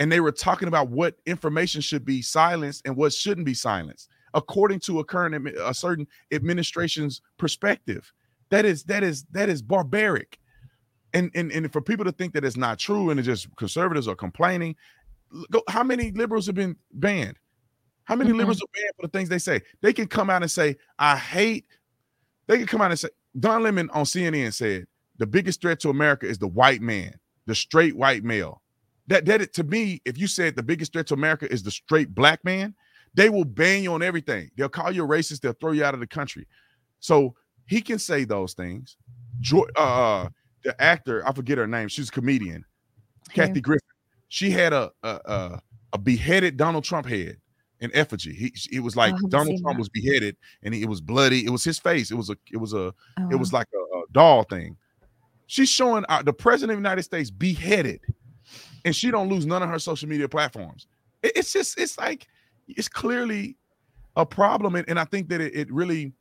and 0.01 0.11
they 0.11 0.19
were 0.21 0.33
talking 0.33 0.67
about 0.67 0.89
what 0.89 1.15
information 1.27 1.81
should 1.81 2.05
be 2.05 2.23
silenced 2.23 2.83
and 2.87 2.97
what 2.97 3.13
shouldn't 3.13 3.45
be 3.45 3.55
silenced 3.55 4.09
according 4.35 4.81
to 4.81 4.99
a 5.01 5.05
current 5.05 5.49
a 5.61 5.75
certain 5.75 6.07
administration's 6.33 7.21
perspective. 7.37 8.13
That 8.49 8.65
is 8.65 8.83
that 8.85 9.05
is 9.05 9.25
that 9.33 9.49
is 9.49 9.63
barbaric. 9.63 10.39
And 11.13 11.31
and, 11.35 11.53
and 11.53 11.71
for 11.73 11.81
people 11.81 12.05
to 12.07 12.13
think 12.13 12.33
that 12.33 12.45
it's 12.45 12.57
not 12.57 12.79
true 12.79 13.11
and 13.11 13.21
it's 13.21 13.27
just 13.27 13.55
conservatives 13.57 14.09
are 14.09 14.17
complaining 14.17 14.75
go, 15.51 15.63
how 15.69 15.85
many 15.85 16.11
liberals 16.13 16.47
have 16.47 16.55
been 16.57 16.77
banned? 16.95 17.37
How 18.05 18.17
many 18.17 18.31
Mhm. 18.31 18.39
liberals 18.39 18.63
are 18.63 18.69
banned 18.75 18.93
for 18.97 19.07
the 19.07 19.11
things 19.11 19.29
they 19.29 19.39
say? 19.39 19.61
They 19.83 19.93
can 19.93 20.07
come 20.09 20.31
out 20.31 20.43
and 20.43 20.51
say 20.51 20.77
i 20.99 21.17
hate 21.17 21.67
they 22.47 22.57
can 22.59 22.67
come 22.67 22.81
out 22.81 22.91
and 22.91 22.99
say 22.99 23.09
don 23.39 23.63
lemon 23.63 23.91
on 23.91 24.05
cnn 24.05 24.53
said 24.53 24.87
the 25.19 25.27
biggest 25.27 25.61
threat 25.61 25.79
to 25.81 25.91
america 25.91 26.27
is 26.27 26.39
the 26.39 26.49
white 26.49 26.81
man 26.81 27.15
the 27.47 27.55
straight 27.55 27.95
white 27.97 28.25
male 28.25 28.61
that 29.11 29.27
that 29.27 29.43
it, 29.43 29.53
to 29.55 29.65
me, 29.65 30.01
if 30.05 30.17
you 30.17 30.27
said 30.27 30.57
the 30.57 30.63
biggest 30.63 30.93
threat 30.93 31.07
to 31.09 31.15
America 31.15 31.51
is 31.53 31.63
the 31.63 31.71
straight 31.71 32.15
black 32.15 32.43
man, 32.45 32.75
they 33.15 33.29
will 33.29 33.45
ban 33.45 33.83
you 33.83 33.93
on 33.93 34.03
everything. 34.03 34.51
They'll 34.57 34.69
call 34.69 34.91
you 34.93 35.05
a 35.05 35.09
racist. 35.09 35.41
They'll 35.41 35.53
throw 35.53 35.73
you 35.73 35.85
out 35.85 35.95
of 35.95 36.01
the 36.01 36.07
country. 36.07 36.47
So 37.01 37.35
he 37.67 37.81
can 37.83 37.99
say 37.99 38.25
those 38.25 38.55
things. 38.55 38.97
Jo- 39.41 39.67
uh, 39.77 40.29
the 40.65 40.81
actor, 40.81 41.27
I 41.27 41.33
forget 41.33 41.59
her 41.59 41.67
name. 41.67 41.89
She's 41.89 42.09
a 42.09 42.13
comedian, 42.13 42.65
Kathy 43.35 43.61
Griffin. 43.61 43.87
She 44.29 44.51
had 44.51 44.73
a 44.73 44.91
a, 45.03 45.09
a, 45.25 45.63
a 45.95 45.99
beheaded 45.99 46.57
Donald 46.57 46.85
Trump 46.85 47.07
head 47.07 47.37
in 47.81 47.91
effigy. 47.95 48.33
He 48.33 48.53
it 48.77 48.81
was 48.81 48.95
like 48.95 49.15
Oh, 49.15 49.29
Donald 49.29 49.61
Trump 49.61 49.77
that. 49.77 49.79
was 49.81 49.89
beheaded, 49.89 50.37
and 50.63 50.73
he, 50.73 50.83
it 50.83 50.89
was 50.89 51.01
bloody. 51.01 51.45
It 51.45 51.51
was 51.51 51.65
his 51.65 51.79
face. 51.81 52.11
It 52.13 52.17
was 52.17 52.31
a 52.31 52.37
it 52.53 52.59
was 52.59 52.75
a 52.75 52.95
Oh, 53.19 53.29
it 53.31 53.37
was 53.37 53.53
like 53.53 53.67
a, 53.75 53.99
a 53.99 54.03
doll 54.13 54.45
thing. 54.45 54.77
She's 55.47 55.69
showing 55.69 56.05
uh, 56.09 56.23
the 56.23 56.33
president 56.33 56.73
of 56.79 56.83
the 56.83 56.89
United 56.89 57.03
States 57.03 57.29
beheaded, 57.29 58.01
and 58.85 58.95
she 58.95 59.11
don't 59.11 59.29
lose 59.29 59.47
none 59.47 59.63
of 59.63 59.69
her 59.69 59.79
social 59.79 60.09
media 60.09 60.29
platforms. 60.29 60.87
It- 61.23 61.33
it's 61.37 61.53
just 61.53 61.79
it's 61.79 61.99
like 61.99 62.27
it's 62.69 62.89
clearly 62.89 63.57
a 64.17 64.27
problem, 64.27 64.75
and, 64.77 64.89
and 64.89 64.99
I 64.99 65.05
think 65.05 65.29
that 65.31 65.41
it, 65.41 65.55
it 65.55 65.73
really 65.73 66.13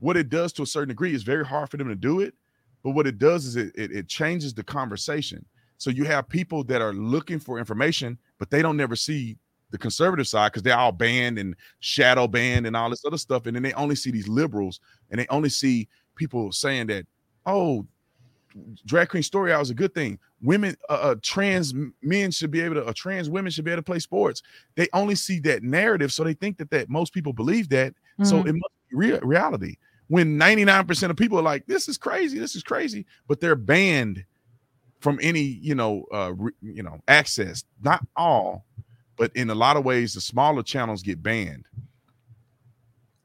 what 0.00 0.16
it 0.16 0.28
does 0.28 0.52
to 0.54 0.62
a 0.62 0.66
certain 0.66 0.88
degree 0.88 1.14
is 1.14 1.22
very 1.22 1.44
hard 1.44 1.70
for 1.70 1.76
them 1.76 1.88
to 1.88 1.94
do 1.94 2.20
it. 2.20 2.34
But 2.82 2.90
what 2.90 3.06
it 3.06 3.18
does 3.18 3.46
is 3.46 3.56
it, 3.56 3.72
it 3.76 3.92
it 3.92 4.08
changes 4.08 4.54
the 4.54 4.62
conversation. 4.62 5.44
So 5.78 5.90
you 5.90 6.04
have 6.04 6.28
people 6.28 6.64
that 6.64 6.80
are 6.80 6.92
looking 6.94 7.38
for 7.38 7.58
information, 7.58 8.18
but 8.38 8.50
they 8.50 8.62
don't 8.62 8.76
never 8.76 8.96
see 8.96 9.36
the 9.70 9.78
conservative 9.78 10.28
side 10.28 10.52
because 10.52 10.62
they're 10.62 10.76
all 10.76 10.92
banned 10.92 11.38
and 11.38 11.54
shadow 11.80 12.26
banned 12.26 12.66
and 12.66 12.76
all 12.76 12.88
this 12.88 13.04
other 13.04 13.18
stuff. 13.18 13.46
And 13.46 13.56
then 13.56 13.62
they 13.62 13.72
only 13.74 13.96
see 13.96 14.10
these 14.10 14.28
liberals 14.28 14.80
and 15.10 15.20
they 15.20 15.26
only 15.28 15.48
see 15.48 15.88
people 16.14 16.52
saying 16.52 16.86
that, 16.86 17.04
oh, 17.44 17.86
drag 18.86 19.08
queen 19.08 19.22
story 19.22 19.52
hour 19.52 19.60
is 19.60 19.70
a 19.70 19.74
good 19.74 19.94
thing. 19.94 20.18
Women, 20.42 20.76
uh, 20.90 20.92
uh, 20.92 21.14
trans 21.22 21.72
men 22.02 22.30
should 22.30 22.50
be 22.50 22.60
able 22.60 22.74
to, 22.76 22.84
uh, 22.84 22.92
trans 22.94 23.30
women 23.30 23.50
should 23.50 23.64
be 23.64 23.70
able 23.70 23.78
to 23.82 23.84
play 23.84 23.98
sports. 23.98 24.42
They 24.74 24.88
only 24.92 25.14
see 25.14 25.40
that 25.40 25.62
narrative, 25.62 26.12
so 26.12 26.24
they 26.24 26.34
think 26.34 26.58
that 26.58 26.70
that 26.70 26.90
most 26.90 27.14
people 27.14 27.32
believe 27.32 27.68
that. 27.70 27.94
So 28.22 28.42
Mhm. 28.42 28.48
it 28.48 28.52
must 28.52 28.74
be 28.90 28.96
real 28.96 29.20
reality. 29.20 29.76
When 30.08 30.36
99% 30.38 31.10
of 31.10 31.16
people 31.16 31.38
are 31.38 31.42
like, 31.42 31.66
this 31.66 31.88
is 31.88 31.98
crazy, 31.98 32.38
this 32.38 32.54
is 32.54 32.62
crazy, 32.62 33.06
but 33.28 33.40
they're 33.40 33.56
banned 33.56 34.24
from 35.00 35.18
any, 35.22 35.40
you 35.40 35.74
know, 35.74 36.04
uh, 36.12 36.32
re- 36.36 36.52
you 36.62 36.82
know, 36.82 37.00
access. 37.08 37.64
Not 37.82 38.06
all, 38.14 38.66
but 39.16 39.34
in 39.34 39.50
a 39.50 39.54
lot 39.54 39.76
of 39.76 39.84
ways, 39.84 40.14
the 40.14 40.20
smaller 40.20 40.62
channels 40.62 41.02
get 41.02 41.22
banned. 41.22 41.66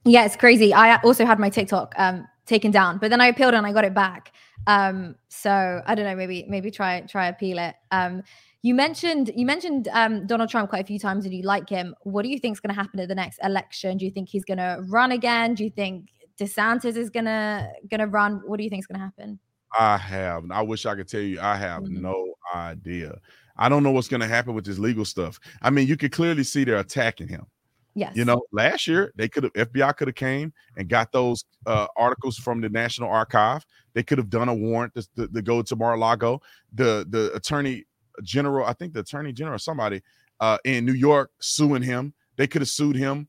Yeah, 0.06 0.26
it's 0.26 0.36
crazy. 0.36 0.74
I 0.74 0.98
also 1.02 1.26
had 1.26 1.40
my 1.40 1.50
TikTok 1.50 1.94
um 1.98 2.28
taken 2.46 2.72
down, 2.72 2.98
but 2.98 3.10
then 3.10 3.22
I 3.22 3.28
appealed 3.28 3.54
and 3.54 3.66
I 3.66 3.72
got 3.72 3.86
it 3.86 3.94
back. 3.94 4.34
Um, 4.68 5.16
so 5.30 5.82
I 5.86 5.96
don't 5.96 6.06
know, 6.06 6.16
maybe 6.16 6.46
maybe 6.48 6.72
try 6.72 7.02
try 7.02 7.28
appeal 7.28 7.58
it. 7.60 7.76
Um, 7.92 8.24
you 8.62 8.76
mentioned 8.76 9.32
you 9.36 9.46
mentioned 9.46 9.88
um 9.94 10.28
Donald 10.28 10.50
Trump 10.50 10.70
quite 10.70 10.84
a 10.84 10.88
few 10.88 11.00
times 11.00 11.26
and 11.26 11.34
you 11.34 11.44
like 11.44 11.68
him. 11.68 11.96
What 12.04 12.24
do 12.24 12.30
you 12.30 12.38
think 12.40 12.56
is 12.56 12.60
going 12.60 12.74
to 12.74 12.80
happen 12.80 13.00
at 13.00 13.08
the 13.08 13.16
next 13.16 13.40
election? 13.44 13.98
Do 13.98 14.06
you 14.06 14.12
think 14.12 14.30
he's 14.30 14.46
going 14.46 14.60
to 14.60 14.84
run 14.88 15.12
again? 15.12 15.56
Do 15.56 15.64
you 15.64 15.72
think 15.72 16.10
DeSantis 16.40 16.96
is 16.96 17.10
gonna 17.10 17.72
gonna 17.90 18.08
run? 18.08 18.42
What 18.46 18.58
do 18.58 18.64
you 18.64 18.70
think 18.70 18.82
is 18.84 18.88
going 18.88 19.00
to 19.00 19.04
happen? 19.06 19.40
I 19.80 19.98
have. 19.98 20.44
I 20.52 20.62
wish 20.62 20.86
I 20.86 20.96
could 20.96 21.08
tell 21.08 21.22
you. 21.22 21.40
I 21.40 21.56
have 21.56 21.84
Mhm. 21.84 22.02
no 22.02 22.34
idea. 22.54 23.18
I 23.58 23.70
don't 23.70 23.84
know 23.84 23.92
what's 23.92 24.08
going 24.08 24.22
to 24.22 24.28
happen 24.28 24.54
with 24.54 24.66
this 24.66 24.78
legal 24.80 25.06
stuff. 25.06 25.40
I 25.62 25.70
mean, 25.70 25.88
you 25.88 25.96
could 25.98 26.12
clearly 26.12 26.44
see 26.44 26.64
they're 26.64 26.80
attacking 26.80 27.30
him. 27.30 27.46
Yes. 27.94 28.16
You 28.16 28.26
know, 28.26 28.42
last 28.52 28.88
year 28.88 29.12
they 29.16 29.28
could 29.28 29.44
have 29.44 29.54
FBI 29.54 29.96
could 29.98 30.08
have 30.08 30.16
came 30.16 30.54
and 30.78 30.88
got 30.88 31.12
those 31.12 31.44
uh, 31.66 31.88
articles 31.98 32.38
from 32.38 32.62
the 32.62 32.70
National 32.70 33.10
Archive. 33.10 33.66
They 33.94 34.04
could 34.04 34.18
have 34.18 34.30
done 34.30 34.50
a 34.50 34.54
warrant 34.54 34.94
to, 34.96 35.08
to, 35.18 35.28
to 35.28 35.42
go 35.42 35.62
to 35.62 35.76
Mar-a-Lago. 35.76 36.42
The 36.74 37.06
the 37.10 37.32
attorney 37.34 37.86
general, 38.24 38.66
I 38.66 38.74
think 38.74 38.94
the 38.94 39.02
attorney 39.02 39.34
general, 39.34 39.60
somebody 39.60 40.02
uh, 40.40 40.58
in 40.66 40.86
New 40.86 40.94
York 40.94 41.32
suing 41.40 41.82
him. 41.84 42.14
They 42.38 42.48
could 42.48 42.62
have 42.62 42.70
sued 42.70 42.96
him 42.96 43.28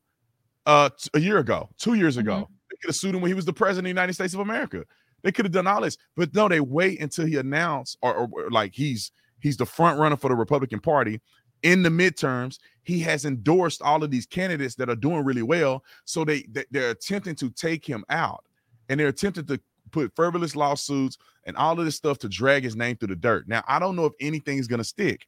uh, 0.65 0.89
t- 0.97 1.09
a 1.13 1.19
year 1.19 1.37
ago, 1.39 1.69
two 1.77 1.93
years 1.95 2.17
ago. 2.17 2.33
Mhm. 2.35 2.47
They 2.71 2.77
could 2.81 2.87
have 2.89 2.95
sued 2.95 3.13
him 3.15 3.21
when 3.21 3.29
he 3.29 3.35
was 3.35 3.45
the 3.45 3.53
president 3.53 3.79
of 3.79 3.83
the 3.85 3.89
United 4.01 4.13
States 4.13 4.33
of 4.33 4.39
America. 4.39 4.83
They 5.21 5.31
could 5.31 5.45
have 5.45 5.51
done 5.51 5.67
all 5.67 5.81
this, 5.81 5.97
but 6.17 6.33
no, 6.33 6.47
they 6.49 6.59
wait 6.59 6.99
until 7.01 7.25
he 7.25 7.37
announced 7.37 7.97
or, 8.01 8.13
or- 8.15 8.29
or 8.33 8.49
like 8.51 8.73
he's 8.73 9.11
he's 9.41 9.57
the 9.57 9.65
front 9.65 9.99
runner 9.99 10.15
for 10.17 10.29
the 10.29 10.35
Republican 10.35 10.79
Party 10.79 11.21
in 11.63 11.83
the 11.83 11.89
midterms. 11.89 12.59
He 12.83 12.99
has 13.01 13.23
endorsed 13.25 13.81
all 13.81 14.03
of 14.03 14.11
these 14.11 14.25
candidates 14.25 14.75
that 14.75 14.89
are 14.89 14.95
doing 14.95 15.23
really 15.23 15.43
well, 15.43 15.83
so 16.05 16.25
they, 16.25 16.43
they 16.51 16.65
they're 16.71 16.89
attempting 16.91 17.35
to 17.35 17.49
take 17.51 17.85
him 17.85 18.03
out, 18.09 18.43
and 18.89 18.99
they're 18.99 19.07
attempting 19.09 19.45
to 19.45 19.59
put 19.93 20.13
frivolous 20.15 20.55
lawsuits 20.55 21.17
and 21.45 21.55
all 21.55 21.79
of 21.79 21.85
this 21.85 21.95
stuff 21.95 22.17
to 22.19 22.27
drag 22.27 22.63
his 22.63 22.75
name 22.75 22.97
through 22.97 23.09
the 23.09 23.15
dirt. 23.15 23.47
Now, 23.47 23.63
I 23.67 23.79
don't 23.79 23.95
know 23.95 24.05
if 24.05 24.13
anything's 24.19 24.67
going 24.67 24.79
to 24.79 24.83
stick 24.83 25.25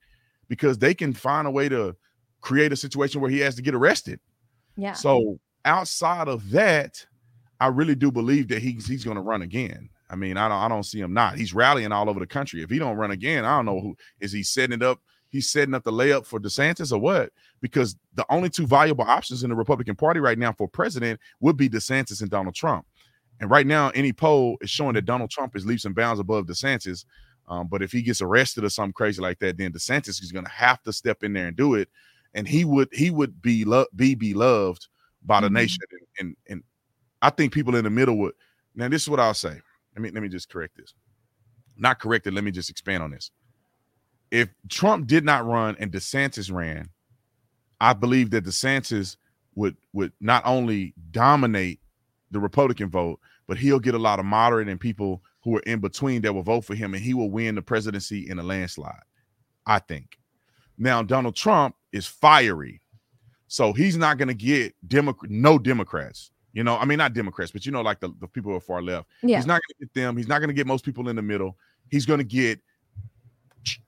because 0.49 0.77
they 0.77 0.93
can 0.93 1.13
find 1.13 1.47
a 1.47 1.51
way 1.51 1.69
to 1.69 1.95
create 2.41 2.73
a 2.73 2.75
situation 2.75 3.21
where 3.21 3.31
he 3.31 3.39
has 3.39 3.55
to 3.55 3.61
get 3.61 3.75
arrested. 3.75 4.19
yeah. 4.75 4.93
So 4.93 5.39
outside 5.63 6.27
of 6.27 6.51
that, 6.51 7.05
I 7.59 7.67
really 7.67 7.95
do 7.95 8.11
believe 8.11 8.49
that 8.49 8.61
he's 8.61 8.85
he's 8.85 9.05
going 9.05 9.15
to 9.15 9.21
run 9.21 9.41
again. 9.41 9.89
I 10.09 10.15
mean, 10.15 10.37
I 10.37 10.47
don't 10.49 10.57
I 10.57 10.67
don't 10.67 10.83
see 10.83 10.99
him 10.99 11.13
not. 11.13 11.37
He's 11.37 11.53
rallying 11.53 11.91
all 11.91 12.09
over 12.09 12.19
the 12.19 12.27
country. 12.27 12.61
If 12.61 12.69
he 12.69 12.79
don't 12.79 12.97
run 12.97 13.11
again, 13.11 13.45
I 13.45 13.55
don't 13.55 13.65
know 13.65 13.79
who 13.79 13.95
is 14.19 14.31
he 14.31 14.43
setting 14.43 14.75
it 14.75 14.83
up. 14.83 14.99
He's 15.29 15.49
setting 15.49 15.73
up 15.73 15.83
the 15.83 15.91
layup 15.91 16.25
for 16.25 16.39
DeSantis 16.39 16.93
or 16.93 16.99
what? 16.99 17.31
Because 17.61 17.97
the 18.13 18.25
only 18.29 18.49
two 18.49 18.67
viable 18.67 19.03
options 19.03 19.43
in 19.43 19.49
the 19.49 19.55
Republican 19.55 19.95
Party 19.95 20.19
right 20.19 20.37
now 20.37 20.53
for 20.53 20.67
president 20.67 21.19
would 21.41 21.57
be 21.57 21.67
DeSantis 21.67 22.21
and 22.21 22.29
Donald 22.29 22.55
Trump. 22.55 22.85
And 23.39 23.49
right 23.49 23.67
now, 23.67 23.89
any 23.89 24.13
poll 24.13 24.57
is 24.61 24.69
showing 24.69 24.93
that 24.93 25.05
Donald 25.05 25.29
Trump 25.29 25.55
is 25.55 25.65
leaps 25.65 25.85
and 25.85 25.95
bounds 25.95 26.19
above 26.19 26.45
DeSantis. 26.45 27.05
Um, 27.47 27.67
but 27.67 27.81
if 27.83 27.91
he 27.91 28.01
gets 28.01 28.21
arrested 28.21 28.63
or 28.63 28.69
something 28.69 28.93
crazy 28.93 29.21
like 29.21 29.39
that, 29.39 29.57
then 29.57 29.71
DeSantis 29.73 30.21
is 30.23 30.31
going 30.31 30.45
to 30.45 30.51
have 30.51 30.81
to 30.83 30.93
step 30.93 31.23
in 31.23 31.33
there 31.33 31.47
and 31.47 31.55
do 31.57 31.75
it. 31.75 31.89
And 32.33 32.47
he 32.47 32.65
would 32.65 32.89
he 32.91 33.11
would 33.11 33.41
be 33.41 33.65
lo- 33.65 33.85
be 33.95 34.15
beloved 34.15 34.87
by 35.23 35.41
the 35.41 35.49
Mhm. 35.49 35.53
nation. 35.53 35.83
And, 35.91 36.01
and 36.19 36.37
and 36.49 36.63
I 37.21 37.29
think 37.29 37.53
people 37.53 37.75
in 37.75 37.83
the 37.83 37.89
middle 37.89 38.17
would. 38.19 38.33
Now, 38.75 38.87
this 38.89 39.03
is 39.03 39.09
what 39.09 39.19
I'll 39.19 39.33
say. 39.33 39.61
Let 39.95 40.01
me 40.01 40.11
let 40.11 40.23
me 40.23 40.29
just 40.29 40.49
correct 40.49 40.77
this. 40.77 40.93
Not 41.77 41.99
corrected. 41.99 42.33
Let 42.33 42.43
me 42.43 42.51
just 42.51 42.69
expand 42.69 43.03
on 43.03 43.11
this. 43.11 43.31
If 44.31 44.49
Trump 44.69 45.07
did 45.07 45.23
not 45.23 45.45
run 45.45 45.75
and 45.79 45.91
DeSantis 45.91 46.51
ran, 46.51 46.89
I 47.79 47.93
believe 47.93 48.31
that 48.31 48.45
DeSantis 48.45 49.17
would 49.55 49.77
would 49.93 50.13
not 50.19 50.43
only 50.45 50.93
dominate 51.11 51.79
the 52.35 52.39
Republican 52.41 52.89
vote, 52.89 53.19
but 53.47 53.57
he'll 53.57 53.79
get 53.79 53.95
a 53.95 53.99
lot 53.99 54.19
of 54.19 54.25
moderate 54.25 54.67
and 54.67 54.79
people 54.79 55.23
who 55.43 55.55
are 55.57 55.61
in 55.61 55.79
between 55.79 56.21
that 56.21 56.33
will 56.33 56.43
vote 56.43 56.65
for 56.65 56.75
him, 56.75 56.93
and 56.93 57.01
he 57.01 57.13
will 57.13 57.31
win 57.31 57.55
the 57.55 57.61
presidency 57.61 58.29
in 58.29 58.37
a 58.37 58.43
landslide. 58.43 59.01
I 59.65 59.79
think. 59.79 60.19
Now 60.77 61.01
Donald 61.01 61.35
Trump 61.35 61.75
is 61.91 62.05
fiery, 62.05 62.81
so 63.47 63.71
he's 63.73 63.97
not 63.97 64.17
going 64.17 64.27
to 64.27 64.33
get 64.33 64.75
Democrat 64.87 65.31
no 65.31 65.57
Democrats. 65.57 66.31
You 66.53 66.63
know, 66.63 66.77
I 66.77 66.85
mean 66.85 66.97
not 66.97 67.13
Democrats, 67.13 67.51
but 67.51 67.65
you 67.65 67.71
know, 67.71 67.81
like 67.81 67.99
the, 67.99 68.13
the 68.19 68.27
people 68.27 68.51
who 68.51 68.57
are 68.57 68.61
far 68.61 68.81
left. 68.81 69.07
yeah. 69.23 69.37
He's 69.37 69.45
not 69.45 69.61
going 69.61 69.79
to 69.79 69.85
get 69.85 69.93
them. 69.93 70.17
He's 70.17 70.27
not 70.27 70.39
going 70.39 70.49
to 70.49 70.53
get 70.53 70.67
most 70.67 70.85
people 70.85 71.09
in 71.09 71.15
the 71.15 71.21
middle. 71.21 71.57
He's 71.89 72.05
going 72.05 72.19
to 72.19 72.25
get 72.25 72.59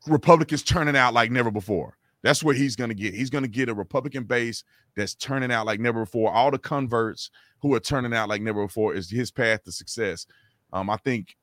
Republicans 0.08 0.64
turning 0.64 0.96
out 0.96 1.14
like 1.14 1.32
never 1.32 1.52
before. 1.52 1.98
That's 2.24 2.44
what 2.44 2.58
he's 2.58 2.76
going 2.76 2.90
to 2.90 2.96
get. 2.96 3.14
He's 3.14 3.30
going 3.30 3.44
to 3.44 3.50
get 3.50 3.70
a 3.70 3.74
Republican 3.74 4.24
base 4.24 4.64
that's 4.96 5.16
turning 5.16 5.52
out 5.52 5.66
like 5.66 5.80
never 5.80 6.02
before. 6.02 6.32
All 6.32 6.52
the 6.52 6.58
converts 6.58 7.30
who 7.62 7.74
are 7.76 7.80
turning 7.80 8.14
out 8.14 8.30
like 8.30 8.42
never 8.42 8.66
before 8.66 8.94
is 8.96 9.10
his 9.10 9.32
path 9.32 9.64
to 9.64 9.72
success. 9.72 10.26
Um, 10.74 10.90
I 10.90 10.98
think 10.98 11.38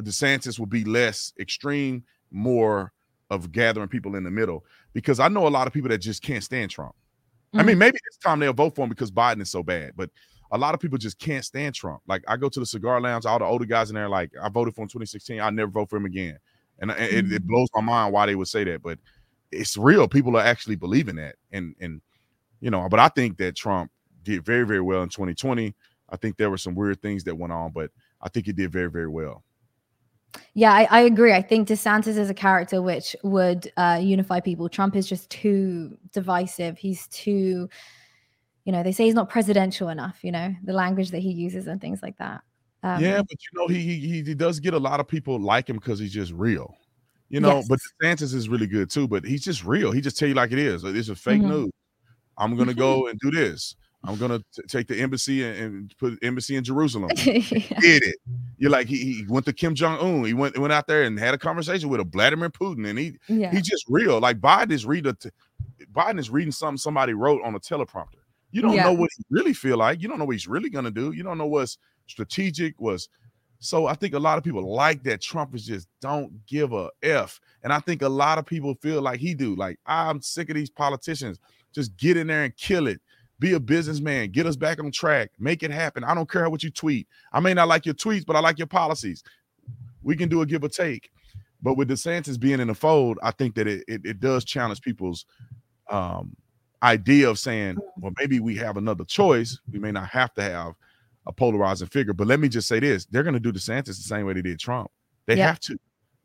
DeSantis 0.00 0.58
will 0.58 0.66
be 0.66 0.84
less 0.84 1.32
extreme, 1.38 2.04
more 2.30 2.92
of 3.30 3.52
gathering 3.52 3.88
people 3.88 4.14
in 4.16 4.24
the 4.24 4.30
middle 4.30 4.64
because 4.92 5.18
I 5.20 5.28
know 5.28 5.46
a 5.46 5.48
lot 5.48 5.66
of 5.66 5.72
people 5.72 5.88
that 5.88 5.98
just 5.98 6.22
can't 6.22 6.44
stand 6.44 6.70
Trump. 6.70 6.94
I 7.54 7.62
mean, 7.62 7.76
maybe 7.76 7.98
this 8.08 8.16
time 8.16 8.40
they'll 8.40 8.54
vote 8.54 8.74
for 8.74 8.82
him 8.82 8.88
because 8.88 9.10
Biden 9.10 9.42
is 9.42 9.50
so 9.50 9.62
bad, 9.62 9.92
but 9.94 10.08
a 10.52 10.58
lot 10.58 10.74
of 10.74 10.80
people 10.80 10.96
just 10.96 11.18
can't 11.18 11.44
stand 11.44 11.74
Trump. 11.74 12.00
Like 12.06 12.22
I 12.26 12.36
go 12.38 12.48
to 12.48 12.60
the 12.60 12.64
cigar 12.64 12.98
lounge, 13.00 13.26
all 13.26 13.38
the 13.38 13.44
older 13.44 13.66
guys 13.66 13.90
in 13.90 13.94
there, 13.94 14.08
like 14.08 14.30
I 14.42 14.48
voted 14.48 14.74
for 14.74 14.80
him 14.80 14.84
in 14.84 14.88
2016, 14.88 15.40
I'll 15.40 15.52
never 15.52 15.70
vote 15.70 15.90
for 15.90 15.96
him 15.96 16.06
again. 16.06 16.38
And 16.78 16.92
I- 16.92 16.96
it, 16.96 17.30
it 17.30 17.46
blows 17.46 17.68
my 17.74 17.82
mind 17.82 18.12
why 18.14 18.24
they 18.26 18.34
would 18.34 18.48
say 18.48 18.64
that, 18.64 18.82
but 18.82 18.98
it's 19.52 19.76
real. 19.76 20.08
People 20.08 20.36
are 20.36 20.44
actually 20.44 20.76
believing 20.76 21.16
that. 21.16 21.36
And 21.52 21.74
and 21.80 22.00
you 22.60 22.70
know, 22.70 22.88
but 22.88 23.00
I 23.00 23.08
think 23.08 23.36
that 23.38 23.56
Trump 23.56 23.90
did 24.22 24.44
very, 24.44 24.64
very 24.64 24.80
well 24.80 25.02
in 25.02 25.08
2020. 25.08 25.74
I 26.08 26.16
think 26.16 26.36
there 26.36 26.50
were 26.50 26.58
some 26.58 26.74
weird 26.74 27.00
things 27.02 27.24
that 27.24 27.36
went 27.36 27.52
on, 27.52 27.72
but 27.72 27.90
I 28.20 28.28
think 28.28 28.46
he 28.46 28.52
did 28.52 28.70
very, 28.70 28.90
very 28.90 29.08
well. 29.08 29.44
Yeah, 30.54 30.72
I, 30.72 30.86
I 30.90 31.00
agree. 31.00 31.32
I 31.32 31.42
think 31.42 31.68
DeSantis 31.68 32.16
is 32.18 32.30
a 32.30 32.34
character 32.34 32.80
which 32.80 33.14
would 33.22 33.70
uh, 33.76 33.98
unify 34.00 34.40
people. 34.40 34.68
Trump 34.68 34.96
is 34.96 35.06
just 35.06 35.28
too 35.28 35.96
divisive. 36.12 36.78
He's 36.78 37.06
too, 37.08 37.68
you 38.64 38.72
know, 38.72 38.82
they 38.82 38.92
say 38.92 39.04
he's 39.04 39.14
not 39.14 39.28
presidential 39.28 39.88
enough. 39.88 40.18
You 40.22 40.32
know, 40.32 40.54
the 40.64 40.72
language 40.72 41.10
that 41.10 41.18
he 41.18 41.32
uses 41.32 41.66
and 41.66 41.80
things 41.80 42.02
like 42.02 42.16
that. 42.18 42.42
Um, 42.82 43.02
yeah, 43.02 43.18
but 43.18 43.30
you 43.30 43.60
know, 43.60 43.68
he 43.68 43.80
he 43.80 44.22
he 44.22 44.34
does 44.34 44.58
get 44.58 44.74
a 44.74 44.78
lot 44.78 45.00
of 45.00 45.06
people 45.06 45.38
like 45.38 45.68
him 45.68 45.76
because 45.76 45.98
he's 45.98 46.12
just 46.12 46.32
real. 46.32 46.76
You 47.32 47.40
know, 47.40 47.62
but 47.68 47.80
Yes. 48.02 48.20
DeSantis 48.20 48.34
is 48.34 48.48
really 48.48 48.66
good 48.68 48.90
too, 48.90 49.08
but 49.08 49.24
he's 49.24 49.42
just 49.42 49.64
real. 49.64 49.90
He 49.90 50.00
just 50.00 50.18
tell 50.18 50.28
you 50.28 50.34
like 50.34 50.52
it 50.52 50.58
is. 50.60 50.84
Like, 50.84 50.92
This 50.92 51.08
is 51.08 51.18
fake 51.18 51.40
Mhm. 51.42 51.48
news. 51.48 51.70
I'm 52.38 52.56
gonna 52.56 52.74
go 52.74 53.08
and 53.08 53.18
do 53.20 53.30
this. 53.30 53.74
I'm 54.04 54.16
gonna 54.18 54.40
t- 54.54 54.62
take 54.68 54.88
the 54.88 54.98
embassy 55.00 55.44
and, 55.44 55.56
and 55.58 55.94
put 55.98 56.18
embassy 56.22 56.56
in 56.56 56.64
Jerusalem. 56.64 57.10
yeah. 57.16 57.40
Did 57.80 58.02
it? 58.02 58.16
You're 58.58 58.70
like 58.70 58.86
he, 58.86 58.96
he 58.96 59.24
went 59.28 59.46
to 59.46 59.52
Kim 59.52 59.74
Jong 59.74 59.98
Un. 59.98 60.24
He 60.24 60.34
went 60.34 60.58
went 60.58 60.72
out 60.72 60.86
there 60.86 61.04
and 61.04 61.18
had 61.18 61.34
a 61.34 61.38
conversation 61.38 61.88
with 61.88 62.00
a 62.00 62.04
Vladimir 62.04 62.50
Putin, 62.50 62.88
and 62.88 62.98
he 62.98 63.16
yeah. 63.28 63.50
he's 63.52 63.62
just 63.66 63.84
real. 63.88 64.18
Like 64.20 64.40
Biden 64.40 64.72
is 64.72 64.84
reading, 64.84 65.14
t- 65.16 65.30
Biden 65.92 66.18
is 66.18 66.30
reading 66.30 66.52
something 66.52 66.76
somebody 66.78 67.14
wrote 67.14 67.42
on 67.44 67.54
a 67.54 67.60
teleprompter. 67.60 68.20
You 68.50 68.60
don't 68.60 68.74
Yeah. 68.74 68.84
know 68.84 68.92
what 68.92 69.10
he 69.16 69.24
really 69.30 69.54
feel 69.54 69.78
like. 69.78 70.02
You 70.02 70.08
don't 70.08 70.18
know 70.18 70.24
what 70.26 70.32
he's 70.34 70.48
really 70.48 70.68
gonna 70.68 70.90
do. 70.90 71.12
You 71.12 71.22
don't 71.22 71.38
know 71.38 71.46
what's 71.46 71.78
strategic. 72.08 72.78
Was 72.80 73.08
so 73.64 73.86
I 73.86 73.94
think 73.94 74.12
a 74.14 74.18
lot 74.18 74.38
of 74.38 74.44
people 74.44 74.74
like 74.74 75.04
that 75.04 75.20
Trump 75.20 75.54
is 75.54 75.64
just 75.64 75.86
don't 76.00 76.44
give 76.46 76.72
a 76.72 76.90
f, 77.04 77.40
and 77.62 77.72
I 77.72 77.78
think 77.78 78.02
a 78.02 78.08
lot 78.08 78.36
of 78.36 78.44
people 78.44 78.74
feel 78.82 79.00
like 79.00 79.20
he 79.20 79.34
do. 79.34 79.54
Like 79.54 79.78
I'm 79.86 80.20
sick 80.20 80.50
of 80.50 80.56
these 80.56 80.68
politicians. 80.68 81.38
Just 81.72 81.96
get 81.96 82.16
in 82.16 82.26
there 82.26 82.42
and 82.42 82.56
kill 82.56 82.88
it. 82.88 83.00
Be 83.38 83.52
a 83.52 83.60
businessman. 83.60 84.32
Get 84.32 84.46
us 84.46 84.56
back 84.56 84.80
on 84.80 84.90
track. 84.90 85.30
Make 85.38 85.62
it 85.62 85.70
happen. 85.70 86.02
I 86.02 86.12
don't 86.12 86.28
care 86.28 86.50
what 86.50 86.64
you 86.64 86.70
tweet. 86.70 87.06
I 87.32 87.38
may 87.38 87.54
not 87.54 87.68
like 87.68 87.86
your 87.86 87.94
tweets, 87.94 88.26
but 88.26 88.34
I 88.34 88.40
like 88.40 88.58
your 88.58 88.66
policies. 88.66 89.22
We 90.02 90.16
can 90.16 90.28
do 90.28 90.42
a 90.42 90.46
give 90.46 90.64
or 90.64 90.68
take. 90.68 91.12
But 91.62 91.76
with 91.76 91.88
DeSantis 91.88 92.40
being 92.40 92.58
in 92.58 92.66
the 92.66 92.74
fold, 92.74 93.20
I 93.22 93.30
think 93.30 93.54
that 93.54 93.68
it 93.68 93.84
it, 93.86 94.00
it 94.04 94.18
does 94.18 94.44
challenge 94.44 94.80
people's 94.80 95.24
um, 95.88 96.36
idea 96.82 97.30
of 97.30 97.38
saying, 97.38 97.78
well, 97.96 98.12
maybe 98.18 98.40
we 98.40 98.56
have 98.56 98.76
another 98.76 99.04
choice. 99.04 99.56
We 99.70 99.78
may 99.78 99.92
not 99.92 100.08
have 100.08 100.34
to 100.34 100.42
have 100.42 100.74
a 101.26 101.32
polarizing 101.32 101.88
figure. 101.88 102.12
But 102.12 102.26
let 102.26 102.40
me 102.40 102.48
just 102.48 102.68
say 102.68 102.80
this: 102.80 103.06
they're 103.06 103.22
going 103.22 103.34
to 103.34 103.40
do 103.40 103.52
DeSantis 103.52 103.86
the 103.86 103.94
same 103.94 104.26
way 104.26 104.32
they 104.34 104.42
did 104.42 104.58
Trump. 104.58 104.90
They 105.26 105.36
Yeah. 105.36 105.46
have 105.48 105.60
to. 105.60 105.78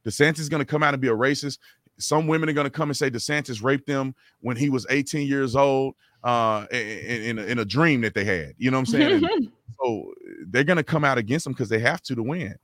DeSantis 0.06 0.40
is 0.40 0.50
going 0.50 0.62
to 0.62 0.66
come 0.66 0.84
out 0.84 0.94
and 0.94 1.02
be 1.02 1.08
a 1.10 1.14
racist. 1.16 1.60
Some 2.00 2.28
women 2.28 2.48
are 2.50 2.54
going 2.54 2.66
to 2.66 2.72
come 2.72 2.90
and 2.90 2.98
say 2.98 3.10
DeSantis 3.10 3.64
raped 3.64 3.88
them 3.88 4.16
when 4.42 4.56
he 4.56 4.70
was 4.70 4.86
18 4.90 5.28
years 5.28 5.56
old 5.56 5.96
uh, 6.24 6.66
in, 6.72 6.78
in, 6.80 7.40
a, 7.40 7.44
in 7.44 7.60
a 7.60 7.66
dream 7.66 8.02
that 8.02 8.14
they 8.14 8.24
had. 8.24 8.54
You 8.58 8.72
know 8.72 8.78
what 8.78 8.82
I'm 8.94 9.00
saying? 9.00 9.24
And 9.26 9.52
so 9.82 10.14
they're 10.48 10.64
going 10.64 10.78
to 10.78 10.84
come 10.84 11.04
out 11.04 11.18
against 11.18 11.46
him 11.48 11.54
because 11.54 11.70
they 11.70 11.80
have 11.80 12.02
to 12.04 12.16
to 12.16 12.24
win. 12.24 12.56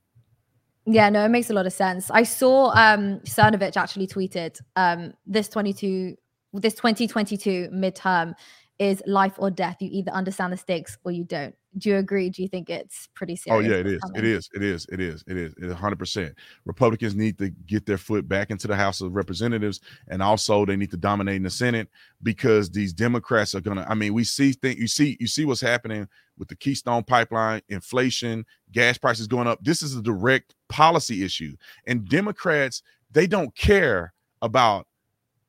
Yeah, 0.86 1.08
no, 1.08 1.24
it 1.24 1.30
makes 1.30 1.50
a 1.50 1.54
lot 1.54 1.66
of 1.66 1.72
sense. 1.72 2.10
I 2.10 2.24
saw 2.24 2.68
um 2.70 3.20
Cernovich 3.20 3.76
actually 3.76 4.06
tweeted 4.06 4.60
um 4.76 5.14
this 5.26 5.48
22 5.48 6.14
this 6.52 6.74
2022 6.74 7.70
midterm 7.72 8.34
is 8.78 9.02
life 9.06 9.34
or 9.38 9.50
death. 9.50 9.76
You 9.80 9.88
either 9.92 10.12
understand 10.12 10.52
the 10.52 10.56
stakes 10.56 10.98
or 11.04 11.10
you 11.12 11.24
don't. 11.24 11.54
Do 11.76 11.88
you 11.88 11.96
agree? 11.96 12.30
Do 12.30 12.42
you 12.42 12.48
think 12.48 12.70
it's 12.70 13.08
pretty 13.14 13.36
serious? 13.36 13.66
Oh 13.66 13.68
yeah, 13.68 13.78
it 13.78 13.86
is. 13.86 14.00
It 14.14 14.24
is. 14.24 14.48
It 14.54 14.62
is. 14.62 14.86
It 14.92 15.00
is. 15.00 15.24
It 15.26 15.36
is. 15.36 15.52
It 15.54 15.64
is 15.64 15.68
100. 15.70 15.98
percent 15.98 16.34
Republicans 16.64 17.14
need 17.14 17.38
to 17.38 17.50
get 17.50 17.84
their 17.86 17.98
foot 17.98 18.28
back 18.28 18.50
into 18.50 18.68
the 18.68 18.76
House 18.76 19.00
of 19.00 19.14
Representatives, 19.14 19.80
and 20.08 20.22
also 20.22 20.64
they 20.64 20.76
need 20.76 20.90
to 20.92 20.96
dominate 20.96 21.36
in 21.36 21.42
the 21.42 21.50
Senate 21.50 21.88
because 22.22 22.70
these 22.70 22.92
Democrats 22.92 23.54
are 23.54 23.60
gonna. 23.60 23.86
I 23.88 23.94
mean, 23.94 24.14
we 24.14 24.24
see 24.24 24.52
things. 24.52 24.78
You 24.78 24.86
see. 24.86 25.16
You 25.18 25.26
see 25.26 25.44
what's 25.44 25.60
happening 25.60 26.08
with 26.38 26.48
the 26.48 26.56
Keystone 26.56 27.02
Pipeline, 27.04 27.62
inflation, 27.68 28.44
gas 28.72 28.98
prices 28.98 29.26
going 29.26 29.46
up. 29.46 29.58
This 29.62 29.82
is 29.82 29.96
a 29.96 30.02
direct 30.02 30.54
policy 30.68 31.24
issue, 31.24 31.56
and 31.86 32.08
Democrats 32.08 32.82
they 33.14 33.26
don't 33.26 33.54
care 33.56 34.12
about 34.42 34.86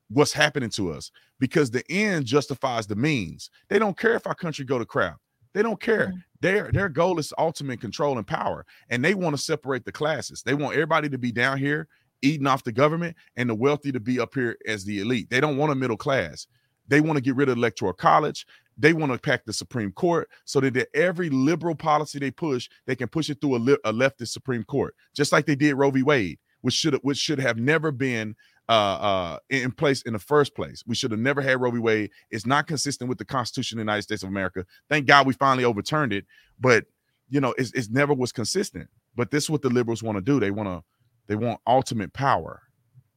what's 0.08 0.32
happening 0.32 0.70
to 0.70 0.92
us 0.92 1.10
because 1.38 1.70
the 1.70 1.84
end 1.90 2.24
justifies 2.24 2.86
the 2.86 2.96
means. 2.96 3.50
They 3.68 3.78
don't 3.78 3.98
care 3.98 4.14
if 4.14 4.26
our 4.26 4.34
country 4.34 4.64
go 4.64 4.78
to 4.78 4.86
crap. 4.86 5.18
They 5.56 5.62
don't 5.62 5.80
care. 5.80 6.08
Mm-hmm. 6.08 6.18
Their 6.42 6.70
their 6.70 6.88
goal 6.90 7.18
is 7.18 7.32
ultimate 7.38 7.80
control 7.80 8.18
and 8.18 8.26
power, 8.26 8.66
and 8.90 9.02
they 9.02 9.14
want 9.14 9.34
to 9.34 9.42
separate 9.42 9.86
the 9.86 9.90
classes. 9.90 10.42
They 10.42 10.52
want 10.52 10.74
everybody 10.74 11.08
to 11.08 11.16
be 11.16 11.32
down 11.32 11.56
here 11.56 11.88
eating 12.20 12.46
off 12.46 12.62
the 12.62 12.72
government, 12.72 13.16
and 13.36 13.48
the 13.48 13.54
wealthy 13.54 13.90
to 13.92 14.00
be 14.00 14.20
up 14.20 14.34
here 14.34 14.58
as 14.66 14.84
the 14.84 15.00
elite. 15.00 15.30
They 15.30 15.40
don't 15.40 15.56
want 15.56 15.72
a 15.72 15.74
middle 15.74 15.96
class. 15.96 16.46
They 16.88 17.00
want 17.00 17.16
to 17.16 17.22
get 17.22 17.36
rid 17.36 17.48
of 17.48 17.56
electoral 17.56 17.94
college. 17.94 18.46
They 18.76 18.92
want 18.92 19.12
to 19.12 19.18
pack 19.18 19.46
the 19.46 19.52
Supreme 19.54 19.92
Court 19.92 20.28
so 20.44 20.60
that 20.60 20.74
that 20.74 20.88
every 20.94 21.30
liberal 21.30 21.74
policy 21.74 22.18
they 22.18 22.30
push, 22.30 22.68
they 22.86 22.94
can 22.94 23.08
push 23.08 23.30
it 23.30 23.40
through 23.40 23.56
a, 23.56 23.58
li- 23.58 23.78
a 23.84 23.92
leftist 23.94 24.28
Supreme 24.28 24.62
Court, 24.64 24.94
just 25.14 25.32
like 25.32 25.46
they 25.46 25.56
did 25.56 25.74
Roe 25.74 25.90
v. 25.90 26.02
Wade, 26.02 26.38
which 26.60 26.74
should 26.74 26.94
which 26.96 27.16
should 27.16 27.40
have 27.40 27.56
never 27.56 27.90
been 27.90 28.36
uh, 28.68 28.72
uh, 28.72 29.38
in 29.50 29.72
place 29.72 30.02
in 30.02 30.12
the 30.12 30.18
first 30.18 30.54
place. 30.54 30.82
We 30.86 30.94
should 30.94 31.10
have 31.10 31.20
never 31.20 31.40
had 31.40 31.60
Roe 31.60 31.70
v. 31.70 31.78
Wade. 31.78 32.10
It's 32.30 32.46
not 32.46 32.66
consistent 32.66 33.08
with 33.08 33.18
the 33.18 33.24
Constitution 33.24 33.78
of 33.78 33.80
the 33.80 33.90
United 33.90 34.02
States 34.02 34.22
of 34.22 34.28
America. 34.28 34.64
Thank 34.88 35.06
God 35.06 35.26
we 35.26 35.32
finally 35.34 35.64
overturned 35.64 36.12
it, 36.12 36.26
but 36.58 36.84
you 37.28 37.40
know, 37.40 37.54
it's, 37.58 37.72
it's 37.72 37.90
never 37.90 38.14
was 38.14 38.32
consistent. 38.32 38.88
But 39.14 39.30
this 39.30 39.44
is 39.44 39.50
what 39.50 39.62
the 39.62 39.70
liberals 39.70 40.02
want 40.02 40.16
to 40.16 40.22
do. 40.22 40.38
They 40.38 40.50
want 40.50 40.68
to 40.68 40.82
they 41.26 41.36
want 41.36 41.60
ultimate 41.66 42.12
power, 42.12 42.62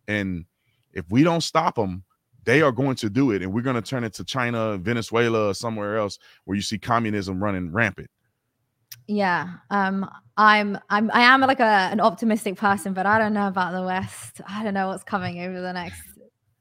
and 0.08 0.46
if 0.94 1.06
we 1.12 1.24
don't 1.24 1.42
stop 1.42 1.76
them, 1.76 2.04
they 2.46 2.62
are 2.62 2.72
going 2.72 2.96
to 2.98 3.10
do 3.10 3.32
it, 3.32 3.42
and 3.44 3.54
we're 3.54 3.62
going 3.62 3.76
to 3.76 3.82
turn 3.82 4.04
it 4.04 4.14
to 4.14 4.24
China, 4.24 4.78
Venezuela, 4.78 5.50
or 5.50 5.54
somewhere 5.54 5.98
else 5.98 6.18
where 6.46 6.56
you 6.56 6.62
see 6.62 6.80
communism 6.80 7.44
running 7.44 7.72
rampant. 7.72 8.10
Yeah. 9.08 9.48
Um 9.70 10.10
I'm 10.38 10.78
I'm 10.90 11.12
I 11.14 11.22
am 11.22 11.42
like 11.42 11.60
a 11.60 11.64
an 11.64 12.00
optimistic 12.00 12.56
person, 12.56 12.94
but 12.94 13.06
I 13.06 13.20
don't 13.20 13.34
know 13.34 13.48
about 13.48 13.74
the 13.74 13.84
West. 13.84 14.42
I 14.48 14.64
don't 14.64 14.74
know 14.74 14.88
what's 14.88 15.04
coming 15.04 15.42
over 15.42 15.60
the 15.62 15.74
next 15.74 16.02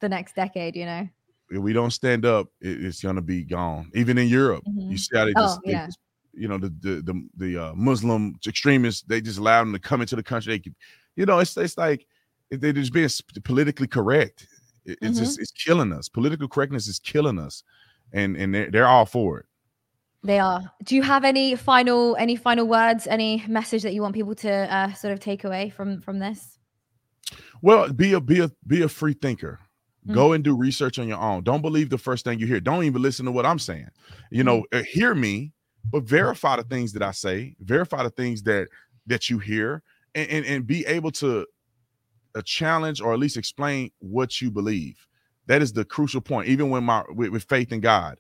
the 0.01 0.09
next 0.09 0.35
decade, 0.35 0.76
you 0.76 0.85
know. 0.87 1.09
If 1.51 1.59
we 1.62 1.72
don't 1.72 1.91
stand 1.93 2.24
up, 2.26 2.49
it- 2.61 2.85
it's 2.85 3.03
going 3.03 3.16
to 3.16 3.22
be 3.22 3.43
gone. 3.43 3.91
Even 3.95 4.18
in 4.18 4.29
Europe, 4.29 4.64
Mhm. 4.68 4.91
you 4.91 4.99
see 4.99 5.16
how 5.16 5.24
they 5.24 5.33
Oh, 5.35 5.43
just, 5.43 5.61
they 5.64 5.72
yeah. 5.72 5.87
just- 5.87 5.99
you 6.35 6.47
know, 6.49 6.59
the 6.59 6.68
the 6.81 7.03
the, 7.03 7.29
the 7.37 7.59
uh, 7.59 7.74
Muslim 7.74 8.35
extremists, 8.47 9.03
they 9.03 9.20
just 9.20 9.39
allow 9.39 9.61
them 9.61 9.72
to 9.72 9.79
come 9.79 10.01
into 10.01 10.14
the 10.16 10.22
country. 10.22 10.59
They, 10.59 10.72
you 11.16 11.26
know, 11.26 11.39
it's 11.39 11.57
it's 11.57 11.79
like 11.79 12.07
they're 12.51 12.72
just 12.72 12.93
being 12.93 13.09
politically 13.45 13.87
correct. 13.87 14.47
It- 14.85 14.99
it's 15.03 15.18
Mhm. 15.18 15.22
just 15.22 15.41
it's 15.41 15.51
killing 15.53 15.93
us. 15.93 16.09
Political 16.09 16.49
correctness 16.49 16.87
is 16.89 16.99
killing 16.99 17.39
us, 17.39 17.62
and 18.12 18.37
and 18.37 18.55
they're, 18.55 18.70
they're 18.70 18.87
all 18.89 19.07
for 19.07 19.39
it. 19.41 19.47
They 20.25 20.39
are. 20.39 20.71
Do 20.85 20.97
you 20.97 21.03
have 21.03 21.25
any 21.25 21.55
final 21.55 22.16
any 22.16 22.37
final 22.37 22.66
words, 22.66 23.07
any 23.07 23.45
message 23.49 23.83
that 23.85 23.95
you 23.95 24.03
want 24.03 24.14
people 24.14 24.35
to 24.37 24.51
uh, 24.51 24.93
sort 24.95 25.12
of 25.12 25.21
take 25.21 25.45
away 25.45 25.71
from 25.71 26.01
from 26.01 26.19
this? 26.19 26.59
Well, 27.62 27.93
be 27.93 28.12
a 28.14 28.21
be 28.21 28.41
a 28.41 28.51
be 28.66 28.83
a 28.83 28.89
free 28.89 29.14
thinker. 29.14 29.61
Mm. 30.09 30.14
Go 30.14 30.33
and 30.33 30.43
do 30.43 30.57
research 30.57 30.99
on 30.99 31.07
your 31.09 31.19
own. 31.19 31.45
Don't 31.45 31.62
believe 31.62 31.91
the 31.91 31.99
first 31.99 32.25
thing 32.25 32.39
you 32.39 32.47
hear. 32.47 32.61
Don't 32.61 32.85
even 32.85 33.01
listen 33.03 33.27
to 33.27 33.33
what 33.33 33.47
I'm 33.47 33.59
saying. 33.59 33.89
You 34.31 34.45
know, 34.45 34.64
Mm. 34.73 34.81
uh, 34.81 34.83
hear 34.85 35.14
me, 35.14 35.53
but 35.91 36.03
verify 36.03 36.57
the 36.57 36.64
things 36.64 36.93
that 36.95 37.03
I 37.03 37.12
say. 37.12 37.55
Verify 37.61 38.03
the 38.03 38.11
things 38.11 38.43
that 38.43 38.69
that 39.07 39.31
you 39.31 39.39
hear, 39.39 39.83
and 40.14 40.29
and, 40.31 40.47
and 40.47 40.66
be 40.66 40.85
able 40.87 41.12
to 41.12 41.47
uh, 42.35 42.43
challenge 42.45 43.01
or 43.01 43.12
at 43.12 43.19
least 43.21 43.37
explain 43.37 43.91
what 44.01 44.41
you 44.41 44.51
believe. 44.51 45.07
That 45.47 45.62
is 45.62 45.73
the 45.73 45.85
crucial 45.85 46.21
point. 46.21 46.49
Even 46.49 46.71
when 46.71 46.85
my 46.85 47.05
with, 47.09 47.31
with 47.31 47.45
faith 47.45 47.73
in 47.73 47.81
God, 47.81 48.19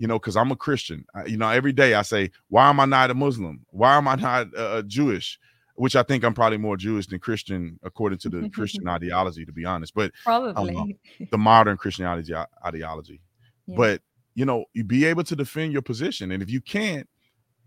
you 0.00 0.06
know, 0.06 0.18
because 0.18 0.34
I'm 0.34 0.50
a 0.50 0.56
Christian. 0.56 1.04
I- 1.14 1.26
you 1.26 1.36
know, 1.36 1.50
every 1.50 1.72
day 1.72 1.92
I 1.92 2.00
say, 2.00 2.30
why 2.48 2.70
am 2.70 2.80
I 2.80 2.86
not 2.86 3.10
a 3.10 3.14
Muslim? 3.14 3.60
Why 3.68 3.96
am 3.98 4.08
I 4.08 4.14
not 4.14 4.46
uh, 4.56 4.80
Jewish? 4.86 5.38
Which 5.74 5.94
I 5.94 6.02
think 6.02 6.24
I'm 6.24 6.32
probably 6.32 6.56
more 6.56 6.78
Jewish 6.78 7.06
than 7.06 7.18
Christian 7.18 7.78
according 7.82 8.18
to 8.20 8.30
the 8.30 8.48
Christian 8.48 8.88
ideology, 8.96 9.44
to 9.44 9.52
be 9.52 9.66
honest. 9.66 9.94
But 9.94 10.12
Probably. 10.24 10.98
the 11.30 11.36
modern 11.38 11.76
Christianity 11.76 12.34
i- 12.34 12.46
ideology. 12.64 13.20
Yeah. 13.66 13.76
But 13.76 14.02
you 14.34 14.46
know, 14.46 14.64
you 14.72 14.84
be 14.84 15.04
able 15.04 15.24
to 15.24 15.36
defend 15.36 15.72
your 15.74 15.82
position, 15.82 16.30
and 16.32 16.42
if 16.42 16.48
you 16.50 16.62
can't, 16.62 17.06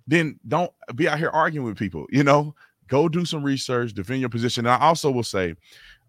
then 0.08 0.40
don't 0.48 0.72
be 0.96 1.08
out 1.08 1.20
here 1.20 1.30
arguing 1.30 1.68
with 1.68 1.78
people. 1.78 2.08
You 2.10 2.24
know, 2.24 2.56
go 2.88 3.08
do 3.08 3.26
some 3.26 3.44
research, 3.44 3.94
defend 3.94 4.22
your 4.22 4.30
position. 4.30 4.66
And 4.66 4.74
I 4.74 4.80
also 4.80 5.12
will 5.12 5.24
say, 5.24 5.54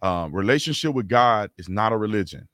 um, 0.01 0.33
relationship 0.35 0.95
with 0.95 1.07
God 1.09 1.51
is 1.59 1.69
not 1.69 1.93
a 1.93 1.99
religion. 1.99 2.49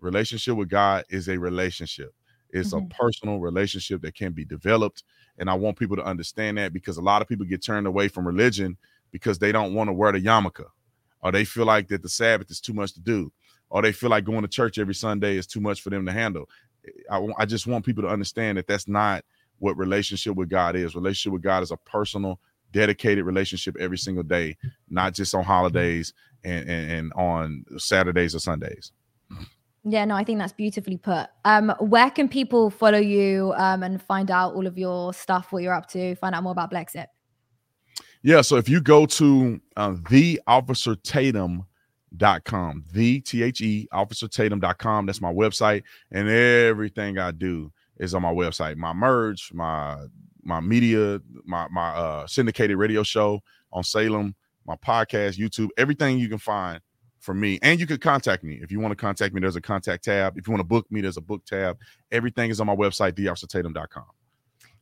Relationship 0.00 0.56
with 0.56 0.68
God 0.68 1.04
is 1.08 1.28
a 1.28 1.38
relationship. 1.38 2.12
It's 2.56 2.72
Mhm. 2.72 2.90
a 2.90 2.94
personal 2.94 3.38
relationship 3.38 4.02
that 4.02 4.14
can 4.14 4.32
be 4.32 4.44
developed, 4.44 5.04
and 5.38 5.48
I 5.50 5.54
want 5.54 5.78
people 5.78 5.96
to 5.96 6.04
understand 6.04 6.58
that 6.58 6.72
because 6.72 6.96
a 6.96 7.02
lot 7.02 7.22
of 7.22 7.28
people 7.28 7.46
get 7.46 7.62
turned 7.62 7.86
away 7.86 8.08
from 8.08 8.26
religion 8.26 8.76
because 9.12 9.38
they 9.38 9.52
don't 9.52 9.74
want 9.74 9.88
to 9.88 9.92
wear 9.92 10.12
the 10.12 10.20
yarmulke, 10.20 10.64
or 11.22 11.32
they 11.32 11.44
feel 11.44 11.66
like 11.66 11.88
that 11.88 12.02
the 12.02 12.08
Sabbath 12.08 12.50
is 12.50 12.60
too 12.60 12.72
much 12.74 12.92
to 12.94 13.00
do, 13.00 13.32
or 13.70 13.82
they 13.82 13.92
feel 13.92 14.10
like 14.10 14.24
going 14.24 14.42
to 14.42 14.48
church 14.48 14.78
every 14.78 14.94
Sunday 14.94 15.36
is 15.36 15.46
too 15.46 15.60
much 15.60 15.80
for 15.80 15.90
them 15.90 16.06
to 16.06 16.12
handle. 16.12 16.48
I, 17.10 17.26
I 17.38 17.44
just 17.46 17.66
want 17.66 17.84
people 17.84 18.02
to 18.04 18.08
understand 18.08 18.58
that 18.58 18.66
that's 18.66 18.88
not 18.88 19.24
what 19.58 19.76
relationship 19.76 20.36
with 20.36 20.48
God 20.48 20.76
is. 20.76 20.94
Relationship 20.94 21.32
with 21.32 21.42
God 21.42 21.62
is 21.62 21.70
a 21.70 21.76
personal, 21.78 22.38
dedicated 22.72 23.24
relationship 23.24 23.76
every 23.78 23.98
single 23.98 24.22
day, 24.22 24.56
not 24.88 25.14
just 25.14 25.34
on 25.34 25.44
holidays 25.44 26.12
and, 26.44 26.68
and, 26.68 26.90
and 26.90 27.12
on 27.14 27.64
Saturdays 27.78 28.34
or 28.34 28.38
Sundays. 28.38 28.92
Yeah, 29.88 30.04
no, 30.04 30.16
I 30.16 30.24
think 30.24 30.40
that's 30.40 30.52
beautifully 30.52 30.96
put. 30.96 31.28
Um, 31.44 31.72
where 31.78 32.10
can 32.10 32.28
people 32.28 32.70
follow 32.70 32.98
you 32.98 33.54
um, 33.56 33.84
and 33.84 34.02
find 34.02 34.32
out 34.32 34.54
all 34.54 34.66
of 34.66 34.76
your 34.76 35.14
stuff, 35.14 35.52
what 35.52 35.62
you're 35.62 35.72
up 35.72 35.86
to, 35.90 36.16
find 36.16 36.34
out 36.34 36.42
more 36.42 36.50
about 36.50 36.72
Blexit? 36.72 37.06
Yeah, 38.20 38.40
so 38.40 38.56
if 38.56 38.68
you 38.68 38.80
go 38.80 39.06
to 39.06 39.60
uh, 39.76 39.92
theofficertatum.com, 39.92 42.84
the 42.92 43.20
T 43.20 43.44
H 43.44 43.60
E 43.60 43.86
officertatum.com, 43.92 45.06
that's 45.06 45.20
my 45.20 45.32
website, 45.32 45.84
and 46.10 46.28
everything 46.28 47.18
I 47.18 47.30
do 47.30 47.70
is 47.98 48.12
on 48.12 48.22
my 48.22 48.32
website. 48.32 48.76
My 48.76 48.92
merge, 48.92 49.52
my 49.54 49.98
my 50.42 50.58
media, 50.58 51.20
my 51.44 51.68
my 51.70 51.90
uh 51.90 52.26
syndicated 52.26 52.76
radio 52.76 53.04
show 53.04 53.38
on 53.72 53.84
Salem, 53.84 54.34
my 54.66 54.74
podcast, 54.74 55.38
YouTube, 55.38 55.68
everything 55.76 56.18
you 56.18 56.28
can 56.28 56.38
find 56.38 56.80
from 57.26 57.40
me. 57.40 57.58
And 57.60 57.78
you 57.78 57.86
can 57.86 57.98
contact 57.98 58.44
me. 58.44 58.58
If 58.62 58.72
you 58.72 58.80
want 58.80 58.92
to 58.92 58.96
contact 58.96 59.34
me, 59.34 59.40
there's 59.40 59.56
a 59.56 59.60
contact 59.60 60.04
tab. 60.04 60.38
If 60.38 60.46
you 60.46 60.52
want 60.52 60.60
to 60.60 60.66
book 60.66 60.86
me, 60.90 61.02
there's 61.02 61.18
a 61.18 61.20
book 61.20 61.44
tab. 61.44 61.76
Everything 62.12 62.50
is 62.50 62.60
on 62.60 62.68
my 62.68 62.76
website, 62.76 63.12
theofficertatum.com. 63.12 64.04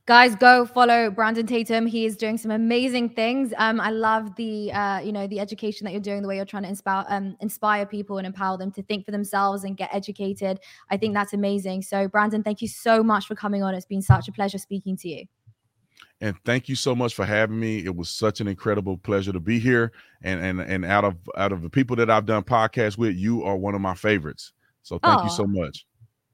guys 0.05 0.35
go 0.35 0.67
follow 0.67 1.09
brandon 1.09 1.47
tatum 1.47 1.87
he 1.87 2.05
is 2.05 2.15
doing 2.15 2.37
some 2.37 2.51
amazing 2.51 3.09
things 3.09 3.51
um 3.57 3.81
i 3.81 3.89
love 3.89 4.35
the 4.35 4.71
uh 4.71 4.99
you 4.99 5.11
know 5.11 5.25
the 5.25 5.39
education 5.39 5.83
that 5.83 5.91
you're 5.93 5.99
doing 5.99 6.21
the 6.21 6.27
way 6.27 6.35
you're 6.35 6.45
trying 6.45 6.61
to 6.61 6.69
inspire 6.69 7.03
um 7.09 7.35
inspire 7.39 7.87
people 7.87 8.19
and 8.19 8.27
empower 8.27 8.55
them 8.55 8.71
to 8.71 8.83
think 8.83 9.03
for 9.03 9.11
themselves 9.11 9.63
and 9.63 9.77
get 9.77 9.89
educated 9.91 10.59
i 10.91 10.97
think 10.97 11.15
that's 11.15 11.33
amazing 11.33 11.81
so 11.81 12.07
brandon 12.07 12.43
thank 12.43 12.61
you 12.61 12.67
so 12.67 13.03
much 13.03 13.25
for 13.25 13.33
coming 13.33 13.63
on 13.63 13.73
it's 13.73 13.87
been 13.87 14.01
such 14.01 14.27
a 14.27 14.31
pleasure 14.31 14.59
speaking 14.59 14.95
to 14.95 15.09
you 15.09 15.25
and 16.21 16.35
thank 16.45 16.69
you 16.69 16.75
so 16.75 16.95
much 16.95 17.13
for 17.13 17.25
having 17.25 17.59
me. 17.59 17.83
It 17.83 17.95
was 17.95 18.09
such 18.09 18.39
an 18.39 18.47
incredible 18.47 18.97
pleasure 18.97 19.33
to 19.33 19.39
be 19.39 19.59
here. 19.59 19.91
And 20.23 20.43
and 20.43 20.61
and 20.61 20.85
out 20.85 21.03
of 21.03 21.17
out 21.37 21.51
of 21.51 21.61
the 21.61 21.69
people 21.69 21.95
that 21.97 22.09
i've 22.09 22.25
done 22.25 22.43
podcasts 22.43 22.97
with 22.97 23.15
you 23.15 23.43
are 23.43 23.57
one 23.57 23.75
of 23.75 23.81
my 23.81 23.95
favorites. 23.95 24.53
So 24.81 24.99
thank 24.99 25.23
you 25.23 25.29
so 25.29 25.45
much. 25.45 25.85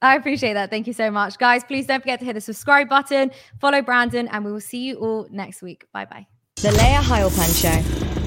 I 0.01 0.15
appreciate 0.15 0.53
that. 0.53 0.69
Thank 0.69 0.87
you 0.87 0.93
so 0.93 1.09
much. 1.11 1.37
Guys 1.37 1.63
please 1.63 1.87
don't 1.87 2.01
forget 2.01 2.19
to 2.19 2.25
hit 2.25 2.33
the 2.33 2.41
subscribe 2.41 2.89
button 2.89 3.31
follow 3.59 3.81
brandon 3.81 4.27
and 4.27 4.45
we 4.45 4.51
will 4.51 4.61
see 4.61 4.83
you 4.83 4.95
all 4.95 5.27
next 5.31 5.61
week. 5.61 5.85
Bye 5.93 6.05
bye 6.05 6.27
The 6.57 6.69
Layah 6.69 7.01
Heilpern 7.01 7.61
Show. 7.61 8.20